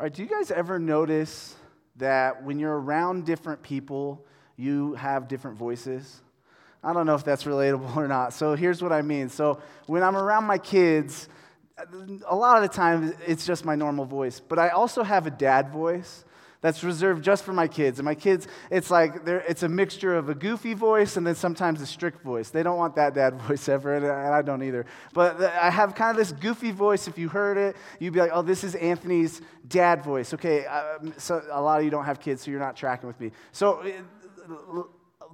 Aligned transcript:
All 0.00 0.06
right, 0.06 0.12
do 0.12 0.24
you 0.24 0.28
guys 0.28 0.50
ever 0.50 0.80
notice 0.80 1.54
that 1.96 2.42
when 2.42 2.58
you're 2.58 2.76
around 2.76 3.26
different 3.26 3.62
people, 3.62 4.26
you 4.56 4.94
have 4.94 5.28
different 5.28 5.56
voices? 5.56 6.20
I 6.82 6.92
don't 6.92 7.06
know 7.06 7.14
if 7.14 7.22
that's 7.22 7.44
relatable 7.44 7.96
or 7.96 8.08
not. 8.08 8.32
So 8.32 8.56
here's 8.56 8.82
what 8.82 8.92
I 8.92 9.02
mean. 9.02 9.28
So 9.28 9.60
when 9.86 10.02
I'm 10.02 10.16
around 10.16 10.46
my 10.46 10.58
kids, 10.58 11.28
a 12.26 12.34
lot 12.34 12.56
of 12.56 12.68
the 12.68 12.76
time 12.76 13.14
it's 13.24 13.46
just 13.46 13.64
my 13.64 13.76
normal 13.76 14.04
voice, 14.04 14.40
but 14.40 14.58
I 14.58 14.70
also 14.70 15.04
have 15.04 15.28
a 15.28 15.30
dad 15.30 15.70
voice 15.70 16.24
that's 16.64 16.82
reserved 16.82 17.22
just 17.22 17.44
for 17.44 17.52
my 17.52 17.68
kids. 17.68 17.98
And 17.98 18.06
my 18.06 18.14
kids, 18.14 18.48
it's 18.70 18.90
like 18.90 19.26
it's 19.26 19.62
a 19.62 19.68
mixture 19.68 20.14
of 20.14 20.30
a 20.30 20.34
goofy 20.34 20.72
voice 20.72 21.18
and 21.18 21.26
then 21.26 21.34
sometimes 21.34 21.82
a 21.82 21.86
strict 21.86 22.22
voice. 22.22 22.48
They 22.48 22.62
don't 22.62 22.78
want 22.78 22.96
that 22.96 23.12
dad 23.12 23.34
voice 23.42 23.68
ever, 23.68 23.96
and 23.96 24.06
I 24.06 24.40
don't 24.40 24.62
either. 24.62 24.86
But 25.12 25.42
I 25.42 25.68
have 25.68 25.94
kind 25.94 26.12
of 26.12 26.16
this 26.16 26.32
goofy 26.32 26.70
voice. 26.70 27.06
If 27.06 27.18
you 27.18 27.28
heard 27.28 27.58
it, 27.58 27.76
you'd 28.00 28.14
be 28.14 28.20
like, 28.20 28.30
oh, 28.32 28.40
this 28.40 28.64
is 28.64 28.76
Anthony's 28.76 29.42
dad 29.68 30.02
voice. 30.02 30.32
Okay, 30.32 30.64
um, 30.64 31.12
so 31.18 31.42
a 31.52 31.60
lot 31.60 31.80
of 31.80 31.84
you 31.84 31.90
don't 31.90 32.06
have 32.06 32.18
kids, 32.18 32.40
so 32.40 32.50
you're 32.50 32.60
not 32.60 32.76
tracking 32.76 33.08
with 33.08 33.20
me. 33.20 33.30
So 33.52 33.82
uh, 34.48 34.84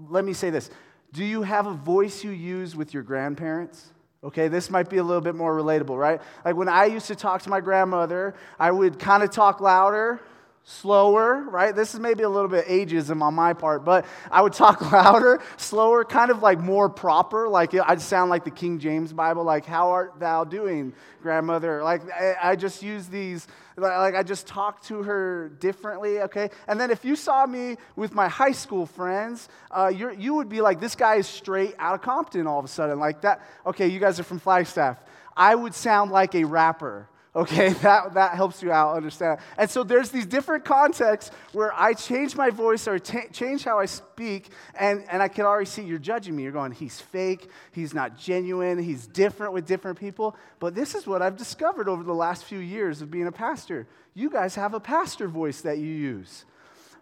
let 0.09 0.25
me 0.25 0.33
say 0.33 0.51
this 0.51 0.69
Do 1.13 1.25
you 1.25 1.43
have 1.43 1.69
a 1.69 1.75
voice 1.75 2.25
you 2.25 2.33
use 2.33 2.75
with 2.75 2.93
your 2.93 3.05
grandparents? 3.05 3.93
Okay, 4.25 4.49
this 4.49 4.69
might 4.69 4.91
be 4.91 4.97
a 4.97 5.05
little 5.05 5.23
bit 5.23 5.37
more 5.37 5.57
relatable, 5.57 5.97
right? 5.97 6.21
Like 6.45 6.57
when 6.57 6.69
I 6.69 6.87
used 6.87 7.07
to 7.07 7.15
talk 7.15 7.43
to 7.43 7.51
my 7.51 7.61
grandmother, 7.61 8.35
I 8.59 8.73
would 8.73 8.99
kind 8.99 9.23
of 9.23 9.31
talk 9.31 9.61
louder 9.61 10.21
slower, 10.65 11.43
right? 11.49 11.75
This 11.75 11.95
is 11.95 12.01
maybe 12.01 12.23
a 12.23 12.29
little 12.29 12.49
bit 12.49 12.67
ageism 12.67 13.23
on 13.23 13.35
my 13.35 13.55
part, 13.55 13.85
but 13.85 14.05
I 14.31 14.43
would 14.43 14.53
talk 14.53 14.81
louder, 14.93 15.41
slower, 15.57 16.05
kind 16.05 16.31
of 16.31 16.43
like 16.43 16.59
more 16.61 16.89
proper. 16.89 17.49
Like 17.49 17.75
I'd 17.75 18.01
sound 18.01 18.31
like 18.31 18.45
the 18.45 18.51
King 18.51 18.79
James 18.79 19.13
Bible, 19.13 19.43
like, 19.43 19.65
How 19.65 19.91
art 19.91 20.15
thou 20.19 20.45
doing, 20.45 20.93
grandmother? 21.23 21.83
Like 21.83 22.03
I, 22.11 22.37
I 22.43 22.57
just 22.57 22.83
use 22.83 23.09
these, 23.09 23.49
like 23.77 24.15
I 24.15 24.23
just 24.23 24.47
talk 24.47 24.83
to 24.85 25.03
her 25.03 25.49
differently, 25.61 26.21
okay? 26.21 26.51
And 26.69 26.79
then 26.79 26.91
if 26.91 27.05
you 27.05 27.17
saw 27.17 27.47
me 27.47 27.77
with 27.97 28.15
my 28.15 28.29
high 28.29 28.53
school 28.53 28.87
friends, 28.87 29.49
uh, 29.71 29.89
you 29.89 30.35
would 30.35 30.49
be 30.49 30.61
like, 30.61 30.79
This 30.79 30.95
guy 30.95 31.17
is 31.17 31.27
straight 31.27 31.75
out 31.79 31.95
of 31.95 32.03
Compton 32.03 32.47
all 32.47 32.59
of 32.59 32.65
a 32.65 32.69
sudden. 32.69 32.99
Like 32.99 33.23
that, 33.23 33.41
okay, 33.67 33.89
you 33.89 33.99
guys 33.99 34.21
are 34.21 34.25
from 34.25 34.39
Flagstaff. 34.39 34.99
I 35.37 35.55
would 35.55 35.75
sound 35.75 36.11
like 36.11 36.35
a 36.35 36.45
rapper 36.45 37.09
Okay, 37.35 37.69
that, 37.83 38.15
that 38.15 38.35
helps 38.35 38.63
you 38.63 38.73
out 38.73 38.97
understand. 38.97 39.39
And 39.57 39.71
so 39.71 39.85
there's 39.85 40.11
these 40.11 40.27
different 40.27 40.65
contexts 40.65 41.31
where 41.53 41.73
I 41.75 41.95
change 41.95 42.35
my 42.35 42.51
voice 42.51 42.89
or 42.89 42.99
t- 42.99 43.29
change 43.33 43.63
how 43.65 43.79
I 43.79 43.87
speak, 43.87 44.49
and, 44.75 45.05
and 45.11 45.23
I 45.23 45.29
can 45.29 45.45
already 45.45 45.67
see 45.67 45.83
you're 45.83 45.99
judging 45.99 46.35
me. 46.35 46.43
You're 46.43 46.53
going, 46.53 46.73
he's 46.73 47.01
fake, 47.01 47.49
he's 47.73 47.95
not 47.95 48.19
genuine, 48.19 48.79
he's 48.79 49.07
different 49.07 49.53
with 49.53 49.67
different 49.67 49.99
people. 49.99 50.37
But 50.59 50.75
this 50.75 50.95
is 50.95 51.07
what 51.07 51.23
I've 51.23 51.37
discovered 51.37 51.89
over 51.89 52.03
the 52.03 52.15
last 52.15 52.45
few 52.45 52.59
years 52.59 53.01
of 53.01 53.11
being 53.11 53.29
a 53.29 53.33
pastor. 53.33 53.87
You 54.15 54.29
guys 54.29 54.57
have 54.57 54.75
a 54.75 54.81
pastor 54.81 55.29
voice 55.29 55.61
that 55.61 55.79
you 55.79 55.87
use 55.87 56.45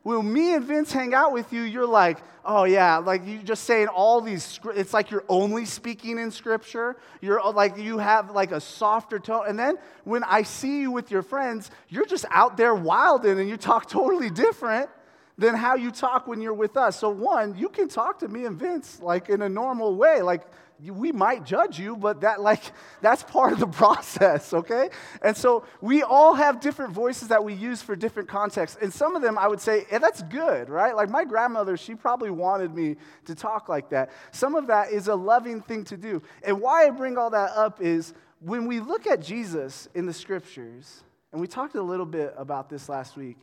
when 0.09 0.33
me 0.33 0.55
and 0.55 0.65
Vince 0.65 0.91
hang 0.91 1.13
out 1.13 1.35
with 1.35 1.53
you, 1.53 1.61
you're 1.61 1.87
like, 1.87 2.17
oh 2.43 2.65
yeah, 2.65 2.97
like 2.97 3.21
you're 3.27 3.43
just 3.43 3.65
saying 3.65 3.89
all 3.89 4.23
these, 4.23 4.59
it's 4.75 4.95
like 4.95 5.11
you're 5.11 5.25
only 5.29 5.67
speaking 5.67 6.19
in 6.19 6.31
scripture. 6.31 6.97
You're 7.21 7.41
uh, 7.41 7.53
like, 7.53 7.77
you 7.77 7.99
have 7.99 8.31
like 8.31 8.51
a 8.51 8.61
softer 8.61 9.19
tone. 9.19 9.45
And 9.47 9.59
then 9.59 9.77
when 10.05 10.25
I 10.25 10.45
see 10.45 10.81
you 10.81 10.91
with 10.91 11.11
your 11.11 11.21
friends, 11.21 11.71
you're 11.91 12.07
just 12.07 12.25
out 12.31 12.57
there 12.57 12.75
wilding 12.75 13.39
and 13.39 13.51
you 13.51 13.59
talk 13.59 13.87
totally 13.87 14.31
different 14.31 14.89
than 15.37 15.55
how 15.55 15.75
you 15.75 15.91
talk 15.91 16.27
when 16.27 16.41
you're 16.41 16.55
with 16.55 16.79
us. 16.79 16.99
So, 16.99 17.11
one, 17.11 17.55
you 17.59 17.69
can 17.69 17.87
talk 17.87 18.21
to 18.21 18.29
me 18.29 18.47
and 18.47 18.59
Vince 18.59 19.01
like 19.03 19.29
in 19.29 19.43
a 19.43 19.49
normal 19.49 19.95
way. 19.95 20.23
Like, 20.23 20.47
we 20.81 21.11
might 21.13 21.45
judge 21.45 21.79
you, 21.79 21.97
but 21.97 22.21
that 22.21 22.41
like 22.41 22.63
that's 23.01 23.23
part 23.23 23.53
of 23.53 23.61
the 23.61 23.67
process, 23.83 24.53
okay? 24.53 24.91
And 25.23 25.37
so 25.37 25.65
we 25.81 26.03
all 26.03 26.35
have 26.35 26.61
different 26.61 26.93
voices 26.93 27.29
that 27.29 27.43
we 27.43 27.55
use 27.55 27.83
for 27.83 27.97
different 27.97 28.29
contexts. 28.29 28.79
And 28.81 28.93
some 28.93 29.17
of 29.17 29.23
them 29.23 29.39
I 29.39 29.49
would 29.49 29.61
say, 29.61 29.87
yeah, 29.91 29.99
that's 29.99 30.23
good, 30.23 30.69
right? 30.69 30.95
Like 30.95 31.11
my 31.11 31.25
grandmother, 31.25 31.77
she 31.77 31.95
probably 31.95 32.31
wanted 32.31 32.75
me 32.75 32.97
to 33.27 33.35
talk 33.35 33.69
like 33.69 33.91
that. 33.91 34.11
Some 34.31 34.55
of 34.55 34.69
that 34.69 34.93
is 34.93 35.09
a 35.09 35.15
loving 35.15 35.61
thing 35.61 35.85
to 35.85 35.97
do. 35.97 36.23
And 36.43 36.61
why 36.61 36.87
I 36.87 36.91
bring 36.91 37.19
all 37.19 37.31
that 37.31 37.51
up 37.53 37.81
is 37.81 38.15
when 38.41 38.67
we 38.67 38.81
look 38.81 39.07
at 39.07 39.21
Jesus 39.21 39.89
in 39.95 40.07
the 40.07 40.13
scriptures, 40.13 41.03
and 41.33 41.41
we 41.41 41.47
talked 41.47 41.75
a 41.75 41.83
little 41.83 42.07
bit 42.07 42.35
about 42.37 42.71
this 42.71 42.89
last 42.89 43.17
week, 43.17 43.37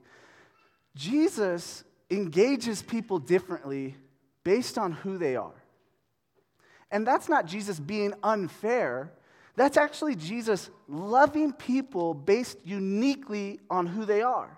Jesus 0.95 1.83
engages 2.09 2.81
people 2.81 3.19
differently 3.19 3.95
based 4.43 4.77
on 4.77 4.93
who 4.93 5.17
they 5.17 5.35
are. 5.35 5.64
And 6.95 7.06
that's 7.06 7.28
not 7.28 7.45
Jesus 7.45 7.78
being 7.78 8.13
unfair. 8.23 9.11
That's 9.57 9.75
actually 9.75 10.16
Jesus 10.16 10.69
loving 10.88 11.51
people 11.51 12.13
based 12.13 12.57
uniquely 12.63 13.59
on 13.69 13.85
who 13.85 14.06
they 14.06 14.22
are. 14.22 14.57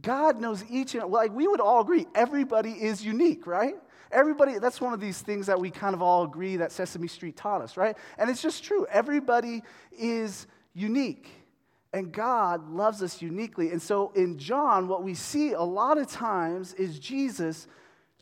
God 0.00 0.40
knows 0.40 0.64
each 0.70 0.94
and 0.94 1.04
like 1.10 1.30
we 1.34 1.46
would 1.46 1.60
all 1.60 1.82
agree 1.82 2.06
everybody 2.14 2.70
is 2.70 3.04
unique, 3.04 3.46
right? 3.46 3.74
Everybody 4.10 4.58
that's 4.58 4.80
one 4.80 4.94
of 4.94 5.00
these 5.00 5.20
things 5.20 5.48
that 5.48 5.60
we 5.60 5.70
kind 5.70 5.94
of 5.94 6.00
all 6.00 6.24
agree 6.24 6.56
that 6.56 6.72
Sesame 6.72 7.08
Street 7.08 7.36
taught 7.36 7.60
us, 7.60 7.76
right? 7.76 7.94
And 8.16 8.30
it's 8.30 8.40
just 8.40 8.64
true. 8.64 8.86
Everybody 8.90 9.62
is 9.92 10.46
unique. 10.72 11.28
And 11.92 12.10
God 12.10 12.70
loves 12.70 13.02
us 13.02 13.20
uniquely. 13.20 13.70
And 13.70 13.82
so 13.82 14.12
in 14.14 14.38
John 14.38 14.88
what 14.88 15.02
we 15.02 15.12
see 15.12 15.52
a 15.52 15.60
lot 15.60 15.98
of 15.98 16.06
times 16.06 16.72
is 16.72 16.98
Jesus 16.98 17.66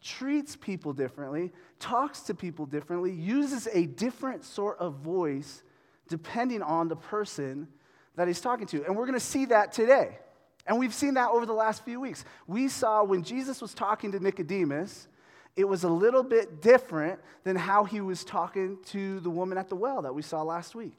treats 0.02 0.56
people 0.56 0.92
differently, 0.92 1.52
talks 1.78 2.20
to 2.22 2.34
people 2.34 2.66
differently, 2.66 3.12
uses 3.12 3.68
a 3.72 3.86
different 3.86 4.44
sort 4.44 4.78
of 4.78 4.94
voice 4.96 5.62
depending 6.08 6.62
on 6.62 6.88
the 6.88 6.96
person 6.96 7.68
that 8.16 8.26
he's 8.26 8.40
talking 8.40 8.66
to. 8.66 8.84
And 8.84 8.96
we're 8.96 9.06
going 9.06 9.18
to 9.18 9.24
see 9.24 9.46
that 9.46 9.72
today. 9.72 10.18
And 10.66 10.78
we've 10.78 10.94
seen 10.94 11.14
that 11.14 11.30
over 11.30 11.46
the 11.46 11.52
last 11.52 11.84
few 11.84 12.00
weeks. 12.00 12.24
We 12.46 12.68
saw 12.68 13.02
when 13.02 13.22
Jesus 13.22 13.62
was 13.62 13.74
talking 13.74 14.12
to 14.12 14.20
Nicodemus, 14.20 15.08
it 15.56 15.64
was 15.64 15.84
a 15.84 15.88
little 15.88 16.22
bit 16.22 16.62
different 16.62 17.18
than 17.44 17.56
how 17.56 17.84
he 17.84 18.00
was 18.00 18.24
talking 18.24 18.78
to 18.86 19.20
the 19.20 19.30
woman 19.30 19.58
at 19.58 19.68
the 19.68 19.76
well 19.76 20.02
that 20.02 20.14
we 20.14 20.22
saw 20.22 20.42
last 20.42 20.74
week. 20.74 20.98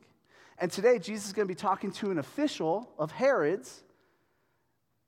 And 0.58 0.72
today, 0.72 1.00
Jesus 1.00 1.28
is 1.28 1.34
going 1.34 1.48
to 1.48 1.52
be 1.52 1.58
talking 1.58 1.92
to 1.94 2.12
an 2.12 2.20
official 2.20 2.90
of 3.00 3.12
Herod's, 3.12 3.82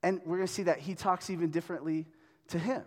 and 0.02 0.20
we're 0.24 0.36
going 0.36 0.48
to 0.48 0.52
see 0.52 0.64
that 0.64 0.78
he 0.78 0.94
talks 0.94 1.30
even 1.30 1.50
differently 1.50 2.06
to 2.48 2.58
him. 2.58 2.82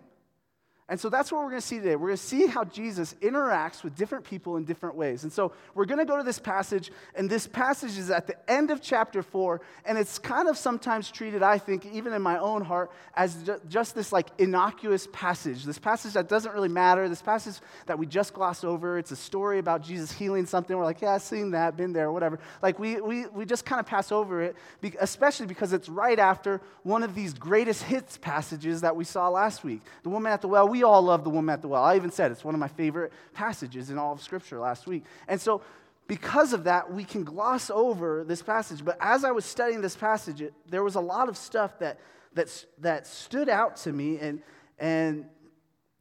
And 0.90 0.98
so 0.98 1.10
that's 1.10 1.30
what 1.30 1.42
we're 1.42 1.50
going 1.50 1.60
to 1.60 1.66
see 1.66 1.76
today. 1.76 1.96
We're 1.96 2.08
going 2.08 2.16
to 2.16 2.22
see 2.22 2.46
how 2.46 2.64
Jesus 2.64 3.14
interacts 3.20 3.82
with 3.84 3.94
different 3.94 4.24
people 4.24 4.56
in 4.56 4.64
different 4.64 4.94
ways. 4.94 5.22
And 5.22 5.30
so 5.30 5.52
we're 5.74 5.84
going 5.84 5.98
to 5.98 6.06
go 6.06 6.16
to 6.16 6.22
this 6.22 6.38
passage, 6.38 6.90
and 7.14 7.28
this 7.28 7.46
passage 7.46 7.98
is 7.98 8.10
at 8.10 8.26
the 8.26 8.50
end 8.50 8.70
of 8.70 8.80
chapter 8.80 9.22
four, 9.22 9.60
and 9.84 9.98
it's 9.98 10.18
kind 10.18 10.48
of 10.48 10.56
sometimes 10.56 11.10
treated, 11.10 11.42
I 11.42 11.58
think, 11.58 11.84
even 11.84 12.14
in 12.14 12.22
my 12.22 12.38
own 12.38 12.62
heart, 12.62 12.90
as 13.14 13.36
just 13.68 13.94
this 13.94 14.12
like 14.12 14.28
innocuous 14.38 15.06
passage. 15.12 15.64
This 15.64 15.78
passage 15.78 16.14
that 16.14 16.26
doesn't 16.26 16.54
really 16.54 16.70
matter, 16.70 17.06
this 17.06 17.20
passage 17.20 17.56
that 17.84 17.98
we 17.98 18.06
just 18.06 18.32
gloss 18.32 18.64
over. 18.64 18.96
It's 18.96 19.10
a 19.10 19.16
story 19.16 19.58
about 19.58 19.82
Jesus 19.82 20.10
healing 20.10 20.46
something. 20.46 20.74
We're 20.74 20.84
like, 20.84 21.02
yeah, 21.02 21.16
I've 21.16 21.22
seen 21.22 21.50
that, 21.50 21.76
been 21.76 21.92
there, 21.92 22.10
whatever. 22.10 22.38
Like 22.62 22.78
we, 22.78 22.98
we, 22.98 23.26
we 23.26 23.44
just 23.44 23.66
kind 23.66 23.78
of 23.78 23.84
pass 23.84 24.10
over 24.10 24.40
it, 24.40 24.56
especially 25.00 25.46
because 25.46 25.74
it's 25.74 25.90
right 25.90 26.18
after 26.18 26.62
one 26.82 27.02
of 27.02 27.14
these 27.14 27.34
greatest 27.34 27.82
hits 27.82 28.16
passages 28.16 28.80
that 28.80 28.96
we 28.96 29.04
saw 29.04 29.28
last 29.28 29.64
week. 29.64 29.82
The 30.02 30.08
woman 30.08 30.32
at 30.32 30.40
the 30.40 30.48
well, 30.48 30.66
we 30.66 30.77
we 30.78 30.84
all 30.84 31.02
love 31.02 31.24
the 31.24 31.30
woman 31.30 31.52
at 31.52 31.60
the 31.60 31.66
well. 31.66 31.82
I 31.82 31.96
even 31.96 32.12
said 32.12 32.30
it's 32.30 32.44
one 32.44 32.54
of 32.54 32.60
my 32.60 32.68
favorite 32.68 33.12
passages 33.34 33.90
in 33.90 33.98
all 33.98 34.12
of 34.12 34.22
Scripture 34.22 34.60
last 34.60 34.86
week. 34.86 35.04
And 35.26 35.40
so, 35.40 35.60
because 36.06 36.52
of 36.52 36.64
that, 36.64 36.92
we 36.92 37.02
can 37.02 37.24
gloss 37.24 37.68
over 37.68 38.24
this 38.24 38.42
passage. 38.42 38.84
But 38.84 38.96
as 39.00 39.24
I 39.24 39.32
was 39.32 39.44
studying 39.44 39.80
this 39.80 39.96
passage, 39.96 40.40
it, 40.40 40.54
there 40.68 40.84
was 40.84 40.94
a 40.94 41.00
lot 41.00 41.28
of 41.28 41.36
stuff 41.36 41.80
that, 41.80 41.98
that, 42.34 42.64
that 42.78 43.08
stood 43.08 43.48
out 43.48 43.76
to 43.78 43.92
me, 43.92 44.18
and, 44.20 44.40
and 44.78 45.26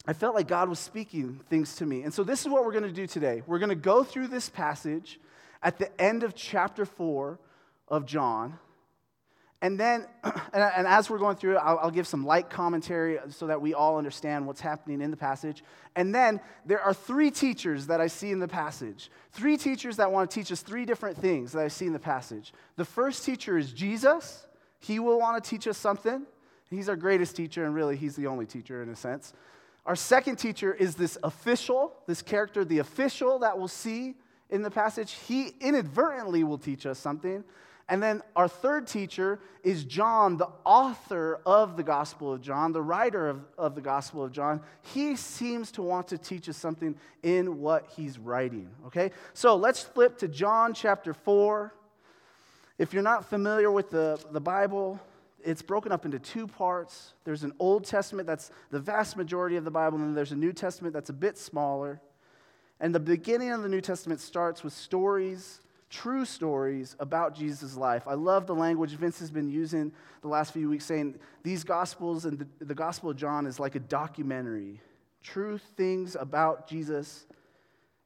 I 0.05 0.13
felt 0.13 0.35
like 0.35 0.47
God 0.47 0.69
was 0.69 0.77
speaking 0.77 1.41
things 1.49 1.75
to 1.77 1.85
me. 1.85 2.03
And 2.03 2.13
so, 2.13 2.23
this 2.23 2.41
is 2.41 2.47
what 2.47 2.63
we're 2.63 2.71
going 2.71 2.83
to 2.83 2.91
do 2.91 3.07
today. 3.07 3.41
We're 3.47 3.59
going 3.59 3.69
to 3.69 3.75
go 3.75 4.03
through 4.03 4.27
this 4.27 4.47
passage 4.47 5.19
at 5.63 5.79
the 5.79 5.89
end 5.99 6.21
of 6.21 6.35
chapter 6.35 6.85
4 6.85 7.39
of 7.87 8.05
John. 8.05 8.59
And 9.61 9.79
then, 9.79 10.05
and, 10.23 10.87
as 10.87 11.09
we're 11.09 11.17
going 11.17 11.35
through 11.35 11.57
I'll, 11.57 11.79
I'll, 11.79 11.91
give 11.91 12.07
some 12.07 12.25
light 12.25 12.49
commentary 12.49 13.17
so 13.29 13.47
that 13.47 13.59
we 13.59 13.73
all 13.73 13.97
understand 13.97 14.45
what's 14.45 14.61
happening 14.61 15.01
in 15.01 15.09
the 15.09 15.17
passage. 15.17 15.63
And 15.95 16.13
then 16.13 16.39
there 16.65 16.79
are 16.79 16.93
three 16.93 17.31
teachers 17.31 17.87
that 17.87 17.99
I 17.99 18.07
see 18.07 18.31
in 18.31 18.39
the 18.39 18.47
passage. 18.47 19.09
Three 19.31 19.57
teachers 19.57 19.97
that 19.97 20.11
want 20.11 20.29
to 20.29 20.39
teach 20.39 20.51
us 20.51 20.61
three 20.61 20.85
different 20.85 21.17
things 21.17 21.53
that 21.53 21.63
I 21.63 21.69
see 21.69 21.87
in 21.87 21.93
the 21.93 21.99
passage. 21.99 22.53
The 22.75 22.85
first 22.85 23.25
teacher 23.25 23.57
is 23.57 23.73
Jesus. 23.73 24.45
He 24.79 24.99
will 24.99 25.19
want 25.19 25.43
to 25.43 25.49
teach 25.49 25.67
us 25.67 25.77
something. 25.77 26.25
He's 26.69 26.89
our 26.89 26.95
greatest 26.95 27.35
teacher, 27.35 27.65
and 27.65 27.73
really, 27.73 27.95
he's 27.95 28.15
the 28.15 28.27
only 28.27 28.45
teacher 28.45 28.83
in 28.83 28.89
a 28.89 28.95
sense. 28.95 29.33
Our 29.85 29.95
second 29.95 30.35
teacher 30.35 30.73
is 30.73 30.95
this 30.95 31.17
official, 31.23 31.95
this 32.07 32.21
character, 32.21 32.65
the 32.65 32.79
official 32.79 33.39
that 33.39 33.57
we'll 33.57 33.69
see 33.69 34.15
in 34.49 34.61
the 34.61 34.69
passage. 34.69 35.13
He 35.13 35.53
inadvertently 35.61 36.43
will 36.43 36.57
teach 36.57 36.85
us 36.85 36.99
something. 36.99 37.43
And 37.89 38.03
then 38.03 38.21
our 38.35 38.49
third 38.49 38.85
teacher 38.85 39.39
is 39.63 39.85
John, 39.85 40.37
the 40.37 40.49
author 40.65 41.39
of 41.45 41.77
the 41.77 41.83
Gospel 41.83 42.33
of 42.33 42.41
John, 42.41 42.73
the 42.73 42.81
writer 42.81 43.29
of, 43.29 43.45
of 43.57 43.75
the 43.75 43.81
Gospel 43.81 44.23
of 44.25 44.33
John. 44.33 44.61
He 44.81 45.15
seems 45.15 45.71
to 45.73 45.81
want 45.81 46.09
to 46.09 46.17
teach 46.17 46.49
us 46.49 46.57
something 46.57 46.95
in 47.23 47.61
what 47.61 47.87
he's 47.95 48.19
writing, 48.19 48.69
okay? 48.87 49.11
So 49.33 49.55
let's 49.55 49.81
flip 49.81 50.17
to 50.17 50.27
John 50.27 50.73
chapter 50.73 51.13
4. 51.13 51.73
If 52.77 52.93
you're 52.93 53.03
not 53.03 53.25
familiar 53.25 53.71
with 53.71 53.89
the, 53.89 54.19
the 54.31 54.41
Bible, 54.41 54.99
it's 55.41 55.61
broken 55.61 55.93
up 55.93 56.03
into 56.03 56.19
two 56.19 56.45
parts. 56.45 57.13
There's 57.23 57.43
an 57.43 57.53
Old 57.57 57.85
Testament 57.85 58.27
that's 58.27 58.51
the 58.69 58.79
vast 58.79 59.15
majority 59.15 59.55
of 59.55 59.63
the 59.63 59.71
Bible, 59.71 59.97
and 59.97 60.07
then 60.07 60.13
there's 60.13 60.33
a 60.33 60.37
New 60.37 60.51
Testament 60.51 60.93
that's 60.93 61.09
a 61.09 61.13
bit 61.13 61.37
smaller. 61.37 62.01
And 62.81 62.93
the 62.93 62.99
beginning 62.99 63.51
of 63.51 63.63
the 63.63 63.69
New 63.69 63.81
Testament 63.81 64.19
starts 64.19 64.61
with 64.61 64.73
stories, 64.73 65.61
true 65.89 66.25
stories 66.25 66.95
about 66.99 67.35
Jesus' 67.35 67.75
life. 67.75 68.07
I 68.07 68.13
love 68.13 68.47
the 68.47 68.55
language 68.55 68.91
Vince 68.91 69.19
has 69.19 69.31
been 69.31 69.49
using 69.49 69.91
the 70.21 70.27
last 70.27 70.53
few 70.53 70.69
weeks, 70.69 70.85
saying 70.85 71.15
these 71.43 71.63
Gospels 71.63 72.25
and 72.25 72.39
the, 72.39 72.65
the 72.65 72.75
Gospel 72.75 73.09
of 73.09 73.17
John 73.17 73.45
is 73.45 73.59
like 73.59 73.75
a 73.75 73.79
documentary. 73.79 74.81
True 75.23 75.57
things 75.77 76.15
about 76.15 76.67
Jesus 76.67 77.25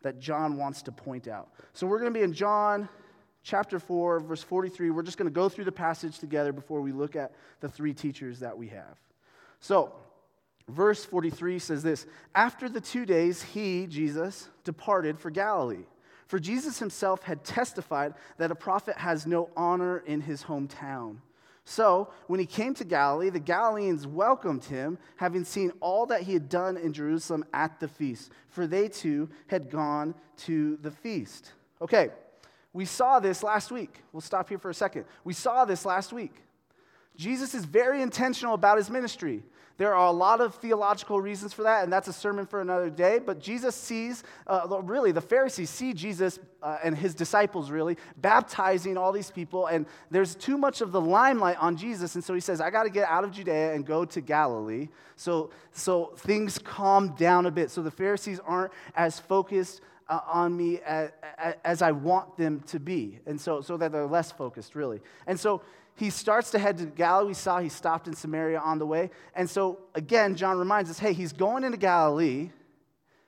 that 0.03 0.19
John 0.19 0.57
wants 0.57 0.81
to 0.83 0.91
point 0.91 1.27
out. 1.27 1.49
So 1.73 1.87
we're 1.87 1.99
going 1.99 2.13
to 2.13 2.17
be 2.17 2.23
in 2.23 2.33
John 2.33 2.89
chapter 3.43 3.79
4, 3.79 4.19
verse 4.21 4.43
43. 4.43 4.89
We're 4.89 5.03
just 5.03 5.17
going 5.17 5.29
to 5.29 5.33
go 5.33 5.49
through 5.49 5.65
the 5.65 5.71
passage 5.71 6.19
together 6.19 6.53
before 6.53 6.81
we 6.81 6.91
look 6.91 7.15
at 7.15 7.33
the 7.59 7.69
three 7.69 7.93
teachers 7.93 8.39
that 8.39 8.57
we 8.57 8.67
have. 8.69 8.97
So, 9.59 9.93
verse 10.67 11.05
43 11.05 11.59
says 11.59 11.83
this 11.83 12.05
After 12.33 12.69
the 12.69 12.81
two 12.81 13.05
days, 13.05 13.41
he, 13.41 13.87
Jesus, 13.87 14.49
departed 14.63 15.19
for 15.19 15.29
Galilee. 15.29 15.85
For 16.31 16.39
Jesus 16.39 16.79
himself 16.79 17.23
had 17.23 17.43
testified 17.43 18.13
that 18.37 18.51
a 18.51 18.55
prophet 18.55 18.95
has 18.95 19.27
no 19.27 19.49
honor 19.57 19.97
in 19.97 20.21
his 20.21 20.43
hometown. 20.43 21.17
So, 21.65 22.07
when 22.27 22.39
he 22.39 22.45
came 22.45 22.73
to 22.75 22.85
Galilee, 22.85 23.29
the 23.29 23.37
Galileans 23.37 24.07
welcomed 24.07 24.63
him, 24.63 24.97
having 25.17 25.43
seen 25.43 25.73
all 25.81 26.05
that 26.05 26.21
he 26.21 26.31
had 26.31 26.47
done 26.47 26.77
in 26.77 26.93
Jerusalem 26.93 27.43
at 27.53 27.81
the 27.81 27.89
feast, 27.89 28.31
for 28.47 28.65
they 28.65 28.87
too 28.87 29.27
had 29.47 29.69
gone 29.69 30.15
to 30.45 30.77
the 30.77 30.89
feast. 30.89 31.51
Okay, 31.81 32.11
we 32.71 32.85
saw 32.85 33.19
this 33.19 33.43
last 33.43 33.69
week. 33.69 34.01
We'll 34.13 34.21
stop 34.21 34.47
here 34.47 34.57
for 34.57 34.69
a 34.69 34.73
second. 34.73 35.03
We 35.25 35.33
saw 35.33 35.65
this 35.65 35.85
last 35.85 36.13
week. 36.13 36.35
Jesus 37.17 37.53
is 37.53 37.65
very 37.65 38.01
intentional 38.01 38.53
about 38.53 38.77
his 38.77 38.89
ministry. 38.89 39.43
There 39.81 39.95
are 39.95 40.05
a 40.05 40.11
lot 40.11 40.41
of 40.41 40.53
theological 40.53 41.19
reasons 41.19 41.53
for 41.53 41.63
that, 41.63 41.83
and 41.83 41.91
that's 41.91 42.07
a 42.07 42.13
sermon 42.13 42.45
for 42.45 42.61
another 42.61 42.91
day. 42.91 43.17
But 43.17 43.39
Jesus 43.39 43.75
sees, 43.75 44.23
uh, 44.45 44.79
really, 44.83 45.11
the 45.11 45.21
Pharisees 45.21 45.71
see 45.71 45.91
Jesus 45.91 46.37
uh, 46.61 46.77
and 46.83 46.95
his 46.95 47.15
disciples, 47.15 47.71
really, 47.71 47.97
baptizing 48.17 48.95
all 48.95 49.11
these 49.11 49.31
people, 49.31 49.65
and 49.65 49.87
there's 50.11 50.35
too 50.35 50.55
much 50.55 50.81
of 50.81 50.91
the 50.91 51.01
limelight 51.01 51.57
on 51.57 51.77
Jesus. 51.77 52.13
And 52.13 52.23
so 52.23 52.35
he 52.35 52.39
says, 52.39 52.61
I 52.61 52.69
got 52.69 52.83
to 52.83 52.91
get 52.91 53.09
out 53.09 53.23
of 53.23 53.31
Judea 53.31 53.73
and 53.73 53.83
go 53.83 54.05
to 54.05 54.21
Galilee. 54.21 54.87
So, 55.15 55.49
so 55.71 56.13
things 56.15 56.59
calm 56.59 57.15
down 57.15 57.47
a 57.47 57.51
bit. 57.51 57.71
So 57.71 57.81
the 57.81 57.89
Pharisees 57.89 58.39
aren't 58.45 58.71
as 58.95 59.19
focused 59.19 59.81
uh, 60.07 60.19
on 60.27 60.55
me 60.55 60.79
as, 60.81 61.09
as, 61.63 61.81
I 61.81 61.91
want 61.91 62.37
them 62.37 62.59
to 62.67 62.79
be. 62.79 63.17
And 63.25 63.41
so, 63.41 63.61
so 63.61 63.77
that 63.77 63.91
they're 63.91 64.05
less 64.05 64.31
focused, 64.31 64.75
really. 64.75 64.99
And 65.25 65.39
so 65.39 65.63
he 65.95 66.09
starts 66.09 66.51
to 66.51 66.59
head 66.59 66.77
to 66.79 66.85
Galilee. 66.85 67.29
We 67.29 67.33
saw 67.33 67.59
he 67.59 67.69
stopped 67.69 68.07
in 68.07 68.15
Samaria 68.15 68.59
on 68.59 68.79
the 68.79 68.85
way. 68.85 69.11
And 69.35 69.49
so, 69.49 69.79
again, 69.93 70.35
John 70.35 70.57
reminds 70.57 70.89
us 70.89 70.99
hey, 70.99 71.13
he's 71.13 71.33
going 71.33 71.63
into 71.63 71.77
Galilee 71.77 72.49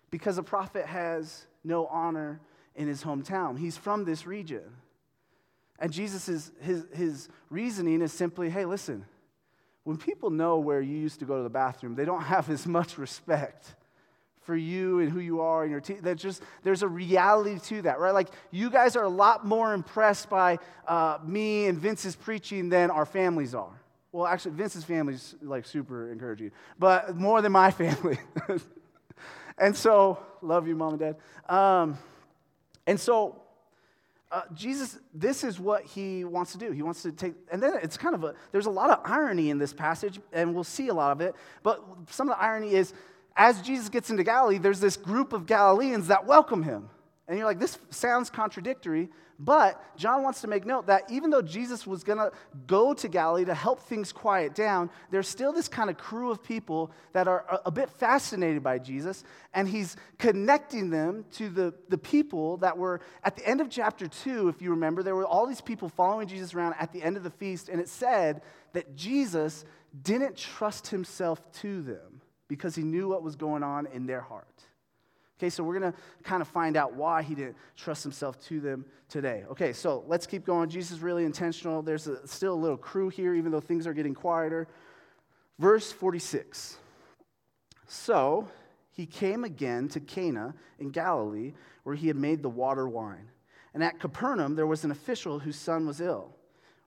because 0.09 0.37
a 0.37 0.43
prophet 0.43 0.85
has 0.85 1.45
no 1.63 1.87
honor 1.87 2.39
in 2.75 2.87
his 2.87 3.03
hometown. 3.03 3.57
He's 3.57 3.77
from 3.77 4.05
this 4.05 4.25
region. 4.25 4.63
And 5.79 5.91
Jesus' 5.91 6.29
is, 6.29 6.51
his, 6.61 6.85
his 6.93 7.29
reasoning 7.49 8.01
is 8.01 8.13
simply 8.13 8.49
hey, 8.49 8.65
listen, 8.65 9.05
when 9.83 9.97
people 9.97 10.29
know 10.29 10.57
where 10.57 10.81
you 10.81 10.97
used 10.97 11.19
to 11.19 11.25
go 11.25 11.37
to 11.37 11.43
the 11.43 11.49
bathroom, 11.49 11.95
they 11.95 12.05
don't 12.05 12.21
have 12.23 12.49
as 12.49 12.65
much 12.65 12.97
respect 12.97 13.75
for 14.43 14.55
you 14.55 14.99
and 14.99 15.11
who 15.11 15.19
you 15.19 15.41
are 15.41 15.63
and 15.63 15.71
your 15.71 15.81
team. 15.81 15.99
There's 16.01 16.21
just 16.21 16.43
there's 16.63 16.83
a 16.83 16.87
reality 16.87 17.59
to 17.59 17.81
that, 17.83 17.99
right? 17.99 18.13
Like 18.13 18.29
you 18.51 18.69
guys 18.69 18.95
are 18.95 19.03
a 19.03 19.09
lot 19.09 19.45
more 19.45 19.73
impressed 19.73 20.29
by 20.29 20.59
uh, 20.87 21.19
me 21.25 21.67
and 21.67 21.77
Vince's 21.77 22.15
preaching 22.15 22.69
than 22.69 22.91
our 22.91 23.05
families 23.05 23.55
are. 23.55 23.81
Well, 24.11 24.27
actually, 24.27 24.51
Vince's 24.51 24.83
family's 24.83 25.35
like 25.41 25.65
super 25.65 26.11
encouraging, 26.11 26.51
but 26.77 27.15
more 27.15 27.41
than 27.41 27.51
my 27.51 27.71
family. 27.83 28.19
and 29.57 29.75
so, 29.75 30.19
love 30.41 30.67
you, 30.67 30.75
mom 30.75 30.93
and 30.93 30.99
dad. 30.99 31.15
Um, 31.53 31.97
and 32.85 32.99
so, 32.99 33.41
uh, 34.31 34.41
Jesus, 34.53 34.99
this 35.13 35.43
is 35.43 35.59
what 35.59 35.83
he 35.83 36.25
wants 36.25 36.51
to 36.51 36.57
do. 36.57 36.71
He 36.71 36.81
wants 36.81 37.01
to 37.03 37.11
take, 37.11 37.33
and 37.51 37.61
then 37.61 37.73
it's 37.81 37.97
kind 37.97 38.13
of 38.13 38.23
a, 38.23 38.35
there's 38.51 38.65
a 38.65 38.71
lot 38.71 38.89
of 38.89 38.99
irony 39.03 39.49
in 39.49 39.57
this 39.57 39.73
passage, 39.73 40.19
and 40.31 40.53
we'll 40.53 40.63
see 40.63 40.89
a 40.89 40.93
lot 40.93 41.11
of 41.11 41.21
it. 41.21 41.35
But 41.61 41.83
some 42.09 42.29
of 42.29 42.37
the 42.37 42.43
irony 42.43 42.73
is 42.73 42.93
as 43.35 43.61
Jesus 43.61 43.89
gets 43.89 44.09
into 44.09 44.23
Galilee, 44.23 44.57
there's 44.57 44.79
this 44.79 44.97
group 44.97 45.33
of 45.33 45.45
Galileans 45.45 46.07
that 46.07 46.25
welcome 46.25 46.63
him. 46.63 46.89
And 47.27 47.37
you're 47.37 47.47
like, 47.47 47.59
this 47.59 47.77
sounds 47.89 48.29
contradictory, 48.29 49.09
but 49.39 49.81
John 49.97 50.23
wants 50.23 50.41
to 50.41 50.47
make 50.47 50.65
note 50.65 50.87
that 50.87 51.09
even 51.09 51.29
though 51.29 51.41
Jesus 51.41 51.87
was 51.87 52.03
going 52.03 52.17
to 52.19 52.31
go 52.67 52.93
to 52.93 53.07
Galilee 53.07 53.45
to 53.45 53.53
help 53.53 53.79
things 53.79 54.11
quiet 54.11 54.53
down, 54.53 54.89
there's 55.09 55.27
still 55.27 55.51
this 55.51 55.67
kind 55.67 55.89
of 55.89 55.97
crew 55.97 56.31
of 56.31 56.43
people 56.43 56.91
that 57.13 57.27
are 57.27 57.61
a, 57.65 57.71
bit 57.71 57.89
fascinated 57.89 58.61
by 58.61 58.77
Jesus, 58.77 59.23
and 59.53 59.67
he's 59.67 59.95
connecting 60.19 60.89
them 60.89 61.25
to 61.33 61.49
the, 61.49 61.73
the 61.89 61.97
people 61.97 62.57
that 62.57 62.77
were 62.77 63.01
at 63.23 63.35
the 63.35 63.47
end 63.47 63.61
of 63.61 63.69
chapter 63.69 64.07
2, 64.07 64.49
if 64.49 64.61
you 64.61 64.69
remember, 64.69 65.01
there 65.01 65.15
were 65.15 65.25
all 65.25 65.47
these 65.47 65.61
people 65.61 65.89
following 65.89 66.27
Jesus 66.27 66.53
around 66.53 66.75
at 66.79 66.91
the 66.91 67.01
end 67.01 67.17
of 67.17 67.23
the 67.23 67.31
feast, 67.31 67.69
and 67.69 67.81
it 67.81 67.89
said 67.89 68.41
that 68.73 68.95
Jesus 68.95 69.65
didn't 70.03 70.37
trust 70.37 70.87
himself 70.87 71.51
to 71.53 71.81
them 71.81 72.12
because 72.47 72.75
he 72.75 72.83
knew 72.83 73.09
what 73.09 73.23
was 73.23 73.35
going 73.35 73.63
on 73.63 73.87
in 73.87 74.05
their 74.05 74.21
heart. 74.21 74.63
Okay, 75.39 75.49
so 75.49 75.63
we're 75.63 75.77
going 75.77 75.91
to 75.91 75.97
kind 76.23 76.41
of 76.41 76.47
find 76.47 76.77
out 76.77 76.93
why 76.93 77.21
he 77.21 77.35
didn't 77.35 77.57
trust 77.75 78.03
himself 78.03 78.39
to 78.45 78.59
them 78.59 78.85
today. 79.09 79.43
Okay, 79.51 79.73
so 79.73 80.03
let's 80.07 80.25
keep 80.25 80.45
going. 80.45 80.69
Jesus 80.69 80.91
is 80.91 81.03
really 81.03 81.25
intentional. 81.25 81.81
There's 81.81 82.07
a, 82.07 82.25
still 82.27 82.53
a 82.53 82.55
little 82.55 82.77
crew 82.77 83.09
here, 83.09 83.33
even 83.33 83.51
though 83.51 83.59
things 83.59 83.85
are 83.87 83.93
getting 83.93 84.13
quieter. 84.13 84.67
Verse 85.59 85.91
46. 85.91 86.77
So 87.87 88.47
he 88.91 89.05
came 89.05 89.43
again 89.43 89.87
to 89.89 89.99
Cana 89.99 90.53
in 90.79 90.91
Galilee, 90.91 91.53
where 91.83 91.95
he 91.95 92.07
had 92.07 92.15
made 92.15 92.41
the 92.41 92.49
water 92.49 92.87
wine. 92.87 93.29
And 93.73 93.83
at 93.83 93.99
Capernaum, 93.99 94.55
there 94.55 94.67
was 94.67 94.83
an 94.83 94.91
official 94.91 95.39
whose 95.39 95.57
son 95.57 95.87
was 95.87 95.99
ill. 95.99 96.35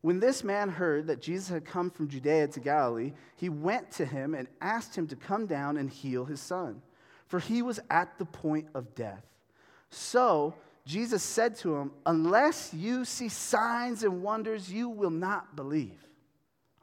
When 0.06 0.20
this 0.20 0.44
man 0.44 0.68
heard 0.68 1.08
that 1.08 1.20
Jesus 1.20 1.48
had 1.48 1.64
come 1.64 1.90
from 1.90 2.06
Judea 2.06 2.46
to 2.46 2.60
Galilee, 2.60 3.12
he 3.34 3.48
went 3.48 3.90
to 3.90 4.04
him 4.06 4.36
and 4.36 4.46
asked 4.60 4.94
him 4.94 5.08
to 5.08 5.16
come 5.16 5.46
down 5.46 5.76
and 5.76 5.90
heal 5.90 6.24
his 6.24 6.40
son, 6.40 6.80
for 7.26 7.40
he 7.40 7.60
was 7.60 7.80
at 7.90 8.16
the 8.16 8.24
point 8.24 8.68
of 8.72 8.94
death. 8.94 9.26
So 9.90 10.54
Jesus 10.84 11.24
said 11.24 11.56
to 11.56 11.74
him, 11.74 11.90
Unless 12.06 12.72
you 12.72 13.04
see 13.04 13.28
signs 13.28 14.04
and 14.04 14.22
wonders, 14.22 14.72
you 14.72 14.88
will 14.88 15.10
not 15.10 15.56
believe. 15.56 15.98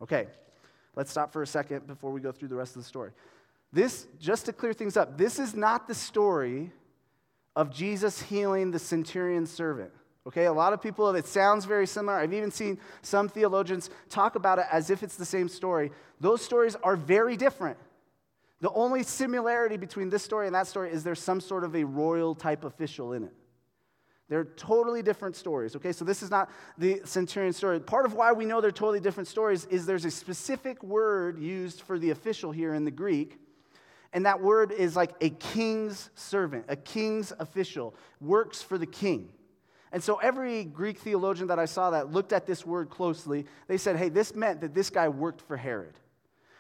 Okay, 0.01 0.27
let's 0.97 1.09
stop 1.09 1.31
for 1.31 1.43
a 1.43 1.47
second 1.47 1.87
before 1.87 2.11
we 2.11 2.19
go 2.19 2.33
through 2.33 2.49
the 2.49 2.55
rest 2.55 2.75
of 2.75 2.81
the 2.81 2.89
story. 2.89 3.11
This, 3.71 4.05
just 4.19 4.47
to 4.47 4.51
clear 4.51 4.73
things 4.73 4.97
up, 4.97 5.17
this 5.17 5.39
is 5.39 5.55
not 5.55 5.87
the 5.87 5.95
story 5.95 6.73
of 7.55 7.73
Jesus 7.73 8.21
healing 8.21 8.71
the 8.71 8.79
centurion's 8.79 9.49
servant. 9.49 9.93
Okay, 10.25 10.45
a 10.45 10.53
lot 10.53 10.71
of 10.71 10.81
people, 10.81 11.13
it 11.15 11.27
sounds 11.27 11.65
very 11.65 11.85
similar. 11.85 12.17
I've 12.17 12.33
even 12.33 12.51
seen 12.51 12.79
some 13.01 13.27
theologians 13.27 13.89
talk 14.09 14.35
about 14.35 14.57
it 14.57 14.65
as 14.71 14.89
if 14.89 15.03
it's 15.03 15.17
the 15.17 15.25
same 15.25 15.49
story. 15.49 15.91
Those 16.21 16.41
stories 16.41 16.77
are 16.81 16.95
very 16.95 17.35
different. 17.35 17.77
The 18.61 18.71
only 18.71 19.03
similarity 19.03 19.75
between 19.75 20.09
this 20.09 20.23
story 20.23 20.45
and 20.45 20.55
that 20.55 20.67
story 20.67 20.91
is 20.91 21.03
there's 21.03 21.21
some 21.21 21.41
sort 21.41 21.65
of 21.65 21.75
a 21.75 21.83
royal 21.83 22.35
type 22.35 22.63
official 22.63 23.11
in 23.11 23.25
it. 23.25 23.33
They're 24.29 24.45
totally 24.45 25.01
different 25.01 25.35
stories, 25.35 25.75
okay? 25.75 25.91
So 25.91 26.05
this 26.05 26.23
is 26.23 26.31
not 26.31 26.49
the 26.77 27.01
centurion 27.03 27.51
story. 27.51 27.81
Part 27.81 28.05
of 28.05 28.13
why 28.13 28.31
we 28.31 28.45
know 28.45 28.61
they're 28.61 28.71
totally 28.71 29.01
different 29.01 29.27
stories 29.27 29.65
is 29.65 29.85
there's 29.85 30.05
a 30.05 30.11
specific 30.11 30.81
word 30.81 31.37
used 31.37 31.81
for 31.81 31.99
the 31.99 32.11
official 32.11 32.53
here 32.53 32.73
in 32.73 32.85
the 32.85 32.91
Greek, 32.91 33.37
and 34.13 34.25
that 34.25 34.39
word 34.39 34.71
is 34.71 34.95
like 34.95 35.11
a 35.19 35.29
king's 35.29 36.09
servant, 36.15 36.63
a 36.69 36.77
king's 36.77 37.33
official, 37.39 37.93
works 38.21 38.61
for 38.61 38.77
the 38.77 38.85
king. 38.85 39.27
And 39.93 40.03
so 40.03 40.15
every 40.15 40.63
Greek 40.63 40.97
theologian 40.97 41.47
that 41.47 41.59
I 41.59 41.65
saw 41.65 41.91
that 41.91 42.11
looked 42.11 42.33
at 42.33 42.47
this 42.47 42.65
word 42.65 42.89
closely, 42.89 43.45
they 43.67 43.77
said, 43.77 43.95
hey, 43.95 44.09
this 44.09 44.33
meant 44.33 44.59
that 44.61 44.73
this 44.73 44.89
guy 44.89 45.07
worked 45.07 45.39
for 45.39 45.55
Herod. 45.55 45.93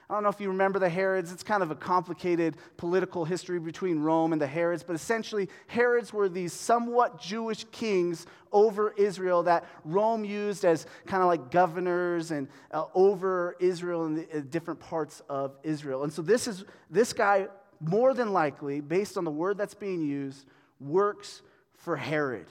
I 0.07 0.13
don't 0.13 0.21
know 0.21 0.29
if 0.29 0.39
you 0.39 0.49
remember 0.49 0.77
the 0.77 0.89
Herods. 0.89 1.31
It's 1.31 1.41
kind 1.41 1.63
of 1.63 1.71
a 1.71 1.75
complicated 1.75 2.57
political 2.77 3.25
history 3.25 3.59
between 3.59 3.97
Rome 3.97 4.33
and 4.33 4.39
the 4.39 4.45
Herods, 4.45 4.83
but 4.83 4.95
essentially, 4.95 5.49
Herods 5.65 6.13
were 6.13 6.29
these 6.29 6.53
somewhat 6.53 7.19
Jewish 7.19 7.63
kings 7.71 8.27
over 8.51 8.93
Israel 8.97 9.41
that 9.43 9.65
Rome 9.83 10.23
used 10.23 10.65
as 10.65 10.85
kind 11.07 11.23
of 11.23 11.27
like 11.27 11.49
governors 11.49 12.29
and 12.29 12.47
uh, 12.69 12.85
over 12.93 13.55
Israel 13.59 14.05
and 14.05 14.17
the 14.17 14.37
uh, 14.37 14.41
different 14.51 14.79
parts 14.79 15.23
of 15.29 15.55
Israel. 15.63 16.03
And 16.03 16.13
so, 16.13 16.21
this 16.21 16.47
is 16.47 16.65
this 16.91 17.13
guy, 17.13 17.47
more 17.79 18.13
than 18.13 18.33
likely, 18.33 18.81
based 18.81 19.17
on 19.17 19.23
the 19.23 19.31
word 19.31 19.57
that's 19.57 19.73
being 19.73 20.03
used, 20.03 20.45
works 20.79 21.41
for 21.77 21.95
Herod. 21.95 22.45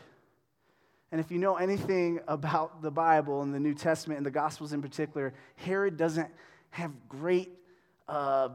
And 1.13 1.21
if 1.21 1.31
you 1.31 1.39
know 1.39 1.57
anything 1.57 2.21
about 2.29 2.83
the 2.83 2.91
Bible 2.91 3.43
and 3.43 3.55
the 3.55 3.61
New 3.61 3.75
Testament 3.75 4.17
and 4.17 4.27
the 4.27 4.31
Gospels 4.31 4.73
in 4.73 4.83
particular, 4.83 5.35
Herod 5.57 5.97
doesn't 5.97 6.31
have 6.71 6.91
great 7.09 7.51
uh, 8.09 8.49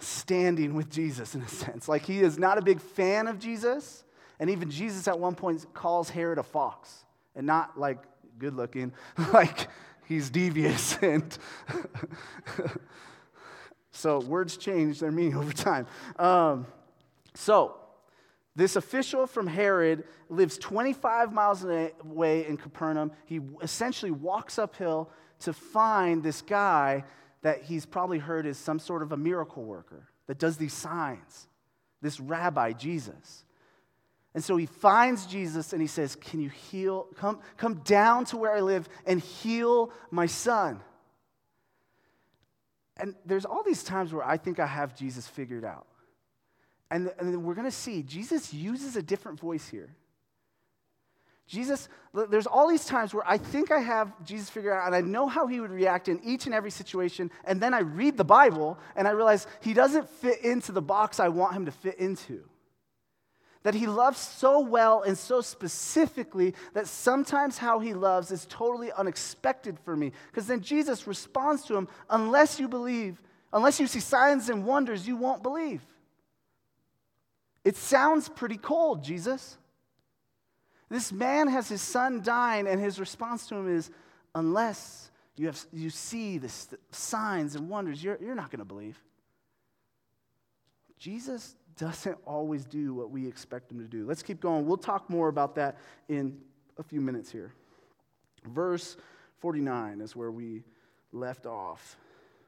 standing 0.00 0.74
with 0.74 0.90
Jesus 0.90 1.34
in 1.34 1.42
a 1.42 1.48
sense. 1.64 1.88
Like 1.88 2.02
he 2.02 2.20
is 2.20 2.38
not 2.38 2.58
a 2.58 2.62
big 2.62 2.80
fan 2.80 3.28
of 3.28 3.38
Jesus. 3.38 4.04
And 4.40 4.50
even 4.50 4.70
Jesus 4.70 5.06
at 5.08 5.18
one 5.18 5.34
point 5.34 5.66
calls 5.74 6.10
Herod 6.10 6.38
a 6.38 6.42
fox 6.42 7.04
and 7.36 7.46
not 7.46 7.78
like 7.78 7.98
good 8.38 8.54
looking, 8.54 8.92
like 9.32 9.68
he's 10.06 10.30
devious. 10.30 10.96
And 11.02 11.36
so 13.90 14.20
words 14.20 14.56
change 14.56 15.00
their 15.00 15.10
meaning 15.10 15.36
over 15.36 15.52
time. 15.52 15.86
Um, 16.18 16.66
so, 17.34 17.76
this 18.58 18.74
official 18.74 19.28
from 19.28 19.46
Herod 19.46 20.02
lives 20.28 20.58
25 20.58 21.32
miles 21.32 21.64
away 21.64 22.44
in 22.44 22.56
Capernaum. 22.56 23.12
He 23.24 23.38
essentially 23.62 24.10
walks 24.10 24.58
uphill 24.58 25.10
to 25.40 25.52
find 25.52 26.24
this 26.24 26.42
guy 26.42 27.04
that 27.42 27.62
he's 27.62 27.86
probably 27.86 28.18
heard 28.18 28.46
is 28.46 28.58
some 28.58 28.80
sort 28.80 29.04
of 29.04 29.12
a 29.12 29.16
miracle 29.16 29.62
worker 29.62 30.08
that 30.26 30.40
does 30.40 30.56
these 30.56 30.72
signs, 30.72 31.46
this 32.02 32.18
rabbi, 32.18 32.72
Jesus. 32.72 33.44
And 34.34 34.42
so 34.42 34.56
he 34.56 34.66
finds 34.66 35.26
Jesus 35.26 35.72
and 35.72 35.80
he 35.80 35.86
says, 35.86 36.16
Can 36.16 36.40
you 36.40 36.48
heal? 36.48 37.06
Come, 37.14 37.38
come 37.58 37.74
down 37.84 38.24
to 38.26 38.36
where 38.36 38.52
I 38.52 38.60
live 38.60 38.88
and 39.06 39.20
heal 39.20 39.92
my 40.10 40.26
son. 40.26 40.80
And 42.96 43.14
there's 43.24 43.44
all 43.44 43.62
these 43.62 43.84
times 43.84 44.12
where 44.12 44.26
I 44.26 44.36
think 44.36 44.58
I 44.58 44.66
have 44.66 44.96
Jesus 44.96 45.28
figured 45.28 45.64
out. 45.64 45.86
And, 46.90 47.12
and 47.18 47.44
we're 47.44 47.54
going 47.54 47.66
to 47.66 47.70
see 47.70 48.02
Jesus 48.02 48.52
uses 48.52 48.96
a 48.96 49.02
different 49.02 49.38
voice 49.38 49.68
here. 49.68 49.94
Jesus, 51.48 51.88
there's 52.28 52.46
all 52.46 52.68
these 52.68 52.84
times 52.84 53.14
where 53.14 53.26
I 53.26 53.38
think 53.38 53.70
I 53.70 53.80
have 53.80 54.12
Jesus 54.22 54.50
figured 54.50 54.74
out 54.74 54.86
and 54.86 54.94
I 54.94 55.00
know 55.00 55.26
how 55.26 55.46
he 55.46 55.60
would 55.60 55.70
react 55.70 56.08
in 56.08 56.20
each 56.22 56.44
and 56.44 56.54
every 56.54 56.70
situation. 56.70 57.30
And 57.44 57.58
then 57.60 57.72
I 57.72 57.80
read 57.80 58.18
the 58.18 58.24
Bible 58.24 58.78
and 58.94 59.08
I 59.08 59.12
realize 59.12 59.46
he 59.62 59.72
doesn't 59.72 60.10
fit 60.10 60.44
into 60.44 60.72
the 60.72 60.82
box 60.82 61.18
I 61.18 61.28
want 61.28 61.54
him 61.54 61.64
to 61.64 61.72
fit 61.72 61.98
into. 61.98 62.44
That 63.62 63.74
he 63.74 63.86
loves 63.86 64.18
so 64.18 64.60
well 64.60 65.02
and 65.02 65.16
so 65.16 65.40
specifically 65.40 66.54
that 66.74 66.86
sometimes 66.86 67.56
how 67.56 67.78
he 67.80 67.94
loves 67.94 68.30
is 68.30 68.46
totally 68.50 68.92
unexpected 68.92 69.78
for 69.80 69.96
me. 69.96 70.12
Because 70.30 70.46
then 70.46 70.60
Jesus 70.60 71.06
responds 71.06 71.64
to 71.64 71.76
him 71.76 71.88
unless 72.10 72.60
you 72.60 72.68
believe, 72.68 73.22
unless 73.54 73.80
you 73.80 73.86
see 73.86 74.00
signs 74.00 74.50
and 74.50 74.66
wonders, 74.66 75.08
you 75.08 75.16
won't 75.16 75.42
believe. 75.42 75.80
It 77.64 77.76
sounds 77.76 78.28
pretty 78.28 78.56
cold, 78.56 79.02
Jesus. 79.02 79.58
This 80.88 81.12
man 81.12 81.48
has 81.48 81.68
his 81.68 81.82
son 81.82 82.22
dying, 82.22 82.66
and 82.66 82.80
his 82.80 82.98
response 82.98 83.46
to 83.48 83.56
him 83.56 83.74
is, 83.74 83.90
Unless 84.34 85.10
you, 85.36 85.46
have, 85.46 85.58
you 85.72 85.90
see 85.90 86.38
the 86.38 86.52
signs 86.90 87.54
and 87.54 87.68
wonders, 87.68 88.02
you're, 88.02 88.18
you're 88.20 88.34
not 88.34 88.50
going 88.50 88.60
to 88.60 88.64
believe. 88.64 89.02
Jesus 90.98 91.56
doesn't 91.76 92.18
always 92.26 92.64
do 92.64 92.92
what 92.92 93.10
we 93.10 93.26
expect 93.26 93.70
him 93.70 93.78
to 93.78 93.86
do. 93.86 94.04
Let's 94.06 94.22
keep 94.22 94.40
going. 94.40 94.66
We'll 94.66 94.76
talk 94.76 95.08
more 95.08 95.28
about 95.28 95.54
that 95.54 95.78
in 96.08 96.38
a 96.76 96.82
few 96.82 97.00
minutes 97.00 97.30
here. 97.30 97.52
Verse 98.44 98.96
49 99.40 100.00
is 100.00 100.16
where 100.16 100.30
we 100.30 100.64
left 101.12 101.46
off. 101.46 101.96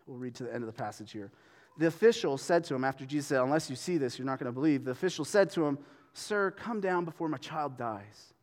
We'll 0.06 0.18
read 0.18 0.34
to 0.36 0.44
the 0.44 0.54
end 0.54 0.62
of 0.62 0.66
the 0.66 0.72
passage 0.72 1.12
here. 1.12 1.30
The 1.80 1.86
official 1.86 2.36
said 2.36 2.64
to 2.64 2.74
him, 2.74 2.84
after 2.84 3.06
Jesus 3.06 3.28
said, 3.28 3.40
Unless 3.40 3.70
you 3.70 3.74
see 3.74 3.96
this, 3.96 4.18
you're 4.18 4.26
not 4.26 4.38
going 4.38 4.52
to 4.52 4.52
believe. 4.52 4.84
The 4.84 4.90
official 4.90 5.24
said 5.24 5.48
to 5.52 5.64
him, 5.64 5.78
Sir, 6.12 6.50
come 6.50 6.78
down 6.78 7.06
before 7.06 7.26
my 7.26 7.38
child 7.38 7.78
dies. 7.78 8.34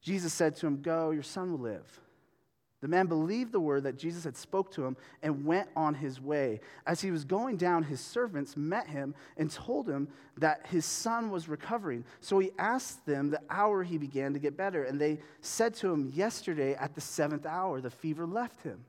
Jesus 0.00 0.32
said 0.32 0.56
to 0.56 0.66
him, 0.66 0.80
Go, 0.80 1.10
your 1.10 1.22
son 1.22 1.52
will 1.52 1.58
live. 1.58 2.00
The 2.80 2.88
man 2.88 3.08
believed 3.08 3.52
the 3.52 3.60
word 3.60 3.82
that 3.82 3.98
Jesus 3.98 4.24
had 4.24 4.38
spoke 4.38 4.72
to 4.72 4.86
him 4.86 4.96
and 5.22 5.44
went 5.44 5.68
on 5.76 5.92
his 5.92 6.18
way. 6.18 6.60
As 6.86 7.02
he 7.02 7.10
was 7.10 7.26
going 7.26 7.58
down, 7.58 7.82
his 7.82 8.00
servants 8.00 8.56
met 8.56 8.88
him 8.88 9.14
and 9.36 9.50
told 9.50 9.86
him 9.86 10.08
that 10.38 10.64
his 10.64 10.86
son 10.86 11.30
was 11.30 11.50
recovering. 11.50 12.06
So 12.22 12.38
he 12.38 12.52
asked 12.58 13.04
them 13.04 13.28
the 13.28 13.42
hour 13.50 13.82
he 13.82 13.98
began 13.98 14.32
to 14.32 14.38
get 14.38 14.56
better. 14.56 14.84
And 14.84 14.98
they 14.98 15.18
said 15.42 15.74
to 15.74 15.92
him, 15.92 16.10
Yesterday 16.14 16.74
at 16.74 16.94
the 16.94 17.02
seventh 17.02 17.44
hour, 17.44 17.82
the 17.82 17.90
fever 17.90 18.24
left 18.24 18.62
him. 18.62 18.82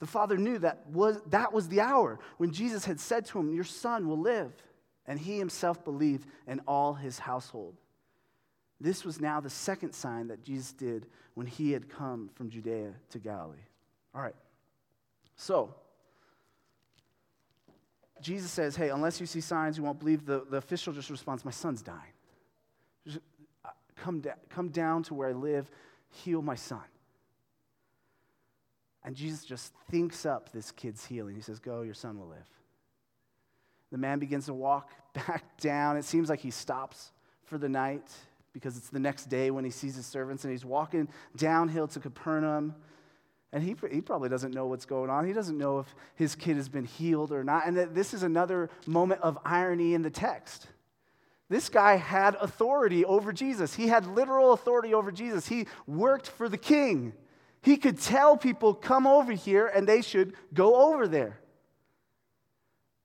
The 0.00 0.06
father 0.06 0.36
knew 0.38 0.58
that 0.58 0.86
was, 0.88 1.20
that 1.26 1.52
was 1.52 1.68
the 1.68 1.80
hour 1.80 2.18
when 2.38 2.50
Jesus 2.50 2.84
had 2.86 2.98
said 2.98 3.26
to 3.26 3.38
him, 3.38 3.54
Your 3.54 3.64
son 3.64 4.08
will 4.08 4.18
live. 4.18 4.52
And 5.06 5.18
he 5.18 5.38
himself 5.38 5.84
believed, 5.84 6.26
and 6.46 6.60
all 6.66 6.94
his 6.94 7.18
household. 7.18 7.74
This 8.80 9.04
was 9.04 9.20
now 9.20 9.40
the 9.40 9.50
second 9.50 9.92
sign 9.92 10.28
that 10.28 10.42
Jesus 10.42 10.72
did 10.72 11.06
when 11.34 11.46
he 11.46 11.72
had 11.72 11.88
come 11.88 12.30
from 12.34 12.48
Judea 12.48 12.92
to 13.10 13.18
Galilee. 13.18 13.58
All 14.14 14.22
right. 14.22 14.34
So, 15.36 15.74
Jesus 18.20 18.50
says, 18.50 18.76
Hey, 18.76 18.90
unless 18.90 19.20
you 19.20 19.26
see 19.26 19.40
signs, 19.40 19.76
you 19.76 19.82
won't 19.82 19.98
believe. 19.98 20.24
The, 20.24 20.44
the 20.48 20.58
official 20.58 20.92
just 20.92 21.10
responds, 21.10 21.44
My 21.44 21.50
son's 21.50 21.82
dying. 21.82 21.98
Just, 23.06 23.18
uh, 23.64 23.70
come, 23.96 24.20
da- 24.20 24.34
come 24.48 24.68
down 24.68 25.02
to 25.04 25.14
where 25.14 25.28
I 25.28 25.32
live, 25.32 25.70
heal 26.10 26.40
my 26.40 26.54
son. 26.54 26.82
And 29.04 29.16
Jesus 29.16 29.44
just 29.44 29.72
thinks 29.90 30.26
up 30.26 30.52
this 30.52 30.70
kid's 30.70 31.04
healing. 31.06 31.34
He 31.34 31.40
says, 31.40 31.58
Go, 31.58 31.82
your 31.82 31.94
son 31.94 32.18
will 32.18 32.28
live. 32.28 32.48
The 33.90 33.98
man 33.98 34.18
begins 34.18 34.46
to 34.46 34.54
walk 34.54 34.90
back 35.14 35.58
down. 35.58 35.96
It 35.96 36.04
seems 36.04 36.28
like 36.28 36.40
he 36.40 36.50
stops 36.50 37.12
for 37.44 37.58
the 37.58 37.68
night 37.68 38.08
because 38.52 38.76
it's 38.76 38.88
the 38.88 39.00
next 39.00 39.26
day 39.26 39.50
when 39.50 39.64
he 39.64 39.70
sees 39.70 39.96
his 39.96 40.06
servants 40.06 40.44
and 40.44 40.52
he's 40.52 40.64
walking 40.64 41.08
downhill 41.36 41.88
to 41.88 42.00
Capernaum. 42.00 42.74
And 43.52 43.64
he, 43.64 43.74
he 43.90 44.00
probably 44.00 44.28
doesn't 44.28 44.54
know 44.54 44.66
what's 44.66 44.86
going 44.86 45.10
on. 45.10 45.26
He 45.26 45.32
doesn't 45.32 45.58
know 45.58 45.80
if 45.80 45.94
his 46.14 46.36
kid 46.36 46.56
has 46.56 46.68
been 46.68 46.84
healed 46.84 47.32
or 47.32 47.42
not. 47.42 47.66
And 47.66 47.76
this 47.94 48.14
is 48.14 48.22
another 48.22 48.70
moment 48.86 49.22
of 49.22 49.38
irony 49.44 49.94
in 49.94 50.02
the 50.02 50.10
text. 50.10 50.68
This 51.48 51.68
guy 51.68 51.96
had 51.96 52.36
authority 52.36 53.04
over 53.04 53.32
Jesus. 53.32 53.74
He 53.74 53.88
had 53.88 54.06
literal 54.06 54.52
authority 54.52 54.94
over 54.94 55.10
Jesus. 55.10 55.48
He 55.48 55.66
worked 55.88 56.28
for 56.28 56.48
the 56.48 56.58
king. 56.58 57.12
He 57.62 57.76
could 57.76 57.98
tell 57.98 58.36
people, 58.36 58.74
come 58.74 59.06
over 59.06 59.32
here, 59.32 59.66
and 59.66 59.86
they 59.86 60.02
should 60.02 60.34
go 60.54 60.92
over 60.92 61.06
there. 61.06 61.38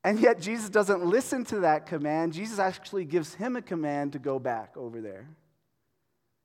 And 0.04 0.20
yet, 0.20 0.40
Jesus 0.40 0.70
doesn't 0.70 1.04
listen 1.04 1.44
to 1.46 1.62
that 1.62 1.88
command. 1.88 2.34
Jesus 2.34 2.60
actually 2.60 3.06
gives 3.06 3.34
him 3.34 3.56
a 3.56 3.62
command 3.62 4.14
to 4.14 4.20
go 4.20 4.40
back 4.40 4.78
over 4.78 5.02
there. 5.02 5.28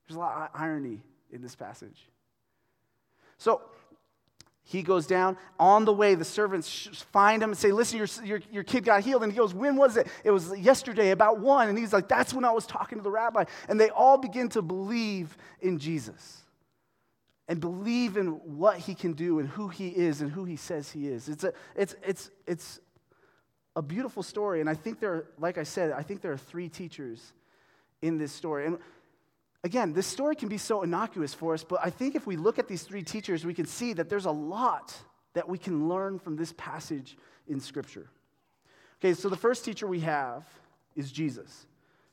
There's 0.08 0.16
a 0.16 0.18
lot 0.18 0.50
of 0.54 0.60
irony 0.60 1.02
in 1.30 1.42
this 1.42 1.54
passage. 1.54 2.08
So, 3.38 3.60
he 4.64 4.82
goes 4.82 5.06
down. 5.06 5.36
On 5.58 5.84
the 5.84 5.92
way, 5.92 6.14
the 6.14 6.24
servants 6.24 7.04
find 7.12 7.42
him 7.42 7.50
and 7.50 7.58
say, 7.58 7.70
Listen, 7.70 7.98
your, 7.98 8.08
your, 8.24 8.40
your 8.50 8.64
kid 8.64 8.84
got 8.84 9.02
healed. 9.02 9.22
And 9.22 9.30
he 9.30 9.36
goes, 9.36 9.52
When 9.52 9.76
was 9.76 9.96
it? 9.96 10.06
It 10.24 10.30
was 10.30 10.56
yesterday, 10.58 11.10
about 11.10 11.38
one. 11.38 11.68
And 11.68 11.78
he's 11.78 11.92
like, 11.92 12.08
That's 12.08 12.32
when 12.32 12.44
I 12.44 12.52
was 12.52 12.66
talking 12.66 12.98
to 12.98 13.04
the 13.04 13.10
rabbi. 13.10 13.44
And 13.68 13.78
they 13.78 13.90
all 13.90 14.16
begin 14.16 14.48
to 14.50 14.62
believe 14.62 15.36
in 15.60 15.78
Jesus 15.78 16.44
and 17.50 17.60
believe 17.60 18.16
in 18.16 18.28
what 18.58 18.78
he 18.78 18.94
can 18.94 19.12
do 19.12 19.40
and 19.40 19.48
who 19.48 19.66
he 19.66 19.88
is 19.88 20.20
and 20.20 20.30
who 20.30 20.44
he 20.44 20.54
says 20.54 20.92
he 20.92 21.08
is. 21.08 21.28
It's, 21.28 21.42
a, 21.42 21.52
it's, 21.74 21.96
it's, 22.06 22.30
it's 22.46 22.78
a 23.74 23.82
beautiful 23.82 24.22
story. 24.22 24.60
And 24.60 24.70
I 24.70 24.74
think 24.74 25.00
there 25.00 25.12
are, 25.12 25.26
like 25.36 25.58
I 25.58 25.64
said, 25.64 25.90
I 25.90 26.04
think 26.04 26.20
there 26.20 26.30
are 26.30 26.38
three 26.38 26.68
teachers 26.68 27.32
in 28.02 28.18
this 28.18 28.30
story. 28.30 28.66
And 28.66 28.78
again, 29.64 29.92
this 29.92 30.06
story 30.06 30.36
can 30.36 30.48
be 30.48 30.58
so 30.58 30.82
innocuous 30.82 31.34
for 31.34 31.52
us, 31.52 31.64
but 31.64 31.80
I 31.82 31.90
think 31.90 32.14
if 32.14 32.24
we 32.24 32.36
look 32.36 32.60
at 32.60 32.68
these 32.68 32.84
three 32.84 33.02
teachers, 33.02 33.44
we 33.44 33.52
can 33.52 33.66
see 33.66 33.94
that 33.94 34.08
there's 34.08 34.26
a 34.26 34.30
lot 34.30 34.96
that 35.34 35.48
we 35.48 35.58
can 35.58 35.88
learn 35.88 36.20
from 36.20 36.36
this 36.36 36.54
passage 36.56 37.18
in 37.48 37.58
Scripture. 37.58 38.08
Okay, 39.00 39.12
so 39.12 39.28
the 39.28 39.36
first 39.36 39.64
teacher 39.64 39.88
we 39.88 40.00
have 40.00 40.44
is 40.94 41.10
Jesus. 41.10 41.66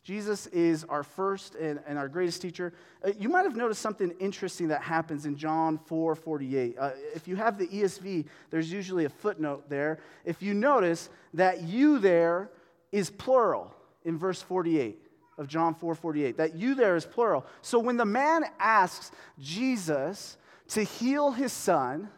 Jesus 0.07 0.47
is 0.47 0.85
our 0.85 1.03
first 1.03 1.55
and, 1.55 1.81
and 1.85 1.97
our 1.97 2.07
greatest 2.07 2.41
teacher. 2.41 2.71
Uh, 3.03 3.11
you 3.19 3.27
might 3.27 3.43
have 3.43 3.57
noticed 3.57 3.81
something 3.81 4.11
interesting 4.21 4.69
that 4.69 4.81
happens 4.81 5.25
in 5.25 5.35
John 5.35 5.77
4 5.77 6.15
48. 6.15 6.77
Uh, 6.79 6.91
if 7.13 7.27
you 7.27 7.35
have 7.35 7.57
the 7.57 7.67
ESV, 7.67 8.25
there's 8.49 8.71
usually 8.71 9.03
a 9.03 9.09
footnote 9.09 9.69
there. 9.69 9.99
If 10.23 10.41
you 10.41 10.53
notice 10.53 11.09
that 11.33 11.63
you 11.63 11.99
there 11.99 12.49
is 12.93 13.09
plural 13.09 13.75
in 14.05 14.17
verse 14.17 14.41
48 14.41 14.97
of 15.37 15.49
John 15.49 15.75
4 15.75 15.93
48, 15.93 16.37
that 16.37 16.55
you 16.55 16.73
there 16.73 16.95
is 16.95 17.05
plural. 17.05 17.45
So 17.61 17.77
when 17.77 17.97
the 17.97 18.05
man 18.05 18.45
asks 18.61 19.11
Jesus 19.41 20.37
to 20.69 20.83
heal 20.83 21.31
his 21.31 21.51
son, 21.51 22.09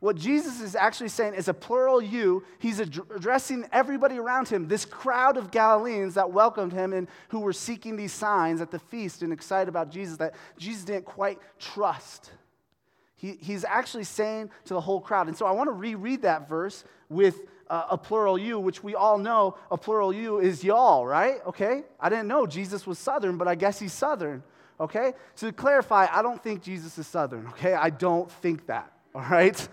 what 0.00 0.16
Jesus 0.16 0.62
is 0.62 0.74
actually 0.74 1.10
saying 1.10 1.34
is 1.34 1.48
a 1.48 1.54
plural 1.54 2.02
you. 2.02 2.42
He's 2.58 2.80
addressing 2.80 3.66
everybody 3.70 4.18
around 4.18 4.48
him, 4.48 4.66
this 4.66 4.86
crowd 4.86 5.36
of 5.36 5.50
Galileans 5.50 6.14
that 6.14 6.32
welcomed 6.32 6.72
him 6.72 6.94
and 6.94 7.06
who 7.28 7.40
were 7.40 7.52
seeking 7.52 7.96
these 7.96 8.12
signs 8.12 8.62
at 8.62 8.70
the 8.70 8.78
feast 8.78 9.22
and 9.22 9.30
excited 9.30 9.68
about 9.68 9.90
Jesus 9.90 10.16
that 10.16 10.34
Jesus 10.56 10.84
didn't 10.84 11.04
quite 11.04 11.38
trust. 11.58 12.32
He, 13.16 13.36
he's 13.42 13.66
actually 13.66 14.04
saying 14.04 14.50
to 14.64 14.72
the 14.72 14.80
whole 14.80 15.02
crowd. 15.02 15.28
And 15.28 15.36
so 15.36 15.44
I 15.44 15.50
want 15.50 15.68
to 15.68 15.72
reread 15.72 16.22
that 16.22 16.48
verse 16.48 16.82
with 17.10 17.42
uh, 17.68 17.88
a 17.90 17.98
plural 17.98 18.38
you, 18.38 18.58
which 18.58 18.82
we 18.82 18.94
all 18.94 19.18
know 19.18 19.58
a 19.70 19.76
plural 19.76 20.14
you 20.14 20.40
is 20.40 20.64
y'all, 20.64 21.06
right? 21.06 21.40
Okay? 21.46 21.82
I 22.00 22.08
didn't 22.08 22.26
know 22.26 22.46
Jesus 22.46 22.86
was 22.86 22.98
Southern, 22.98 23.36
but 23.36 23.46
I 23.46 23.54
guess 23.54 23.78
he's 23.78 23.92
Southern. 23.92 24.42
Okay? 24.80 25.12
To 25.36 25.52
clarify, 25.52 26.08
I 26.10 26.22
don't 26.22 26.42
think 26.42 26.62
Jesus 26.62 26.96
is 26.96 27.06
Southern. 27.06 27.46
Okay? 27.48 27.74
I 27.74 27.90
don't 27.90 28.30
think 28.30 28.66
that. 28.66 28.90
All 29.14 29.20
right? 29.20 29.68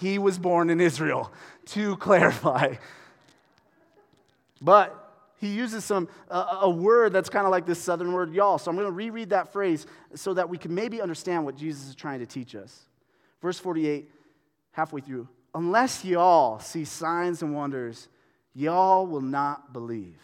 He 0.00 0.18
was 0.18 0.38
born 0.38 0.70
in 0.70 0.80
Israel, 0.80 1.32
to 1.66 1.96
clarify. 1.96 2.74
But 4.60 5.00
he 5.36 5.48
uses 5.48 5.84
some 5.84 6.08
a 6.30 6.70
word 6.70 7.12
that's 7.12 7.28
kind 7.28 7.44
of 7.44 7.50
like 7.50 7.66
this 7.66 7.78
southern 7.78 8.12
word 8.12 8.32
y'all. 8.32 8.58
So 8.58 8.70
I'm 8.70 8.76
going 8.76 8.86
to 8.86 8.92
reread 8.92 9.30
that 9.30 9.52
phrase 9.52 9.86
so 10.14 10.34
that 10.34 10.48
we 10.48 10.56
can 10.56 10.74
maybe 10.74 11.02
understand 11.02 11.44
what 11.44 11.56
Jesus 11.56 11.88
is 11.88 11.94
trying 11.94 12.20
to 12.20 12.26
teach 12.26 12.54
us. 12.54 12.84
Verse 13.42 13.58
48, 13.58 14.10
halfway 14.72 15.02
through. 15.02 15.28
Unless 15.54 16.04
y'all 16.04 16.58
see 16.58 16.84
signs 16.84 17.42
and 17.42 17.54
wonders, 17.54 18.08
y'all 18.54 19.06
will 19.06 19.20
not 19.20 19.72
believe. 19.72 20.18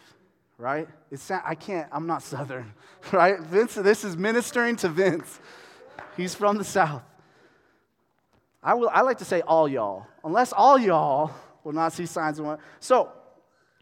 Right? 0.57 0.87
It's 1.11 1.29
I 1.29 1.55
can't, 1.55 1.87
I'm 1.91 2.07
not 2.07 2.23
southern, 2.23 2.73
right? 3.11 3.39
Vince, 3.39 3.75
this 3.75 4.03
is 4.03 4.17
ministering 4.17 4.75
to 4.77 4.89
Vince. 4.89 5.39
He's 6.17 6.35
from 6.35 6.57
the 6.57 6.63
south. 6.63 7.03
I, 8.63 8.73
will, 8.75 8.89
I 8.89 9.01
like 9.01 9.17
to 9.19 9.25
say 9.25 9.41
all 9.41 9.67
y'all. 9.67 10.05
Unless 10.23 10.53
all 10.53 10.77
y'all 10.77 11.31
will 11.63 11.73
not 11.73 11.93
see 11.93 12.05
signs 12.05 12.37
and 12.37 12.47
wonders. 12.47 12.65
So, 12.79 13.11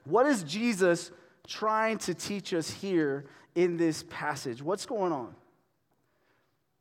what 0.06 0.26
is 0.26 0.44
Jesus 0.44 1.12
trying 1.48 1.98
to 2.00 2.14
teach 2.14 2.54
us 2.54 2.70
here 2.70 3.26
in 3.56 3.78
this 3.78 4.04
passage? 4.10 4.62
What's 4.62 4.86
going 4.86 5.12
on? 5.12 5.36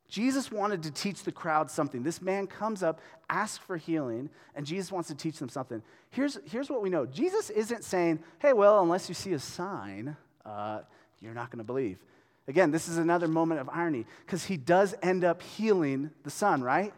Jesus 0.09 0.51
wanted 0.51 0.83
to 0.85 0.91
teach 0.91 1.23
the 1.23 1.33
crowd 1.33 1.71
something. 1.71 2.03
This 2.03 2.23
man 2.23 2.47
comes 2.47 2.83
up, 2.83 3.01
asks 3.29 3.59
for 3.59 3.77
healing, 3.77 4.31
and 4.55 4.65
Jesus 4.65 4.91
wants 4.91 5.09
to 5.09 5.15
teach 5.15 5.39
them 5.39 5.51
something. 5.51 5.83
Here's, 6.11 6.39
here's 6.47 6.71
what 6.71 6.83
we 6.83 6.89
know 6.89 7.05
Jesus 7.05 7.51
isn't 7.51 7.85
saying, 7.85 8.21
hey, 8.39 8.55
well, 8.55 8.83
unless 8.83 9.09
you 9.09 9.15
see 9.15 9.35
a 9.35 9.39
sign, 9.39 10.17
uh, 10.47 10.81
you're 11.21 11.35
not 11.35 11.51
going 11.51 11.59
to 11.59 11.65
believe. 11.65 11.99
Again, 12.47 12.71
this 12.71 12.89
is 12.89 12.97
another 12.97 13.29
moment 13.29 13.61
of 13.61 13.69
irony 13.69 14.07
because 14.25 14.45
he 14.45 14.57
does 14.57 14.95
end 15.03 15.25
up 15.25 15.43
healing 15.43 16.11
the 16.23 16.31
son, 16.31 16.63
right? 16.63 16.95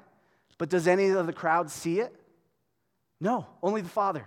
But 0.61 0.69
does 0.69 0.87
any 0.87 1.09
of 1.09 1.27
the 1.27 1.33
crowd 1.33 1.71
see 1.71 2.01
it? 2.01 2.15
No, 3.19 3.47
only 3.63 3.81
the 3.81 3.89
Father. 3.89 4.27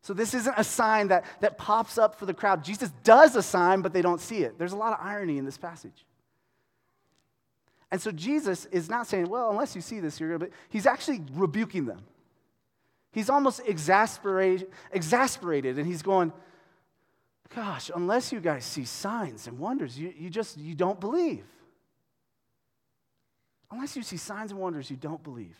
So 0.00 0.14
this 0.14 0.34
isn't 0.34 0.54
a 0.56 0.64
sign 0.64 1.08
that, 1.08 1.24
that 1.38 1.58
pops 1.58 1.96
up 1.96 2.16
for 2.16 2.26
the 2.26 2.34
crowd. 2.34 2.64
Jesus 2.64 2.90
does 3.04 3.36
a 3.36 3.42
sign, 3.42 3.82
but 3.82 3.92
they 3.92 4.02
don't 4.02 4.20
see 4.20 4.42
it. 4.42 4.58
There's 4.58 4.72
a 4.72 4.76
lot 4.76 4.92
of 4.92 4.98
irony 5.00 5.38
in 5.38 5.44
this 5.44 5.56
passage. 5.56 6.04
And 7.92 8.02
so 8.02 8.10
Jesus 8.10 8.66
is 8.72 8.90
not 8.90 9.06
saying, 9.06 9.28
well, 9.28 9.48
unless 9.48 9.76
you 9.76 9.80
see 9.80 10.00
this, 10.00 10.18
you're 10.18 10.36
going 10.36 10.50
to 10.50 10.56
He's 10.70 10.86
actually 10.86 11.22
rebuking 11.34 11.86
them. 11.86 12.00
He's 13.12 13.30
almost 13.30 13.60
exasperated, 13.64 14.72
exasperated, 14.90 15.78
and 15.78 15.86
he's 15.86 16.02
going, 16.02 16.32
gosh, 17.54 17.92
unless 17.94 18.32
you 18.32 18.40
guys 18.40 18.64
see 18.64 18.84
signs 18.84 19.46
and 19.46 19.60
wonders, 19.60 19.96
you, 19.96 20.12
you 20.18 20.30
just, 20.30 20.58
you 20.58 20.74
don't 20.74 20.98
believe. 20.98 21.44
Unless 23.72 23.96
you 23.96 24.02
see 24.02 24.18
signs 24.18 24.50
and 24.50 24.60
wonders, 24.60 24.90
you 24.90 24.96
don't 24.96 25.22
believe. 25.24 25.56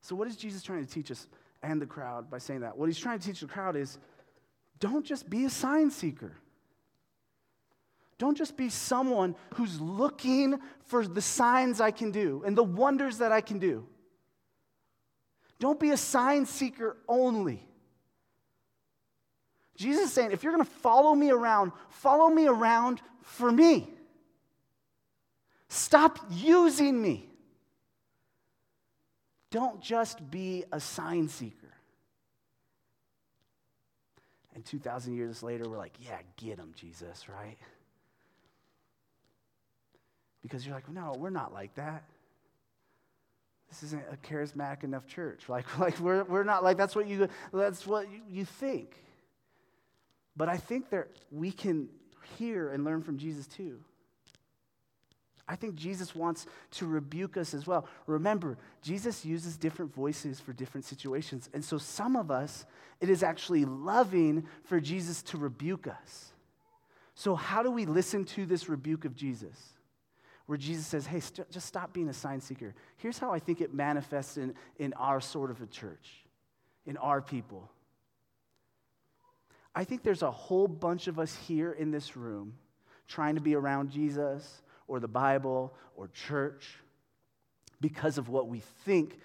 So, 0.00 0.16
what 0.16 0.26
is 0.26 0.36
Jesus 0.36 0.62
trying 0.62 0.84
to 0.84 0.90
teach 0.90 1.10
us 1.10 1.26
and 1.62 1.80
the 1.80 1.86
crowd 1.86 2.30
by 2.30 2.38
saying 2.38 2.60
that? 2.60 2.76
What 2.76 2.86
he's 2.86 2.98
trying 2.98 3.18
to 3.18 3.26
teach 3.26 3.40
the 3.40 3.46
crowd 3.46 3.76
is 3.76 3.98
don't 4.80 5.04
just 5.04 5.28
be 5.28 5.44
a 5.44 5.50
sign 5.50 5.90
seeker. 5.90 6.32
Don't 8.16 8.36
just 8.36 8.56
be 8.56 8.70
someone 8.70 9.36
who's 9.54 9.80
looking 9.80 10.58
for 10.86 11.06
the 11.06 11.20
signs 11.20 11.80
I 11.80 11.90
can 11.90 12.10
do 12.10 12.42
and 12.44 12.56
the 12.56 12.64
wonders 12.64 13.18
that 13.18 13.30
I 13.30 13.42
can 13.42 13.58
do. 13.58 13.86
Don't 15.60 15.78
be 15.78 15.90
a 15.90 15.96
sign 15.96 16.46
seeker 16.46 16.96
only. 17.06 17.64
Jesus 19.76 20.06
is 20.06 20.12
saying, 20.12 20.32
if 20.32 20.42
you're 20.42 20.52
going 20.52 20.64
to 20.64 20.70
follow 20.70 21.14
me 21.14 21.30
around, 21.30 21.72
follow 21.90 22.28
me 22.28 22.48
around 22.48 23.00
for 23.20 23.52
me. 23.52 23.88
Stop 25.68 26.18
using 26.30 27.00
me. 27.00 27.28
Don't 29.50 29.80
just 29.80 30.30
be 30.30 30.64
a 30.72 30.80
sign 30.80 31.28
seeker. 31.28 31.68
And 34.54 34.64
2,000 34.64 35.14
years 35.14 35.42
later, 35.42 35.68
we're 35.68 35.78
like, 35.78 35.94
yeah, 36.00 36.18
get 36.36 36.58
him, 36.58 36.72
Jesus, 36.74 37.28
right? 37.28 37.56
Because 40.42 40.66
you're 40.66 40.74
like, 40.74 40.88
no, 40.88 41.14
we're 41.16 41.30
not 41.30 41.52
like 41.52 41.74
that. 41.76 42.04
This 43.68 43.82
isn't 43.84 44.02
a 44.10 44.16
charismatic 44.16 44.82
enough 44.84 45.06
church. 45.06 45.44
Like, 45.48 45.78
like 45.78 45.98
we're, 46.00 46.24
we're 46.24 46.44
not 46.44 46.64
like 46.64 46.76
that's 46.76 46.96
what 46.96 47.06
you 47.06 47.28
that's 47.52 47.86
what 47.86 48.10
you, 48.10 48.20
you 48.28 48.44
think. 48.44 48.96
But 50.36 50.48
I 50.48 50.56
think 50.56 50.90
that 50.90 51.08
we 51.30 51.50
can 51.50 51.88
hear 52.38 52.70
and 52.70 52.84
learn 52.84 53.02
from 53.02 53.18
Jesus 53.18 53.46
too. 53.46 53.78
I 55.48 55.56
think 55.56 55.76
Jesus 55.76 56.14
wants 56.14 56.46
to 56.72 56.86
rebuke 56.86 57.36
us 57.38 57.54
as 57.54 57.66
well. 57.66 57.86
Remember, 58.06 58.58
Jesus 58.82 59.24
uses 59.24 59.56
different 59.56 59.94
voices 59.94 60.38
for 60.38 60.52
different 60.52 60.84
situations. 60.84 61.48
And 61.54 61.64
so, 61.64 61.78
some 61.78 62.16
of 62.16 62.30
us, 62.30 62.66
it 63.00 63.08
is 63.08 63.22
actually 63.22 63.64
loving 63.64 64.46
for 64.64 64.78
Jesus 64.78 65.22
to 65.24 65.38
rebuke 65.38 65.86
us. 65.86 66.32
So, 67.14 67.34
how 67.34 67.62
do 67.62 67.70
we 67.70 67.86
listen 67.86 68.26
to 68.26 68.44
this 68.44 68.68
rebuke 68.68 69.06
of 69.06 69.16
Jesus? 69.16 69.74
Where 70.46 70.58
Jesus 70.58 70.86
says, 70.86 71.06
hey, 71.06 71.20
st- 71.20 71.50
just 71.50 71.66
stop 71.66 71.92
being 71.92 72.08
a 72.08 72.14
sign 72.14 72.40
seeker. 72.40 72.74
Here's 72.96 73.18
how 73.18 73.32
I 73.32 73.38
think 73.38 73.60
it 73.60 73.74
manifests 73.74 74.36
in, 74.36 74.54
in 74.78 74.92
our 74.94 75.20
sort 75.20 75.50
of 75.50 75.60
a 75.60 75.66
church, 75.66 76.24
in 76.86 76.96
our 76.96 77.20
people. 77.20 77.70
I 79.74 79.84
think 79.84 80.02
there's 80.02 80.22
a 80.22 80.30
whole 80.30 80.68
bunch 80.68 81.06
of 81.06 81.18
us 81.18 81.36
here 81.46 81.72
in 81.72 81.90
this 81.90 82.16
room 82.16 82.54
trying 83.06 83.34
to 83.34 83.40
be 83.40 83.54
around 83.54 83.90
Jesus 83.90 84.62
or 84.88 84.98
the 84.98 85.08
Bible 85.08 85.74
or 85.96 86.08
church 86.08 86.66
because 87.80 88.18
of 88.18 88.28
what 88.28 88.48
we 88.48 88.60
think 88.84 89.20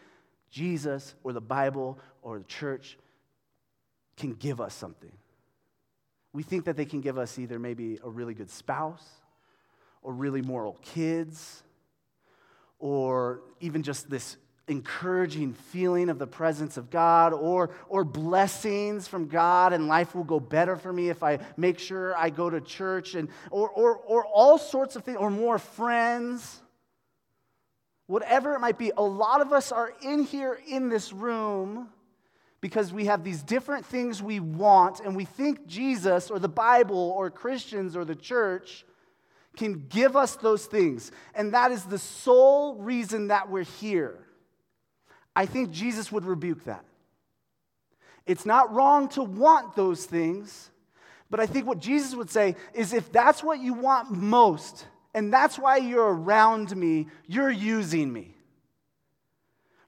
Jesus 0.52 1.15
or 1.23 1.34
the 1.34 1.41
Bible 1.41 1.97
or 2.21 2.38
the 2.38 2.45
church 2.45 2.97
can 4.15 4.34
give 4.34 4.62
us 4.62 4.76
something. 4.76 5.12
We 6.34 6.43
think 6.43 6.65
that 6.65 6.78
they 6.78 6.86
can 6.86 7.02
give 7.02 7.17
us 7.17 7.39
either 7.39 7.58
maybe 7.58 7.99
a 8.04 8.10
really 8.10 8.34
good 8.34 8.49
spouse 8.49 9.08
or 10.04 10.13
really 10.13 10.41
moral 10.41 10.78
kids 10.82 11.63
or 12.80 13.41
even 13.60 13.82
just 13.82 14.10
this 14.10 14.38
encouraging 14.67 15.54
feeling 15.54 16.10
of 16.10 16.19
the 16.19 16.28
presence 16.28 16.78
of 16.78 16.89
God 16.89 17.34
or, 17.34 17.71
or 17.89 18.06
blessings 18.06 19.08
from 19.08 19.28
God 19.28 19.73
and 19.73 19.88
life 19.88 20.15
will 20.15 20.23
go 20.23 20.39
better 20.39 20.78
for 20.78 20.93
me 20.93 21.10
if 21.10 21.21
I 21.21 21.39
make 21.58 21.80
sure 21.80 22.15
I 22.17 22.30
go 22.30 22.49
to 22.49 22.62
church 22.62 23.15
and 23.15 23.28
or, 23.52 23.69
or, 23.69 23.97
or 23.97 24.26
all 24.26 24.58
sorts 24.58 24.95
of 24.95 25.04
things 25.04 25.17
or 25.17 25.30
more 25.30 25.60
friends. 25.60 26.62
Whatever 28.08 28.54
it 28.54 28.60
might 28.60 28.78
be, 28.78 28.91
a 28.95 29.04
lot 29.04 29.41
of 29.41 29.52
us 29.52 29.71
are 29.71 29.93
in 30.02 30.23
here 30.23 30.58
in 30.67 30.89
this 30.89 31.12
room 31.12 31.89
because 32.62 32.93
we 32.93 33.06
have 33.06 33.23
these 33.26 33.43
different 33.43 33.86
things 33.86 34.23
we 34.23 34.39
want 34.39 35.02
and 35.02 35.13
we 35.13 35.26
think 35.26 35.67
Jesus 35.67 36.32
or 36.32 36.39
the 36.39 36.47
Bible 36.47 37.13
or 37.17 37.30
Christians 37.30 37.97
or 37.97 38.06
the 38.06 38.15
church 38.15 38.86
can 39.58 39.88
give 39.89 40.15
us 40.15 40.38
those 40.38 40.65
things. 40.65 41.12
And 41.36 41.54
that 41.54 41.71
is 41.71 41.84
the 41.84 41.99
sole 41.99 42.76
reason 42.76 43.28
that 43.28 43.49
we're 43.49 43.63
here. 43.63 44.19
I 45.36 45.46
think 45.46 45.72
Jesus 45.72 46.12
would 46.12 46.26
rebuke 46.26 46.65
that. 46.65 46.86
It's 48.26 48.46
not 48.46 48.74
wrong 48.74 49.10
to 49.10 49.24
want 49.24 49.76
those 49.76 50.06
things, 50.06 50.69
but 51.30 51.39
I 51.39 51.46
think 51.46 51.65
what 51.65 51.80
Jesus 51.80 52.15
would 52.15 52.30
say 52.30 52.56
is 52.74 52.93
if 52.93 53.12
that's 53.12 53.43
what 53.43 53.60
you 53.60 53.74
want 53.74 54.12
most, 54.12 54.86
and 55.13 55.32
that's 55.34 55.60
why 55.60 55.78
you're 55.78 56.13
around 56.13 56.76
me, 56.76 57.08
you're 57.28 57.52
using 57.52 58.12
me. 58.12 58.36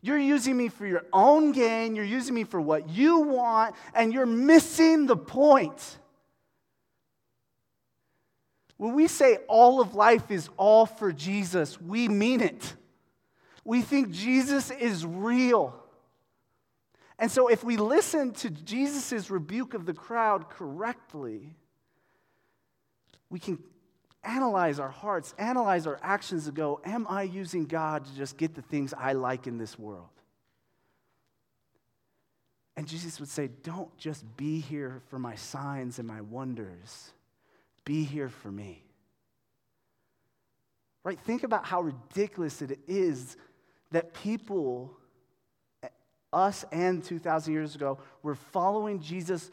You're 0.01 0.19
using 0.19 0.55
me 0.55 0.67
for 0.67 0.85
your 0.85 1.03
own 1.13 1.51
gain, 1.51 1.95
you're 1.95 2.05
using 2.05 2.35
me 2.35 2.43
for 2.43 2.61
what 2.61 2.89
you 2.89 3.19
want, 3.21 3.75
and 3.93 4.13
you're 4.13 4.25
missing 4.25 5.07
the 5.07 5.17
point. 5.17 5.97
When 8.77 8.93
we 8.93 9.07
say 9.07 9.37
all 9.47 9.81
of 9.81 9.95
life 9.95 10.29
is 10.29 10.49
all 10.57 10.85
for 10.85 11.11
Jesus, 11.11 11.79
we 11.79 12.07
mean 12.07 12.41
it. 12.41 12.75
We 13.65 13.81
think 13.81 14.11
Jesus 14.11 14.71
is 14.71 15.05
real. 15.05 15.75
And 17.17 17.31
so, 17.31 17.47
if 17.47 17.63
we 17.63 17.77
listen 17.77 18.31
to 18.33 18.49
Jesus' 18.49 19.29
rebuke 19.29 19.73
of 19.73 19.85
the 19.85 19.93
crowd 19.93 20.49
correctly, 20.49 21.55
we 23.29 23.39
can 23.39 23.57
analyze 24.23 24.79
our 24.79 24.89
hearts, 24.89 25.33
analyze 25.37 25.87
our 25.87 25.99
actions, 26.01 26.47
and 26.47 26.55
go, 26.55 26.79
Am 26.85 27.07
I 27.09 27.23
using 27.23 27.65
God 27.65 28.05
to 28.05 28.15
just 28.15 28.37
get 28.37 28.53
the 28.53 28.61
things 28.61 28.93
I 28.93 29.13
like 29.13 29.47
in 29.47 29.57
this 29.57 29.79
world? 29.79 30.09
And 32.77 32.87
Jesus 32.87 33.19
would 33.19 33.29
say, 33.29 33.49
Don't 33.63 33.95
just 33.97 34.25
be 34.37 34.59
here 34.59 35.01
for 35.09 35.17
my 35.17 35.35
signs 35.35 35.97
and 35.99 36.07
my 36.07 36.21
wonders, 36.21 37.13
be 37.85 38.03
here 38.03 38.29
for 38.29 38.51
me. 38.51 38.83
Right? 41.03 41.19
Think 41.19 41.43
about 41.43 41.65
how 41.65 41.81
ridiculous 41.81 42.61
it 42.61 42.79
is 42.87 43.37
that 43.95 44.13
people, 44.13 44.91
us 46.33 46.65
and 46.73 47.01
2,000 47.01 47.53
years 47.53 47.75
ago, 47.75 47.97
were 48.23 48.35
following 48.35 48.99
Jesus 48.99 49.49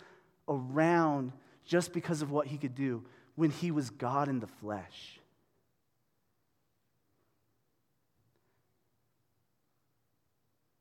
around 0.48 1.30
just 1.64 1.92
because 1.92 2.22
of 2.22 2.32
what 2.32 2.48
he 2.48 2.58
could 2.58 2.74
do 2.74 3.04
when 3.36 3.52
he 3.52 3.70
was 3.70 3.90
God 3.90 4.28
in 4.28 4.40
the 4.40 4.48
flesh. 4.48 5.20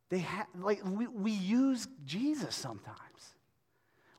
They 0.10 0.22
ha- 0.22 0.48
like 0.60 0.82
we, 0.84 1.06
we 1.06 1.32
use 1.32 1.88
Jesus 2.04 2.56
sometimes. 2.56 2.98